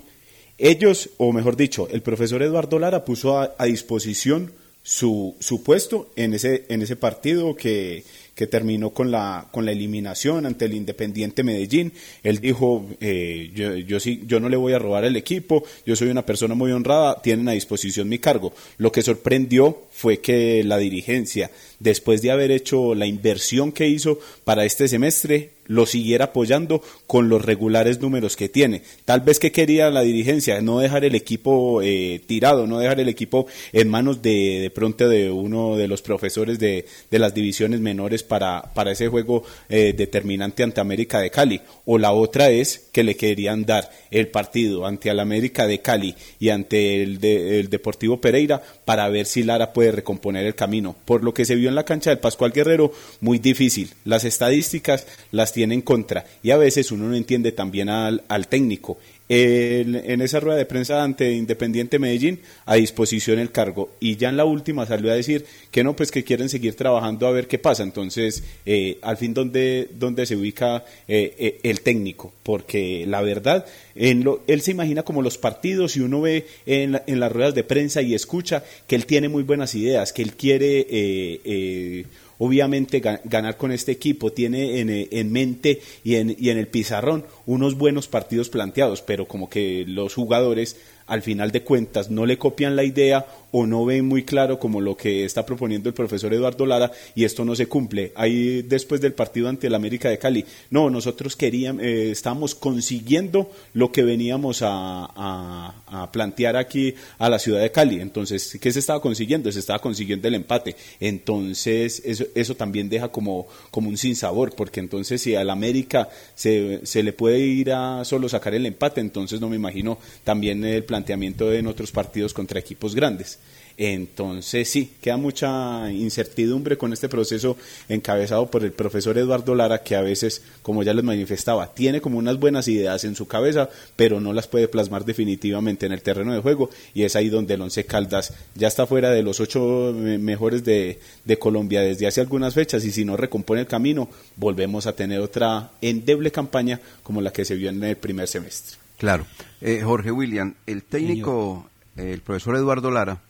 Ellos, 0.59 1.11
o 1.17 1.33
mejor 1.33 1.57
dicho, 1.57 1.89
el 1.91 2.03
profesor 2.03 2.43
Eduardo 2.43 2.79
Lara 2.79 3.05
puso 3.05 3.39
a, 3.39 3.65
disposición 3.65 4.53
su, 4.83 5.35
su 5.41 5.65
puesto 5.65 6.13
en 6.15 6.35
ese, 6.35 6.67
en 6.69 6.83
ese 6.83 6.95
partido 6.95 7.57
que, 7.57 8.05
que 8.35 8.47
terminó 8.47 8.91
con 8.91 9.11
la, 9.11 9.49
con 9.51 9.65
la 9.65 9.73
eliminación 9.73 10.47
ante 10.47 10.65
el 10.65 10.75
Independiente 10.75 11.43
Medellín. 11.43 11.93
Él 12.23 12.41
dijo, 12.41 12.87
eh, 13.01 13.51
yo, 13.55 13.77
yo, 13.77 14.01
sí, 14.01 14.23
yo 14.27 14.41
no 14.41 14.49
le 14.49 14.57
voy 14.57 14.73
a 14.73 14.79
robar 14.79 15.05
el 15.05 15.17
equipo, 15.17 15.65
yo 15.87 15.95
soy 15.95 16.09
una 16.09 16.27
persona 16.27 16.55
muy 16.55 16.73
honrada, 16.73 17.21
tienen 17.23 17.49
a 17.49 17.53
disposición 17.53 18.09
mi 18.09 18.19
cargo. 18.19 18.53
Lo 18.79 18.91
que 18.91 19.03
sorprendió 19.03 19.85
fue 19.93 20.21
que 20.21 20.65
la 20.65 20.79
dirigencia, 20.79 21.51
después 21.79 22.23
de 22.23 22.31
haber 22.31 22.51
hecho 22.51 22.95
la 22.95 23.07
inversión 23.07 23.73
que 23.73 23.89
hizo 23.89 24.19
para 24.45 24.65
este 24.65 24.89
semestre, 24.89 25.51
lo 25.67 25.87
siguiera 25.87 26.27
apoyando 26.27 26.83
con 27.07 27.29
los 27.29 27.45
regulares 27.45 28.01
números 28.01 28.37
que 28.37 28.49
tiene. 28.49 28.83
Tal 29.05 29.21
vez 29.21 29.39
que 29.39 29.53
quería 29.53 29.91
la 29.91 30.03
dirigencia, 30.03 30.61
no 30.61 30.79
dejar 30.79 31.05
el 31.05 31.15
equipo 31.15 31.81
eh, 31.83 32.21
tirado, 32.27 32.67
no 32.67 32.79
dejar 32.79 33.01
el 33.01 33.09
equipo 33.09 33.47
en 33.73 33.89
manos 33.89 34.23
de, 34.23 34.61
de 34.61 34.71
pronto 34.71 35.09
de 35.09 35.31
uno 35.31 35.77
de 35.77 35.89
los 35.89 36.03
profesores 36.03 36.59
de, 36.59 36.87
de 37.11 37.19
las 37.19 37.35
divisiones 37.35 37.81
menores 37.81 38.23
para, 38.23 38.73
para 38.75 38.93
ese 38.93 39.09
juego 39.09 39.45
eh, 39.69 39.95
determinante 39.97 40.63
ante 40.63 40.81
América 40.81 41.21
de 41.21 41.31
Cali. 41.31 41.61
O 41.85 41.99
la 41.99 42.13
otra 42.13 42.51
es 42.51 42.89
que 42.93 43.05
le 43.05 43.17
querían 43.17 43.65
dar 43.65 43.91
el 44.11 44.29
partido 44.29 44.87
ante 44.87 45.11
el 45.11 45.21
América 45.21 45.67
de 45.67 45.81
Cali 45.81 46.15
y 46.39 46.51
ante 46.51 47.03
el, 47.03 47.19
de, 47.19 47.61
el 47.61 47.71
Deportivo 47.71 48.21
Pereira 48.21 48.63
para 48.85 49.09
ver 49.09 49.27
si 49.27 49.43
Lara 49.43 49.73
puede 49.73 49.93
recomponer 49.93 50.47
el 50.47 50.55
camino. 50.55 50.95
Por 51.05 51.25
lo 51.25 51.33
que 51.33 51.45
se 51.45 51.55
vio 51.55 51.64
en 51.69 51.75
la 51.75 51.85
cancha 51.85 52.11
del 52.11 52.19
Pascual 52.19 52.53
Guerrero, 52.53 52.93
muy 53.21 53.39
difícil. 53.39 53.93
Las 54.05 54.25
estadísticas 54.25 55.07
las 55.31 55.53
tiene 55.53 55.75
en 55.75 55.83
contra 55.83 56.25
y 56.43 56.51
a 56.51 56.57
veces 56.57 56.93
uno 56.93 57.09
no 57.09 57.15
entiende 57.17 57.53
también 57.53 57.89
al, 57.89 58.25
al 58.29 58.49
técnico. 58.49 58.99
El, 59.29 59.97
en 59.97 60.21
esa 60.21 60.39
rueda 60.39 60.59
de 60.59 60.67
prensa 60.67 61.03
ante 61.03 61.33
Independiente 61.33 61.99
Medellín 61.99 62.41
a 62.67 62.75
disposición 62.75 63.39
el 63.39 63.51
cargo. 63.51 63.91
Y 63.99 64.17
ya 64.17 64.29
en 64.29 64.37
la 64.37 64.45
última 64.45 64.85
salió 64.85 65.11
a 65.11 65.15
decir 65.15 65.47
que 65.71 65.83
no 65.83 65.97
pues 65.97 66.11
que 66.11 66.25
quieren 66.25 66.51
seguir 66.51 66.77
trabajando 66.77 67.27
a 67.27 67.31
ver 67.31 67.49
qué 67.49 67.59
pasa. 67.59 67.83
Entonces 67.83 68.45
eh, 68.67 68.99
al 69.01 69.17
fin 69.17 69.33
dónde 69.33 69.89
dónde 69.99 70.27
se 70.27 70.37
ubica 70.37 70.85
eh, 71.09 71.35
eh, 71.39 71.61
el 71.63 71.81
técnico 71.81 72.33
porque 72.43 73.07
la 73.09 73.23
verdad 73.23 73.65
en 73.95 74.25
lo, 74.25 74.43
él 74.47 74.61
se 74.61 74.73
imagina 74.73 75.05
como 75.05 75.23
los 75.23 75.39
partidos 75.39 75.97
y 75.97 76.01
uno 76.01 76.21
ve 76.21 76.47
en, 76.67 76.93
la, 76.93 77.05
en, 77.07 77.21
las 77.21 77.33
ruedas 77.33 77.55
de 77.55 77.65
prensa 77.65 78.03
y 78.03 78.15
escucha 78.15 78.63
que 78.87 78.97
él 78.97 79.07
tiene 79.07 79.29
muy 79.29 79.43
buenas 79.43 79.75
ideas 79.75 80.13
que 80.13 80.23
él 80.23 80.35
quiere 80.35 82.05
obviamente 82.45 83.01
ganar 83.01 83.57
con 83.57 83.73
este 83.73 83.93
equipo, 83.93 84.33
tiene 84.33 84.81
en, 84.81 84.91
en 84.91 85.33
mente 85.33 85.81
y 86.05 86.17
en, 86.17 86.37
y 86.39 86.51
en, 86.51 86.59
el 86.59 86.69
pizarrón 86.69 87.25
unos 87.47 87.79
buenos 87.79 88.07
partidos 88.07 88.51
planteados, 88.51 89.01
pero 89.01 89.27
como 89.27 89.49
que 89.49 89.85
los 89.89 90.15
jugadores 90.15 90.77
al 91.07 91.23
final 91.23 91.51
de 91.51 91.63
cuentas 91.63 92.11
no 92.11 92.27
le 92.27 92.39
copian 92.39 92.77
la 92.77 92.85
idea 92.85 93.27
o 93.57 93.67
no 93.67 93.85
ven 93.85 94.05
muy 94.05 94.25
claro 94.25 94.59
como 94.59 94.81
lo 94.81 94.97
que 94.97 95.25
está 95.25 95.47
proponiendo 95.47 95.89
el 95.89 95.95
profesor 95.95 96.35
Eduardo 96.35 96.67
Lara 96.67 96.91
y 97.15 97.23
esto 97.23 97.45
no 97.45 97.55
se 97.55 97.67
cumple. 97.67 98.13
Ahí 98.17 98.63
después 98.63 99.01
del 99.01 99.13
partido 99.13 99.49
ante 99.49 99.69
el 99.69 99.77
América 99.77 100.09
de 100.09 100.19
Cali, 100.19 100.45
no, 100.71 100.91
nosotros 100.91 101.37
queríamos, 101.37 101.81
eh, 101.85 102.11
estábamos 102.11 102.57
consiguiendo 102.57 103.53
lo 103.73 103.93
que 103.93 104.03
veníamos 104.03 104.63
a, 104.63 105.05
a, 105.15 105.75
a, 105.87 106.11
plantear 106.11 106.57
aquí 106.57 106.95
a 107.19 107.31
la 107.31 107.39
ciudad 107.39 107.61
de 107.61 107.71
Cali. 107.71 108.01
Entonces, 108.01 108.59
¿qué 108.61 108.73
se 108.73 108.81
estaba 108.81 109.01
consiguiendo? 109.01 109.53
Se 109.53 109.61
estaba 109.61 109.79
consiguiendo 109.79 110.27
el 110.27 110.35
empate. 110.35 110.75
Entonces, 110.99 112.03
eso, 112.05 112.25
eso 112.35 112.57
también 112.57 112.89
deja 112.89 113.09
como, 113.09 113.47
como 113.71 113.89
un 113.89 113.97
sinsabor, 113.97 114.57
porque 114.57 114.81
entonces 114.81 115.23
si 115.23 115.37
al 115.37 115.51
América 115.51 116.09
se, 116.35 116.81
se 116.85 117.05
le 117.05 117.13
puede 117.13 117.39
ir 117.39 117.71
a 117.71 118.05
solo 118.05 118.29
sacar 118.29 118.53
el 118.55 118.67
empate, 118.67 119.01
entonces 119.01 119.41
no 119.41 119.49
me 119.49 119.55
imagino 119.55 119.97
también 120.25 120.65
el 120.65 120.83
planteamiento 120.95 121.53
en 121.53 121.67
otros 121.67 121.91
partidos 121.91 122.33
contra 122.33 122.61
equipos 122.61 122.95
grandes. 122.95 123.41
Entonces 123.77 124.69
sí, 124.69 124.93
queda 125.01 125.17
mucha 125.17 125.91
incertidumbre 125.91 126.79
con 126.79 126.93
este 126.93 127.09
proceso 127.09 127.57
encabezado 127.89 128.49
por 128.49 128.63
el 128.63 128.71
profesor 128.71 129.19
Eduardo 129.19 129.57
Lara, 129.57 129.83
que 129.83 129.97
a 129.97 130.03
veces, 130.03 130.43
como 130.63 130.85
ya 130.85 130.95
les 130.95 131.03
manifestaba, 131.03 131.75
tiene 131.75 132.01
como 132.01 132.19
unas 132.19 132.39
buenas 132.39 132.69
ideas 132.69 133.03
en 133.03 133.17
su 133.17 133.27
cabeza, 133.27 133.69
pero 133.97 134.21
no 134.21 134.33
las 134.33 134.47
puede 134.47 134.69
plasmar 134.69 135.05
definitivamente 135.05 135.87
en 135.87 135.93
el 135.93 136.03
terreno 136.03 136.33
de 136.33 136.41
juego, 136.41 136.71
y 136.95 137.03
es 137.03 137.17
ahí 137.17 137.29
donde 137.29 137.55
el 137.55 137.63
Once 137.63 137.85
Caldas 137.85 138.33
ya 138.55 138.69
está 138.69 138.87
fuera 138.87 139.11
de 139.11 139.25
los 139.25 139.41
ocho 139.41 139.93
mejores 139.93 140.63
de, 140.63 141.01
de 141.25 141.39
Colombia 141.41 141.81
desde 141.81 142.07
hace 142.07 142.21
algunas 142.21 142.55
fechas, 142.55 142.85
y 142.85 142.93
si 142.93 143.05
no 143.05 143.17
recompone 143.17 143.63
el 143.63 143.67
camino, 143.67 144.09
volvemos 144.37 144.87
a 144.87 144.95
tener 144.95 145.19
otra 145.19 145.73
endeble 145.81 146.31
campaña 146.31 146.81
como 147.03 147.21
la 147.21 147.33
que 147.33 147.45
se 147.45 147.57
vio 147.57 147.71
en 147.71 147.83
el 147.83 147.97
primer 147.97 148.29
semestre. 148.29 148.84
Claro. 148.99 149.27
Eh, 149.61 149.83
Jorge 149.83 150.11
William, 150.11 150.55
el 150.67 150.85
técnico, 150.85 151.69
el 151.97 152.21
profesor 152.21 152.57
Eduardo 152.57 152.91
Lara, 152.91 153.21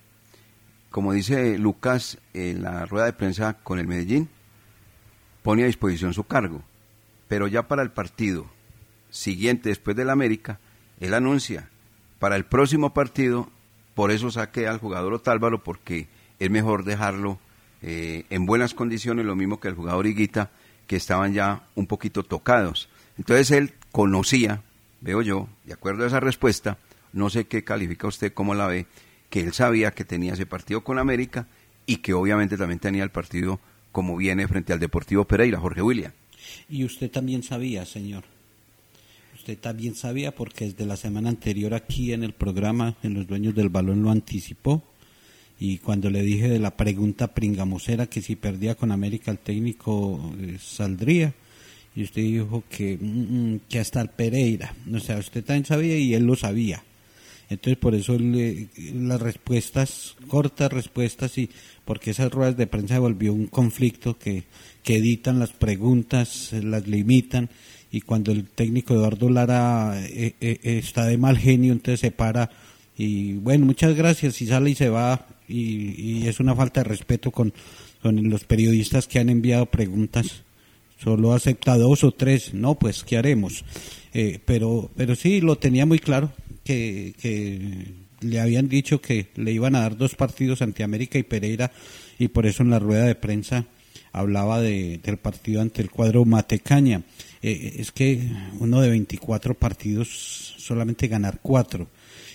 como 0.90 1.12
dice 1.12 1.58
Lucas 1.58 2.18
en 2.34 2.62
la 2.62 2.86
rueda 2.86 3.06
de 3.06 3.12
prensa 3.12 3.54
con 3.62 3.78
el 3.78 3.86
Medellín, 3.86 4.28
pone 5.42 5.64
a 5.64 5.66
disposición 5.66 6.14
su 6.14 6.24
cargo. 6.24 6.62
Pero 7.28 7.48
ya 7.48 7.66
para 7.66 7.82
el 7.82 7.90
partido 7.90 8.46
siguiente, 9.10 9.70
después 9.70 9.96
del 9.96 10.10
América, 10.10 10.60
él 11.00 11.14
anuncia, 11.14 11.68
para 12.18 12.36
el 12.36 12.44
próximo 12.44 12.94
partido, 12.94 13.48
por 13.94 14.10
eso 14.10 14.30
saqué 14.30 14.66
al 14.66 14.78
jugador 14.78 15.14
Otálvaro, 15.14 15.62
porque 15.62 16.08
es 16.38 16.50
mejor 16.50 16.84
dejarlo 16.84 17.38
eh, 17.82 18.24
en 18.30 18.46
buenas 18.46 18.74
condiciones, 18.74 19.26
lo 19.26 19.36
mismo 19.36 19.60
que 19.60 19.68
el 19.68 19.74
jugador 19.74 20.06
Higuita, 20.06 20.50
que 20.86 20.96
estaban 20.96 21.32
ya 21.32 21.66
un 21.74 21.86
poquito 21.86 22.22
tocados. 22.22 22.88
Entonces 23.18 23.50
él 23.50 23.74
conocía, 23.92 24.62
veo 25.04 25.20
yo, 25.20 25.48
de 25.64 25.74
acuerdo 25.74 26.04
a 26.04 26.06
esa 26.06 26.18
respuesta, 26.18 26.78
no 27.12 27.28
sé 27.28 27.44
qué 27.44 27.62
califica 27.62 28.08
usted, 28.08 28.32
cómo 28.32 28.54
la 28.54 28.66
ve, 28.66 28.86
que 29.28 29.40
él 29.40 29.52
sabía 29.52 29.92
que 29.92 30.04
tenía 30.04 30.32
ese 30.32 30.46
partido 30.46 30.82
con 30.82 30.98
América 30.98 31.46
y 31.86 31.98
que 31.98 32.14
obviamente 32.14 32.56
también 32.56 32.80
tenía 32.80 33.04
el 33.04 33.10
partido 33.10 33.60
como 33.92 34.16
viene 34.16 34.48
frente 34.48 34.72
al 34.72 34.80
Deportivo 34.80 35.24
Pereira, 35.24 35.60
Jorge 35.60 35.82
William. 35.82 36.12
Y 36.68 36.84
usted 36.84 37.10
también 37.10 37.42
sabía, 37.42 37.84
señor. 37.84 38.24
Usted 39.36 39.58
también 39.58 39.94
sabía 39.94 40.34
porque 40.34 40.64
desde 40.64 40.86
la 40.86 40.96
semana 40.96 41.28
anterior 41.28 41.74
aquí 41.74 42.12
en 42.12 42.24
el 42.24 42.32
programa, 42.32 42.96
en 43.02 43.14
los 43.14 43.26
dueños 43.26 43.54
del 43.54 43.68
balón 43.68 44.02
lo 44.02 44.10
anticipó. 44.10 44.82
Y 45.60 45.78
cuando 45.78 46.10
le 46.10 46.22
dije 46.22 46.48
de 46.48 46.58
la 46.58 46.76
pregunta 46.76 47.34
pringamosera 47.34 48.06
que 48.06 48.22
si 48.22 48.36
perdía 48.36 48.74
con 48.74 48.90
América 48.90 49.30
el 49.30 49.38
técnico 49.38 50.34
eh, 50.40 50.56
saldría, 50.60 51.34
y 51.96 52.02
usted 52.02 52.22
dijo 52.22 52.64
que, 52.68 52.98
mm, 53.00 53.54
mm, 53.54 53.60
que 53.68 53.78
hasta 53.78 54.00
el 54.00 54.08
Pereira. 54.08 54.74
O 54.92 54.98
sea, 55.00 55.18
usted 55.18 55.44
también 55.44 55.64
sabía 55.66 55.96
y 55.98 56.14
él 56.14 56.24
lo 56.24 56.34
sabía. 56.36 56.82
Entonces, 57.50 57.76
por 57.76 57.94
eso 57.94 58.18
le- 58.18 58.68
las 58.94 59.20
respuestas, 59.20 60.16
cortas 60.28 60.72
respuestas, 60.72 61.36
y 61.38 61.50
porque 61.84 62.10
esas 62.10 62.32
ruedas 62.32 62.56
de 62.56 62.66
prensa 62.66 62.98
volvió 62.98 63.32
un 63.34 63.46
conflicto 63.46 64.18
que, 64.18 64.44
que 64.82 64.96
editan 64.96 65.38
las 65.38 65.50
preguntas, 65.52 66.52
las 66.52 66.88
limitan, 66.88 67.50
y 67.92 68.00
cuando 68.00 68.32
el 68.32 68.46
técnico 68.46 68.94
Eduardo 68.94 69.28
Lara 69.30 69.94
eh, 70.04 70.34
eh, 70.40 70.58
está 70.64 71.04
de 71.06 71.18
mal 71.18 71.38
genio, 71.38 71.72
entonces 71.72 72.00
se 72.00 72.10
para 72.10 72.50
y 72.96 73.34
bueno, 73.34 73.66
muchas 73.66 73.94
gracias, 73.94 74.40
y 74.40 74.46
sale 74.46 74.70
y 74.70 74.74
se 74.74 74.88
va, 74.88 75.26
y, 75.48 76.22
y 76.22 76.26
es 76.28 76.40
una 76.40 76.54
falta 76.56 76.80
de 76.82 76.88
respeto 76.88 77.30
con, 77.30 77.52
con 78.02 78.28
los 78.30 78.44
periodistas 78.44 79.06
que 79.06 79.18
han 79.18 79.28
enviado 79.28 79.66
preguntas 79.66 80.43
solo 81.04 81.34
acepta 81.34 81.76
dos 81.76 82.02
o 82.02 82.12
tres, 82.12 82.54
no, 82.54 82.76
pues, 82.76 83.04
¿qué 83.04 83.18
haremos? 83.18 83.62
Eh, 84.14 84.40
pero, 84.44 84.90
pero 84.96 85.14
sí, 85.14 85.42
lo 85.42 85.56
tenía 85.56 85.84
muy 85.84 85.98
claro, 85.98 86.32
que, 86.64 87.14
que 87.20 87.92
le 88.20 88.40
habían 88.40 88.68
dicho 88.68 89.02
que 89.02 89.26
le 89.36 89.52
iban 89.52 89.76
a 89.76 89.80
dar 89.80 89.98
dos 89.98 90.14
partidos 90.14 90.62
ante 90.62 90.82
América 90.82 91.18
y 91.18 91.22
Pereira, 91.22 91.70
y 92.18 92.28
por 92.28 92.46
eso 92.46 92.62
en 92.62 92.70
la 92.70 92.78
rueda 92.78 93.04
de 93.04 93.14
prensa 93.14 93.66
hablaba 94.12 94.60
de, 94.60 94.98
del 95.02 95.18
partido 95.18 95.60
ante 95.60 95.82
el 95.82 95.90
cuadro 95.90 96.24
Matecaña. 96.24 97.02
Eh, 97.42 97.76
es 97.78 97.92
que 97.92 98.26
uno 98.60 98.80
de 98.80 98.88
24 98.88 99.54
partidos 99.54 100.54
solamente 100.56 101.08
ganar 101.08 101.40
cuatro, 101.42 101.88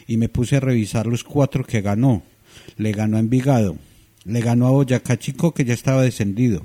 y 0.06 0.18
me 0.18 0.30
puse 0.30 0.58
a 0.58 0.60
revisar 0.60 1.08
los 1.08 1.24
cuatro 1.24 1.64
que 1.64 1.82
ganó. 1.82 2.22
Le 2.78 2.92
ganó 2.92 3.18
a 3.18 3.20
Envigado, 3.20 3.78
le 4.26 4.42
ganó 4.42 4.68
a 4.68 4.72
Boyacá 4.72 5.18
Chico, 5.18 5.54
que 5.54 5.66
ya 5.66 5.74
estaba 5.74 6.04
descendido, 6.04 6.62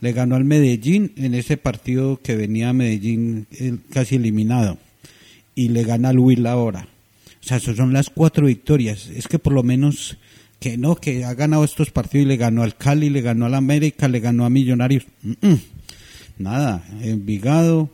le 0.00 0.12
ganó 0.12 0.36
al 0.36 0.44
Medellín 0.44 1.12
en 1.16 1.34
ese 1.34 1.56
partido 1.56 2.20
que 2.22 2.36
venía 2.36 2.72
Medellín 2.72 3.46
eh, 3.52 3.76
casi 3.92 4.16
eliminado 4.16 4.78
y 5.54 5.68
le 5.68 5.84
gana 5.84 6.08
al 6.08 6.18
Huila 6.18 6.52
ahora. 6.52 6.88
O 7.42 7.46
sea, 7.46 7.58
esas 7.58 7.76
son 7.76 7.92
las 7.92 8.10
cuatro 8.10 8.46
victorias. 8.46 9.08
Es 9.08 9.28
que 9.28 9.38
por 9.38 9.52
lo 9.52 9.62
menos 9.62 10.16
que 10.58 10.76
no, 10.76 10.96
que 10.96 11.24
ha 11.24 11.34
ganado 11.34 11.64
estos 11.64 11.90
partidos 11.90 12.24
y 12.24 12.28
le 12.28 12.36
ganó 12.36 12.62
al 12.62 12.76
Cali, 12.76 13.10
le 13.10 13.20
ganó 13.20 13.46
al 13.46 13.54
América, 13.54 14.08
le 14.08 14.20
ganó 14.20 14.44
a 14.44 14.50
Millonarios. 14.50 15.04
Mm, 15.22 15.46
mm. 15.48 15.60
Nada, 16.38 16.84
Envigado, 17.02 17.90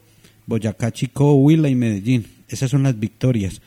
Boyacá 0.47 0.93
Chico, 0.93 1.35
Huila 1.35 1.69
y 1.69 1.75
Medellín. 1.75 2.27
Esas 2.49 2.71
son 2.71 2.85
las 2.85 2.99
victorias. 2.99 3.61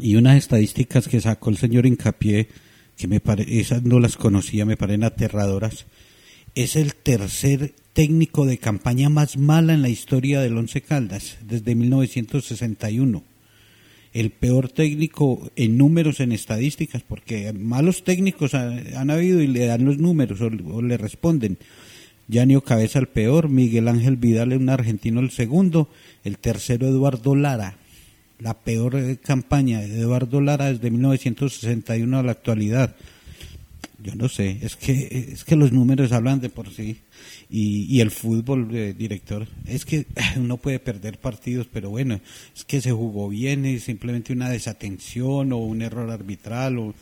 Y 0.00 0.16
unas 0.16 0.38
estadísticas 0.38 1.08
que 1.08 1.20
sacó 1.20 1.50
el 1.50 1.58
señor 1.58 1.84
Incapié, 1.84 2.48
que 2.96 3.08
me 3.08 3.20
pare, 3.20 3.44
esas 3.60 3.82
no 3.82 4.00
las 4.00 4.16
conocía, 4.16 4.64
me 4.64 4.78
parecen 4.78 5.04
aterradoras 5.04 5.84
es 6.54 6.76
el 6.76 6.94
tercer 6.94 7.72
técnico 7.92 8.46
de 8.46 8.58
campaña 8.58 9.08
más 9.08 9.36
mala 9.36 9.74
en 9.74 9.82
la 9.82 9.88
historia 9.88 10.40
del 10.40 10.56
Once 10.56 10.80
Caldas 10.80 11.38
desde 11.46 11.74
1961. 11.74 13.22
El 14.12 14.30
peor 14.30 14.68
técnico 14.68 15.50
en 15.56 15.78
números, 15.78 16.20
en 16.20 16.32
estadísticas, 16.32 17.02
porque 17.02 17.52
malos 17.54 18.04
técnicos 18.04 18.52
ha- 18.54 18.76
han 18.96 19.10
habido 19.10 19.40
y 19.40 19.46
le 19.46 19.64
dan 19.66 19.84
los 19.86 19.98
números 19.98 20.40
o, 20.42 20.50
o 20.70 20.82
le 20.82 20.98
responden. 20.98 21.56
Yanio 22.28 22.62
Cabeza 22.62 22.98
el 22.98 23.08
peor, 23.08 23.48
Miguel 23.48 23.88
Ángel 23.88 24.16
Vidal, 24.16 24.52
un 24.52 24.68
argentino, 24.68 25.20
el 25.20 25.30
segundo, 25.30 25.88
el 26.24 26.38
tercero 26.38 26.86
Eduardo 26.86 27.34
Lara. 27.34 27.76
La 28.38 28.54
peor 28.60 28.96
eh, 28.96 29.16
campaña 29.16 29.80
de 29.80 29.98
Eduardo 30.00 30.40
Lara 30.40 30.70
desde 30.72 30.90
1961 30.90 32.18
a 32.18 32.22
la 32.22 32.32
actualidad 32.32 32.94
yo 34.02 34.14
no 34.14 34.28
sé, 34.28 34.58
es 34.62 34.76
que 34.76 35.28
es 35.32 35.44
que 35.44 35.56
los 35.56 35.72
números 35.72 36.12
hablan 36.12 36.40
de 36.40 36.48
por 36.48 36.70
sí 36.70 36.98
y, 37.48 37.84
y 37.84 38.00
el 38.00 38.10
fútbol, 38.10 38.68
eh, 38.74 38.94
director, 38.96 39.46
es 39.66 39.84
que 39.84 40.06
uno 40.36 40.56
puede 40.56 40.78
perder 40.78 41.18
partidos, 41.18 41.68
pero 41.72 41.90
bueno, 41.90 42.20
es 42.54 42.64
que 42.64 42.80
se 42.80 42.90
jugó 42.90 43.28
bien, 43.28 43.64
es 43.64 43.84
simplemente 43.84 44.32
una 44.32 44.48
desatención 44.48 45.52
o 45.52 45.58
un 45.58 45.82
error 45.82 46.10
arbitral, 46.10 46.78
o, 46.78 46.94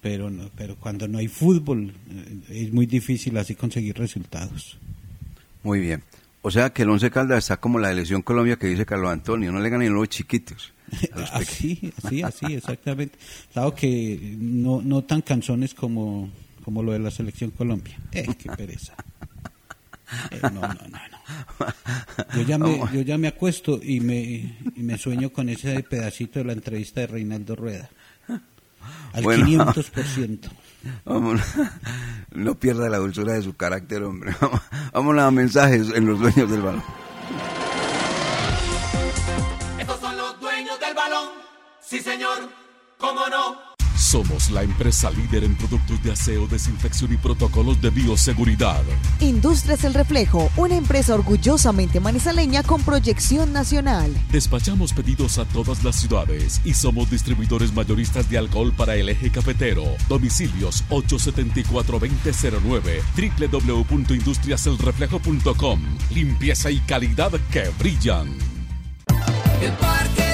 pero 0.00 0.28
no, 0.30 0.50
pero 0.56 0.76
cuando 0.76 1.08
no 1.08 1.18
hay 1.18 1.28
fútbol 1.28 1.94
eh, 2.10 2.64
es 2.64 2.72
muy 2.72 2.86
difícil 2.86 3.36
así 3.38 3.54
conseguir 3.54 3.96
resultados. 3.96 4.78
Muy 5.62 5.80
bien. 5.80 6.02
O 6.42 6.50
sea 6.50 6.70
que 6.70 6.82
el 6.82 6.90
Once 6.90 7.10
Caldas 7.10 7.44
está 7.44 7.56
como 7.56 7.78
la 7.78 7.90
elección 7.90 8.20
Colombia 8.20 8.56
que 8.56 8.66
dice 8.66 8.84
Carlos 8.84 9.10
Antonio, 9.10 9.50
no 9.50 9.60
le 9.60 9.70
ganan 9.70 9.94
los 9.94 10.10
chiquitos. 10.10 10.73
Los 11.14 11.30
Así, 11.32 11.92
así, 12.02 12.22
así, 12.22 12.54
exactamente. 12.54 13.18
Claro 13.52 13.74
que 13.74 14.36
no, 14.38 14.80
no 14.82 15.04
tan 15.04 15.22
canzones 15.22 15.74
como, 15.74 16.30
como 16.64 16.82
lo 16.82 16.92
de 16.92 16.98
la 16.98 17.10
selección 17.10 17.50
Colombia. 17.50 17.98
Eh, 18.12 18.26
qué 18.38 18.50
pereza. 18.50 18.94
Eh, 20.30 20.40
no, 20.42 20.60
no, 20.60 20.68
no, 20.68 20.88
no. 20.88 22.34
Yo 22.36 22.42
ya 22.42 22.58
me, 22.58 22.78
yo 22.92 23.00
ya 23.02 23.18
me 23.18 23.28
acuesto 23.28 23.80
y 23.82 24.00
me, 24.00 24.56
y 24.76 24.82
me 24.82 24.98
sueño 24.98 25.32
con 25.32 25.48
ese 25.48 25.82
pedacito 25.82 26.38
de 26.38 26.44
la 26.44 26.52
entrevista 26.52 27.00
de 27.00 27.06
Reinaldo 27.06 27.56
Rueda. 27.56 27.88
Al 29.12 29.22
Bueno. 29.22 29.46
500%. 29.46 30.50
Vamos, 31.04 31.40
no 32.32 32.58
pierda 32.58 32.88
la 32.88 32.98
dulzura 32.98 33.32
de 33.32 33.42
su 33.42 33.54
carácter, 33.56 34.02
hombre. 34.02 34.34
Vamos, 34.40 34.60
vamos 34.92 35.18
a 35.18 35.30
mensajes 35.30 35.90
en 35.94 36.06
los 36.06 36.20
dueños 36.20 36.50
del 36.50 36.60
balón. 36.62 36.82
Sí, 41.94 42.00
señor. 42.00 42.50
¿Cómo 42.98 43.28
no? 43.28 43.56
Somos 43.96 44.50
la 44.50 44.64
empresa 44.64 45.12
líder 45.12 45.44
en 45.44 45.56
productos 45.56 46.02
de 46.02 46.10
aseo, 46.10 46.48
desinfección 46.48 47.12
y 47.12 47.16
protocolos 47.16 47.80
de 47.80 47.90
bioseguridad. 47.90 48.82
Industrias 49.20 49.84
El 49.84 49.94
Reflejo, 49.94 50.50
una 50.56 50.74
empresa 50.74 51.14
orgullosamente 51.14 52.00
manizaleña 52.00 52.64
con 52.64 52.82
proyección 52.82 53.52
nacional. 53.52 54.12
Despachamos 54.32 54.92
pedidos 54.92 55.38
a 55.38 55.44
todas 55.44 55.84
las 55.84 55.94
ciudades 55.94 56.60
y 56.64 56.74
somos 56.74 57.08
distribuidores 57.12 57.72
mayoristas 57.72 58.28
de 58.28 58.38
alcohol 58.38 58.72
para 58.76 58.96
el 58.96 59.08
eje 59.08 59.30
cafetero. 59.30 59.84
Domicilios 60.08 60.82
874-2009, 60.90 63.04
www.industriaselreflejo.com. 63.86 65.80
Limpieza 66.10 66.72
y 66.72 66.80
calidad 66.80 67.30
que 67.52 67.68
brillan. 67.78 68.36
El 69.62 69.70
Parque 69.74 70.33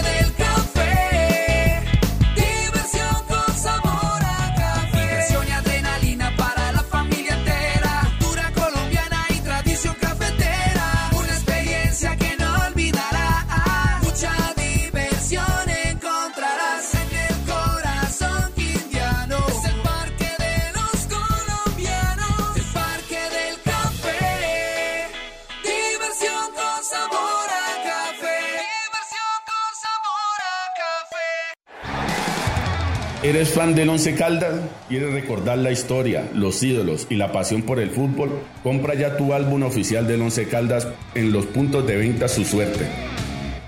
¿Eres 33.31 33.51
fan 33.51 33.77
del 33.77 33.89
Once 33.89 34.13
Caldas? 34.17 34.55
¿Quieres 34.89 35.13
recordar 35.13 35.57
la 35.57 35.71
historia, 35.71 36.29
los 36.35 36.61
ídolos 36.65 37.07
y 37.11 37.15
la 37.15 37.31
pasión 37.31 37.63
por 37.63 37.79
el 37.79 37.91
fútbol? 37.91 38.29
Compra 38.65 38.95
ya 38.95 39.17
tu 39.17 39.33
álbum 39.33 39.63
oficial 39.63 40.05
del 40.09 40.21
Once 40.21 40.49
Caldas 40.49 40.89
en 41.15 41.31
los 41.31 41.47
puntos 41.47 41.87
de 41.87 41.97
venta 41.97 42.27
Su 42.27 42.45
Suerte. 42.45 42.89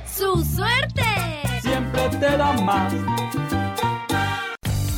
¡Su 0.05 0.45
suerte! 0.45 1.05
Siempre 1.63 2.09
te 2.09 2.37
da 2.37 2.53
más. 2.65 2.93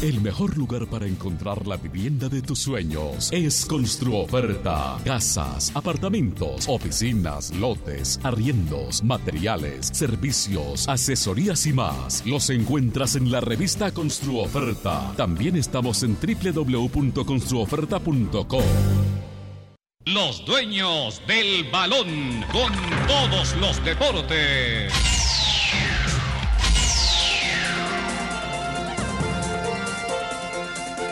El 0.05 0.21
mejor 0.21 0.57
lugar 0.59 0.87
para 0.87 1.07
encontrar 1.07 1.67
la 1.67 1.79
vivienda 1.79 2.29
de 2.29 2.43
tus 2.43 2.59
sueños 2.59 3.31
es 3.33 3.65
Construoferta. 3.65 4.99
Casas, 5.03 5.73
apartamentos, 5.75 6.67
oficinas, 6.69 7.55
lotes, 7.55 8.21
arriendos, 8.23 9.03
materiales, 9.03 9.89
servicios, 9.95 10.87
asesorías 10.91 11.65
y 11.65 11.73
más. 11.73 12.23
Los 12.27 12.51
encuentras 12.51 13.17
en 13.17 13.33
la 13.33 13.41
revista 13.41 13.93
Construoferta. 13.93 15.15
También 15.17 15.57
estamos 15.57 16.03
en 16.03 16.19
www.construoferta.com. 16.21 18.65
Los 20.05 20.45
dueños 20.45 21.23
del 21.27 21.65
balón 21.73 22.45
con 22.53 22.71
todos 23.09 23.57
los 23.57 23.83
deportes. 23.83 25.24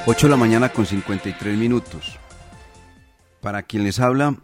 Ocho 0.04 0.26
de 0.26 0.32
la 0.32 0.36
mañana 0.36 0.70
con 0.70 0.84
53 0.84 1.56
minutos. 1.56 2.18
Para 3.40 3.62
quien 3.62 3.84
les 3.84 4.00
habla, 4.00 4.36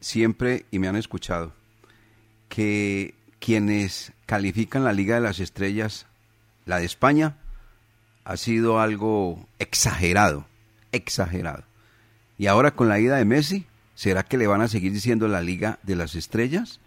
siempre, 0.00 0.64
y 0.70 0.78
me 0.78 0.88
han 0.88 0.96
escuchado, 0.96 1.52
que 2.48 3.14
quienes 3.38 4.14
califican 4.24 4.82
la 4.82 4.94
Liga 4.94 5.16
de 5.16 5.20
las 5.20 5.40
Estrellas, 5.40 6.06
la 6.64 6.78
de 6.78 6.86
España, 6.86 7.36
ha 8.24 8.38
sido 8.38 8.80
algo 8.80 9.46
exagerado, 9.58 10.46
exagerado. 10.90 11.64
Y 12.38 12.46
ahora 12.46 12.70
con 12.70 12.88
la 12.88 12.98
ida 12.98 13.16
de 13.16 13.26
Messi, 13.26 13.66
¿será 13.94 14.22
que 14.22 14.38
le 14.38 14.46
van 14.46 14.62
a 14.62 14.68
seguir 14.68 14.92
diciendo 14.92 15.28
la 15.28 15.42
Liga 15.42 15.80
de 15.82 15.96
las 15.96 16.14
Estrellas? 16.14 16.80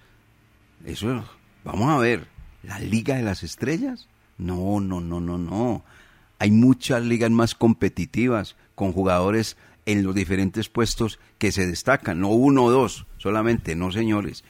Eso, 0.86 1.24
vamos 1.64 1.90
a 1.92 2.00
ver, 2.00 2.28
¿la 2.64 2.80
Liga 2.80 3.16
de 3.16 3.22
las 3.22 3.44
Estrellas? 3.44 4.08
No, 4.40 4.80
no, 4.80 5.02
no, 5.02 5.20
no, 5.20 5.38
no. 5.38 5.84
Hay 6.40 6.52
muchas 6.52 7.04
ligas 7.04 7.32
más 7.32 7.56
competitivas, 7.56 8.56
con 8.76 8.94
jugadores 8.94 9.58
en 9.88 10.04
los 10.04 10.14
diferentes 10.14 10.70
puestos 10.70 11.18
que 11.40 11.52
se 11.52 11.66
destacan, 11.66 12.20
no 12.20 12.30
uno 12.30 12.66
o 12.66 12.72
dos 12.72 13.06
solamente, 13.18 13.76
no 13.76 13.92
señores, 13.92 14.44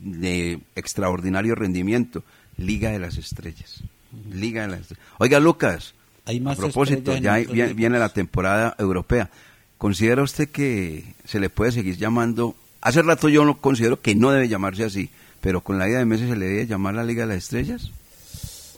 de 0.00 0.60
extraordinario 0.74 1.54
rendimiento. 1.54 2.22
Liga 2.56 2.90
de 2.90 2.98
las 2.98 3.16
Estrellas. 3.16 3.82
Liga 4.30 4.62
de 4.62 4.68
las 4.68 4.80
Estrellas. 4.80 5.04
Oiga, 5.18 5.40
Lucas, 5.40 5.94
Hay 6.26 6.40
más 6.40 6.58
a 6.58 6.60
propósito, 6.60 7.16
ya 7.16 7.36
viene, 7.36 7.98
la 7.98 8.10
temporada 8.10 8.74
europea. 8.78 9.30
¿Considera 9.78 10.22
usted 10.22 10.50
que 10.50 11.14
se 11.24 11.40
le 11.40 11.48
puede 11.48 11.72
seguir 11.72 11.96
llamando? 11.96 12.54
Hace 12.82 13.00
rato 13.02 13.28
yo 13.28 13.44
no 13.44 13.58
considero 13.58 14.00
que 14.00 14.14
no 14.14 14.30
debe 14.30 14.48
llamarse 14.48 14.84
así, 14.84 15.08
pero 15.40 15.62
con 15.62 15.78
la 15.78 15.88
ida 15.88 15.98
de 15.98 16.04
meses 16.04 16.28
se 16.28 16.36
le 16.36 16.46
debe 16.46 16.66
llamar 16.66 16.94
la 16.94 17.04
Liga 17.04 17.22
de 17.22 17.34
las 17.34 17.44
Estrellas. 17.44 17.90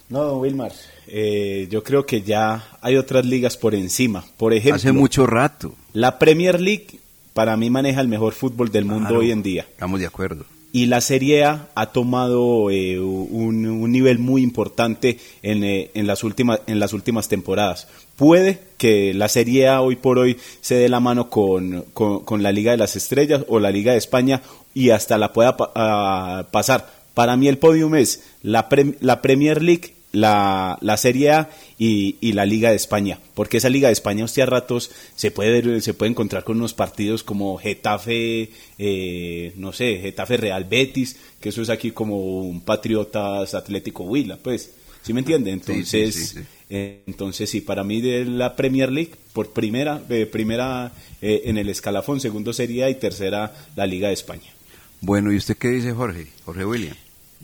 No, 0.09 0.23
don 0.23 0.39
Wilmar, 0.39 0.71
eh, 1.15 1.67
yo 1.69 1.83
creo 1.83 2.05
que 2.07 2.23
ya 2.23 2.77
hay 2.81 2.95
otras 2.97 3.23
ligas 3.25 3.55
por 3.55 3.75
encima. 3.75 4.25
Por 4.37 4.51
ejemplo, 4.53 4.75
Hace 4.77 4.91
mucho 4.91 5.27
rato. 5.27 5.75
la 5.93 6.17
Premier 6.17 6.59
League 6.59 6.87
para 7.33 7.55
mí 7.55 7.69
maneja 7.69 8.01
el 8.01 8.07
mejor 8.07 8.33
fútbol 8.33 8.71
del 8.71 8.85
mundo 8.85 9.09
Claro, 9.09 9.19
hoy 9.19 9.29
en 9.31 9.43
día. 9.43 9.61
Estamos 9.69 9.99
de 9.99 10.07
acuerdo. 10.07 10.45
Y 10.71 10.87
la 10.87 11.01
Serie 11.01 11.43
A 11.43 11.67
ha 11.75 11.91
tomado 11.91 12.71
eh, 12.71 12.99
un, 12.99 13.65
un 13.67 13.91
nivel 13.91 14.17
muy 14.17 14.41
importante 14.41 15.19
en, 15.43 15.63
eh, 15.63 15.91
en, 15.93 16.07
las 16.07 16.23
últimas, 16.23 16.61
en 16.65 16.79
las 16.79 16.93
últimas 16.93 17.27
temporadas. 17.29 17.87
Puede 18.15 18.59
que 18.79 19.13
la 19.13 19.29
Serie 19.29 19.67
A 19.67 19.81
hoy 19.81 19.95
por 19.97 20.17
hoy 20.17 20.37
se 20.61 20.73
dé 20.73 20.89
la 20.89 20.99
mano 20.99 21.29
con, 21.29 21.85
con- 21.93 22.21
con 22.21 22.41
la 22.41 22.51
Liga 22.51 22.71
de 22.71 22.77
las 22.77 22.95
Estrellas 22.95 23.45
o 23.49 23.59
la 23.59 23.69
Liga 23.69 23.91
de 23.91 23.99
España 23.99 24.41
y 24.73 24.89
hasta 24.89 25.19
la 25.19 25.31
pueda 25.31 25.55
pa- 25.57 25.71
ah, 25.75 26.47
pasar. 26.51 26.91
Para 27.13 27.37
mí 27.37 27.47
el 27.47 27.59
podium 27.59 27.93
es 27.93 28.23
la, 28.41 28.67
Prem- 28.67 28.95
la 28.99 29.21
Premier 29.21 29.61
League, 29.61 29.93
la, 30.13 30.77
la 30.79 30.95
Serie 30.95 31.31
A 31.31 31.49
y, 31.77 32.15
y 32.21 32.31
la 32.31 32.45
Liga 32.45 32.69
de 32.69 32.77
España. 32.77 33.19
Porque 33.33 33.57
esa 33.57 33.69
Liga 33.69 33.89
de 33.89 33.93
España, 33.93 34.23
hostia, 34.23 34.45
a 34.45 34.47
ratos 34.47 34.91
se 35.15 35.31
puede, 35.31 35.81
se 35.81 35.93
puede 35.93 36.11
encontrar 36.11 36.45
con 36.45 36.57
unos 36.57 36.73
partidos 36.73 37.23
como 37.23 37.57
Getafe, 37.57 38.49
eh, 38.77 39.53
no 39.57 39.73
sé, 39.73 39.97
Getafe 39.97 40.37
Real 40.37 40.63
Betis, 40.63 41.17
que 41.41 41.49
eso 41.49 41.61
es 41.61 41.69
aquí 41.69 41.91
como 41.91 42.41
un 42.41 42.61
Patriotas 42.61 43.53
Atlético 43.53 44.05
Huila, 44.05 44.37
pues. 44.37 44.71
¿Sí 45.01 45.11
me 45.11 45.19
entiende? 45.19 45.51
Entonces, 45.51 46.15
sí, 46.15 46.25
sí. 46.25 46.39
eh, 46.69 47.01
entonces 47.07 47.49
sí, 47.49 47.59
para 47.59 47.83
mí 47.83 47.99
de 47.99 48.23
la 48.23 48.55
Premier 48.55 48.89
League, 48.89 49.11
por 49.33 49.51
primera, 49.51 50.01
primera 50.31 50.93
eh, 51.21 51.41
en 51.43 51.57
el 51.57 51.67
escalafón, 51.67 52.21
segundo 52.21 52.53
sería 52.53 52.89
y 52.89 52.95
tercera 52.95 53.53
la 53.75 53.85
Liga 53.85 54.07
de 54.07 54.13
España. 54.13 54.53
Bueno, 55.01 55.33
¿y 55.33 55.35
usted 55.35 55.57
qué 55.57 55.67
dice, 55.67 55.91
Jorge? 55.91 56.27
Jorge 56.45 56.63
William. 56.63 56.95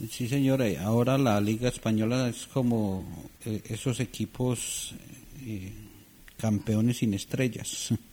Sí, 0.10 0.28
señora. 0.28 0.66
Ahora 0.82 1.18
la 1.18 1.42
Liga 1.42 1.70
Española 1.70 2.30
es 2.30 2.48
como 2.48 3.04
eh, 3.46 3.62
esos 3.70 4.00
equipos 4.00 4.94
eh, 5.46 5.72
campeones 6.38 6.98
sin 6.98 7.14
estrellas. 7.14 7.94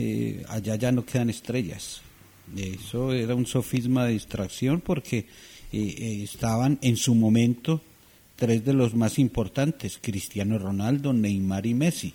Eh, 0.00 0.44
allá 0.48 0.76
ya 0.76 0.92
no 0.92 1.04
quedan 1.04 1.28
estrellas. 1.28 2.02
Eso 2.56 3.12
era 3.12 3.34
un 3.34 3.46
sofisma 3.46 4.04
de 4.04 4.12
distracción 4.12 4.80
porque 4.80 5.18
eh, 5.18 5.26
eh, 5.72 6.20
estaban 6.22 6.78
en 6.82 6.96
su 6.96 7.14
momento 7.14 7.82
tres 8.36 8.64
de 8.64 8.72
los 8.72 8.94
más 8.94 9.18
importantes, 9.18 9.98
Cristiano 10.00 10.58
Ronaldo, 10.58 11.12
Neymar 11.12 11.66
y 11.66 11.74
Messi. 11.74 12.14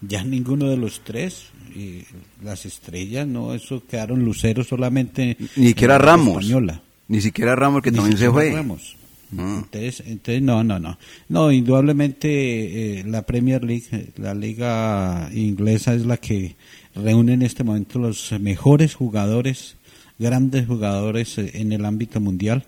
Ya 0.00 0.22
ninguno 0.22 0.70
de 0.70 0.76
los 0.76 1.00
tres, 1.00 1.46
eh, 1.74 2.04
las 2.42 2.64
estrellas, 2.64 3.26
no, 3.26 3.52
eso 3.52 3.82
quedaron 3.84 4.24
luceros 4.24 4.68
solamente. 4.68 5.36
Ni 5.56 5.74
la 5.74 5.80
Liga 5.80 5.98
Ramos. 5.98 6.44
Española. 6.44 6.82
Ni 7.08 7.20
siquiera 7.20 7.56
Ramos, 7.56 7.82
que 7.82 7.90
Ni 7.90 7.96
también 7.96 8.18
se 8.18 8.30
fue. 8.30 8.52
Ramos. 8.52 8.96
Ah. 9.36 9.60
Entonces, 9.62 10.02
entonces, 10.06 10.42
no, 10.42 10.62
no, 10.64 10.78
no. 10.78 10.98
No, 11.28 11.52
indudablemente 11.52 13.00
eh, 13.00 13.04
la 13.04 13.22
Premier 13.26 13.62
League, 13.64 13.84
eh, 13.92 14.10
la 14.16 14.34
liga 14.34 15.28
inglesa 15.34 15.94
es 15.94 16.06
la 16.06 16.16
que 16.16 16.56
reúne 16.94 17.34
en 17.34 17.42
este 17.42 17.64
momento 17.64 17.98
los 17.98 18.32
mejores 18.40 18.94
jugadores, 18.94 19.76
grandes 20.18 20.66
jugadores 20.66 21.36
eh, 21.38 21.50
en 21.54 21.72
el 21.72 21.84
ámbito 21.84 22.20
mundial. 22.20 22.64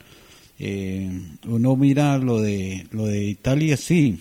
Eh, 0.58 1.10
uno 1.46 1.76
mira 1.76 2.18
lo 2.18 2.40
de 2.42 2.86
lo 2.90 3.06
de 3.06 3.24
Italia, 3.24 3.78
sí, 3.78 4.18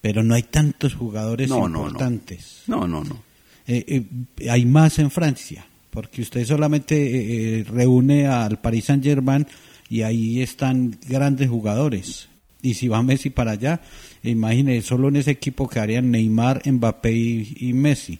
pero 0.00 0.22
no 0.22 0.34
hay 0.34 0.44
tantos 0.44 0.94
jugadores 0.94 1.48
No, 1.48 1.68
no, 1.68 1.68
no. 1.68 1.86
importantes. 1.88 2.62
No, 2.68 2.86
no, 2.86 3.02
no. 3.02 3.22
Eh, 3.66 4.04
hay 4.48 4.64
más 4.64 5.00
en 5.00 5.10
Francia, 5.10 5.66
porque 5.96 6.20
usted 6.20 6.44
solamente 6.44 6.94
eh, 6.94 7.60
eh, 7.60 7.64
reúne 7.64 8.26
al 8.26 8.60
Paris 8.60 8.84
Saint 8.84 9.02
Germain 9.02 9.46
y 9.88 10.02
ahí 10.02 10.42
están 10.42 10.98
grandes 11.08 11.48
jugadores. 11.48 12.28
Y 12.60 12.74
si 12.74 12.86
va 12.86 13.02
Messi 13.02 13.30
para 13.30 13.52
allá, 13.52 13.80
imagine, 14.22 14.82
solo 14.82 15.08
en 15.08 15.16
ese 15.16 15.30
equipo 15.30 15.66
quedarían 15.66 16.10
Neymar, 16.10 16.60
Mbappé 16.70 17.12
y, 17.12 17.56
y 17.60 17.72
Messi. 17.72 18.18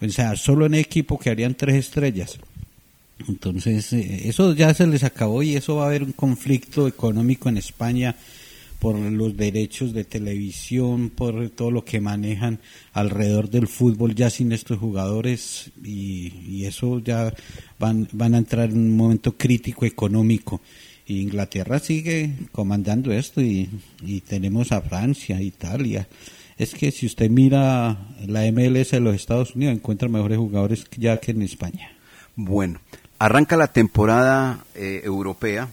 O 0.00 0.08
sea, 0.08 0.36
solo 0.36 0.66
en 0.66 0.74
ese 0.74 0.82
equipo 0.82 1.18
quedarían 1.18 1.56
tres 1.56 1.74
estrellas. 1.74 2.38
Entonces, 3.26 3.92
eh, 3.92 4.28
eso 4.28 4.54
ya 4.54 4.72
se 4.72 4.86
les 4.86 5.02
acabó 5.02 5.42
y 5.42 5.56
eso 5.56 5.74
va 5.74 5.86
a 5.86 5.88
haber 5.88 6.04
un 6.04 6.12
conflicto 6.12 6.86
económico 6.86 7.48
en 7.48 7.56
España 7.56 8.14
por 8.80 8.98
los 8.98 9.36
derechos 9.36 9.92
de 9.92 10.04
televisión, 10.04 11.10
por 11.10 11.50
todo 11.50 11.70
lo 11.70 11.84
que 11.84 12.00
manejan 12.00 12.58
alrededor 12.92 13.50
del 13.50 13.68
fútbol 13.68 14.14
ya 14.14 14.30
sin 14.30 14.52
estos 14.52 14.78
jugadores 14.78 15.70
y, 15.84 16.32
y 16.48 16.64
eso 16.64 16.98
ya 16.98 17.32
van, 17.78 18.08
van 18.12 18.34
a 18.34 18.38
entrar 18.38 18.70
en 18.70 18.78
un 18.78 18.96
momento 18.96 19.36
crítico 19.36 19.84
económico. 19.84 20.60
Inglaterra 21.06 21.78
sigue 21.78 22.32
comandando 22.52 23.12
esto 23.12 23.40
y, 23.42 23.68
y 24.02 24.20
tenemos 24.22 24.72
a 24.72 24.80
Francia, 24.80 25.40
Italia. 25.40 26.08
Es 26.56 26.74
que 26.74 26.90
si 26.90 27.06
usted 27.06 27.30
mira 27.30 27.98
la 28.26 28.50
MLS 28.50 28.92
de 28.92 29.00
los 29.00 29.14
Estados 29.14 29.54
Unidos, 29.54 29.74
encuentra 29.74 30.08
mejores 30.08 30.38
jugadores 30.38 30.86
ya 30.96 31.18
que 31.18 31.32
en 31.32 31.42
España. 31.42 31.92
Bueno, 32.36 32.80
arranca 33.18 33.56
la 33.56 33.72
temporada 33.72 34.64
eh, 34.74 35.02
europea 35.04 35.68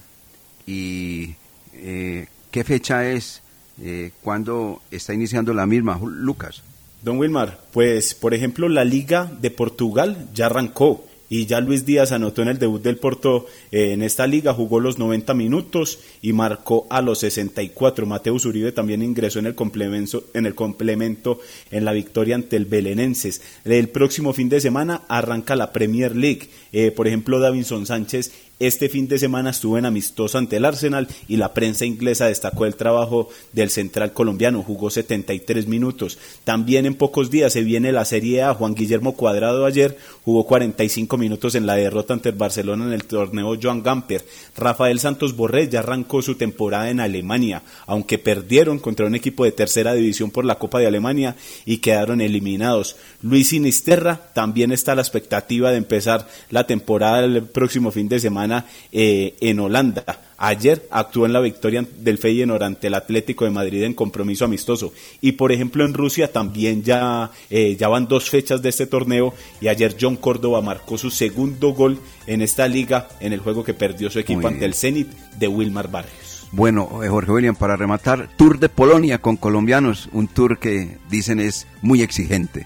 y 0.65 1.35
eh, 1.73 2.27
¿qué 2.57 2.63
fecha 2.63 3.07
es? 3.07 3.43
Eh, 3.79 4.09
¿Cuándo 4.23 4.81
está 4.89 5.13
iniciando 5.13 5.53
la 5.53 5.67
misma, 5.67 5.99
Lucas? 6.03 6.63
Don 7.03 7.19
Wilmar, 7.19 7.61
pues 7.71 8.15
por 8.15 8.33
ejemplo 8.33 8.67
la 8.67 8.83
Liga 8.83 9.31
de 9.39 9.51
Portugal 9.51 10.27
ya 10.33 10.47
arrancó 10.47 11.05
y 11.29 11.45
ya 11.45 11.59
Luis 11.59 11.85
Díaz 11.85 12.11
anotó 12.11 12.41
en 12.41 12.47
el 12.47 12.57
debut 12.57 12.81
del 12.81 12.97
Porto 12.97 13.45
eh, 13.71 13.91
en 13.91 14.01
esta 14.01 14.25
liga, 14.25 14.53
jugó 14.53 14.79
los 14.79 14.97
90 14.97 15.33
minutos 15.33 15.99
y 16.21 16.33
marcó 16.33 16.87
a 16.89 17.01
los 17.01 17.19
64. 17.19 18.05
Mateus 18.05 18.45
Uribe 18.45 18.71
también 18.71 19.03
ingresó 19.03 19.37
en 19.37 19.45
el 19.45 19.55
complemento 19.55 20.23
en, 20.33 20.45
el 20.45 20.55
complemento 20.55 21.39
en 21.69 21.85
la 21.85 21.91
victoria 21.91 22.35
ante 22.35 22.55
el 22.55 22.65
Belenenses. 22.65 23.41
El 23.65 23.89
próximo 23.89 24.33
fin 24.33 24.49
de 24.49 24.61
semana 24.61 25.03
arranca 25.09 25.55
la 25.55 25.73
Premier 25.73 26.15
League. 26.15 26.49
Eh, 26.71 26.91
por 26.91 27.07
ejemplo, 27.07 27.39
Davinson 27.39 27.85
Sánchez 27.85 28.31
este 28.59 28.89
fin 28.89 29.07
de 29.07 29.19
semana 29.19 29.51
estuvo 29.51 29.77
en 29.77 29.85
amistoso 29.85 30.37
ante 30.37 30.57
el 30.57 30.65
Arsenal 30.65 31.07
y 31.27 31.37
la 31.37 31.53
prensa 31.53 31.85
inglesa 31.85 32.25
destacó 32.25 32.65
el 32.65 32.75
trabajo 32.75 33.29
del 33.53 33.69
central 33.69 34.13
colombiano, 34.13 34.63
jugó 34.63 34.89
73 34.89 35.67
minutos. 35.67 36.17
También 36.43 36.87
en 36.87 36.95
pocos 36.95 37.29
días 37.29 37.53
se 37.53 37.61
viene 37.61 37.91
la 37.91 38.05
Serie 38.05 38.41
A, 38.41 38.55
Juan 38.55 38.73
Guillermo 38.73 39.15
Cuadrado 39.15 39.65
ayer 39.65 39.97
jugó 40.23 40.45
45 40.45 41.17
minutos 41.17 41.53
en 41.53 41.67
la 41.67 41.75
derrota 41.75 42.13
ante 42.13 42.29
el 42.29 42.35
Barcelona 42.35 42.85
en 42.85 42.93
el 42.93 43.03
torneo 43.03 43.57
Joan 43.61 43.83
Gamper. 43.83 44.25
Rafael 44.55 44.99
Santos 44.99 45.35
Borré 45.35 45.69
ya 45.69 45.79
arrancó 45.79 46.21
su 46.21 46.35
temporada 46.35 46.89
en 46.89 46.99
Alemania, 46.99 47.61
aunque 47.85 48.17
perdieron 48.17 48.79
contra 48.79 49.05
un 49.05 49.15
equipo 49.15 49.43
de 49.45 49.51
tercera 49.51 49.93
división 49.93 50.31
por 50.31 50.45
la 50.45 50.57
Copa 50.57 50.79
de 50.79 50.87
Alemania 50.87 51.35
y 51.65 51.77
quedaron 51.77 52.21
eliminados. 52.21 52.95
Luis 53.21 53.49
Sinisterra 53.49 54.31
también 54.33 54.71
está 54.71 54.93
a 54.93 54.95
la 54.95 55.01
expectativa 55.01 55.71
de 55.71 55.77
empezar 55.77 56.27
la 56.49 56.65
temporada 56.65 57.23
el 57.23 57.43
próximo 57.43 57.91
fin 57.91 58.09
de 58.09 58.19
semana 58.19 58.46
eh, 58.91 59.35
en 59.41 59.59
Holanda. 59.59 60.03
Ayer 60.37 60.87
actuó 60.91 61.25
en 61.25 61.33
la 61.33 61.39
victoria 61.39 61.83
del 61.99 62.19
Feyenoord 62.19 62.61
ante 62.61 62.87
el 62.87 62.93
Atlético 62.93 63.45
de 63.45 63.51
Madrid 63.51 63.83
en 63.83 63.93
compromiso 63.93 64.45
amistoso. 64.45 64.93
Y 65.19 65.33
por 65.33 65.51
ejemplo 65.51 65.83
en 65.83 65.93
Rusia 65.93 66.31
también 66.31 66.83
ya, 66.83 67.31
eh, 67.49 67.75
ya 67.75 67.87
van 67.87 68.07
dos 68.07 68.29
fechas 68.29 68.61
de 68.61 68.69
este 68.69 68.85
torneo 68.85 69.33
y 69.59 69.67
ayer 69.67 69.95
John 69.99 70.15
Córdoba 70.15 70.61
marcó 70.61 70.97
su 70.97 71.09
segundo 71.09 71.73
gol 71.73 71.99
en 72.27 72.41
esta 72.41 72.67
liga 72.67 73.07
en 73.19 73.33
el 73.33 73.39
juego 73.39 73.63
que 73.63 73.73
perdió 73.73 74.09
su 74.09 74.19
equipo 74.19 74.47
ante 74.47 74.65
el 74.65 74.75
Zenit 74.75 75.09
de 75.39 75.47
Wilmar 75.47 75.89
Barrios. 75.89 76.27
Bueno, 76.51 77.03
eh, 77.03 77.09
Jorge 77.09 77.31
William, 77.31 77.55
para 77.55 77.75
rematar, 77.75 78.29
Tour 78.37 78.59
de 78.59 78.69
Polonia 78.69 79.19
con 79.19 79.37
colombianos, 79.37 80.07
un 80.13 80.27
tour 80.27 80.59
que 80.59 80.97
dicen 81.09 81.39
es 81.39 81.67
muy 81.81 82.01
exigente. 82.01 82.65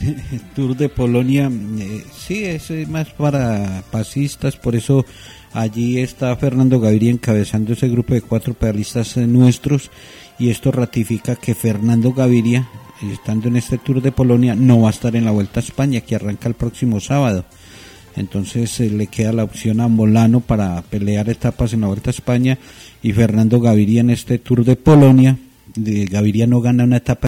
Tour 0.54 0.76
de 0.76 0.88
Polonia, 0.88 1.50
eh, 1.78 2.04
sí, 2.16 2.44
es 2.44 2.70
más 2.88 3.10
para 3.10 3.82
pasistas, 3.90 4.56
por 4.56 4.76
eso 4.76 5.04
allí 5.52 5.98
está 5.98 6.34
Fernando 6.36 6.80
Gaviria 6.80 7.10
encabezando 7.10 7.72
ese 7.72 7.88
grupo 7.88 8.14
de 8.14 8.22
cuatro 8.22 8.54
pedalistas 8.54 9.16
eh, 9.16 9.26
nuestros 9.26 9.90
y 10.38 10.50
esto 10.50 10.70
ratifica 10.70 11.36
que 11.36 11.54
Fernando 11.54 12.12
Gaviria, 12.12 12.68
estando 13.12 13.48
en 13.48 13.56
este 13.56 13.78
Tour 13.78 14.00
de 14.00 14.12
Polonia, 14.12 14.54
no 14.54 14.82
va 14.82 14.88
a 14.88 14.92
estar 14.92 15.16
en 15.16 15.24
la 15.24 15.32
Vuelta 15.32 15.60
a 15.60 15.62
España, 15.62 16.00
que 16.00 16.14
arranca 16.14 16.48
el 16.48 16.54
próximo 16.54 17.00
sábado. 17.00 17.44
Entonces 18.16 18.78
eh, 18.80 18.90
le 18.90 19.08
queda 19.08 19.32
la 19.32 19.44
opción 19.44 19.80
a 19.80 19.88
Molano 19.88 20.40
para 20.40 20.80
pelear 20.82 21.28
etapas 21.28 21.72
en 21.72 21.80
la 21.82 21.88
Vuelta 21.88 22.10
a 22.10 22.12
España 22.12 22.58
y 23.02 23.12
Fernando 23.12 23.60
Gaviria 23.60 24.00
en 24.00 24.10
este 24.10 24.38
Tour 24.38 24.64
de 24.64 24.76
Polonia. 24.76 25.36
Gaviria 25.76 26.46
no 26.46 26.60
gana 26.60 26.84
una 26.84 26.96
etapa 26.96 27.08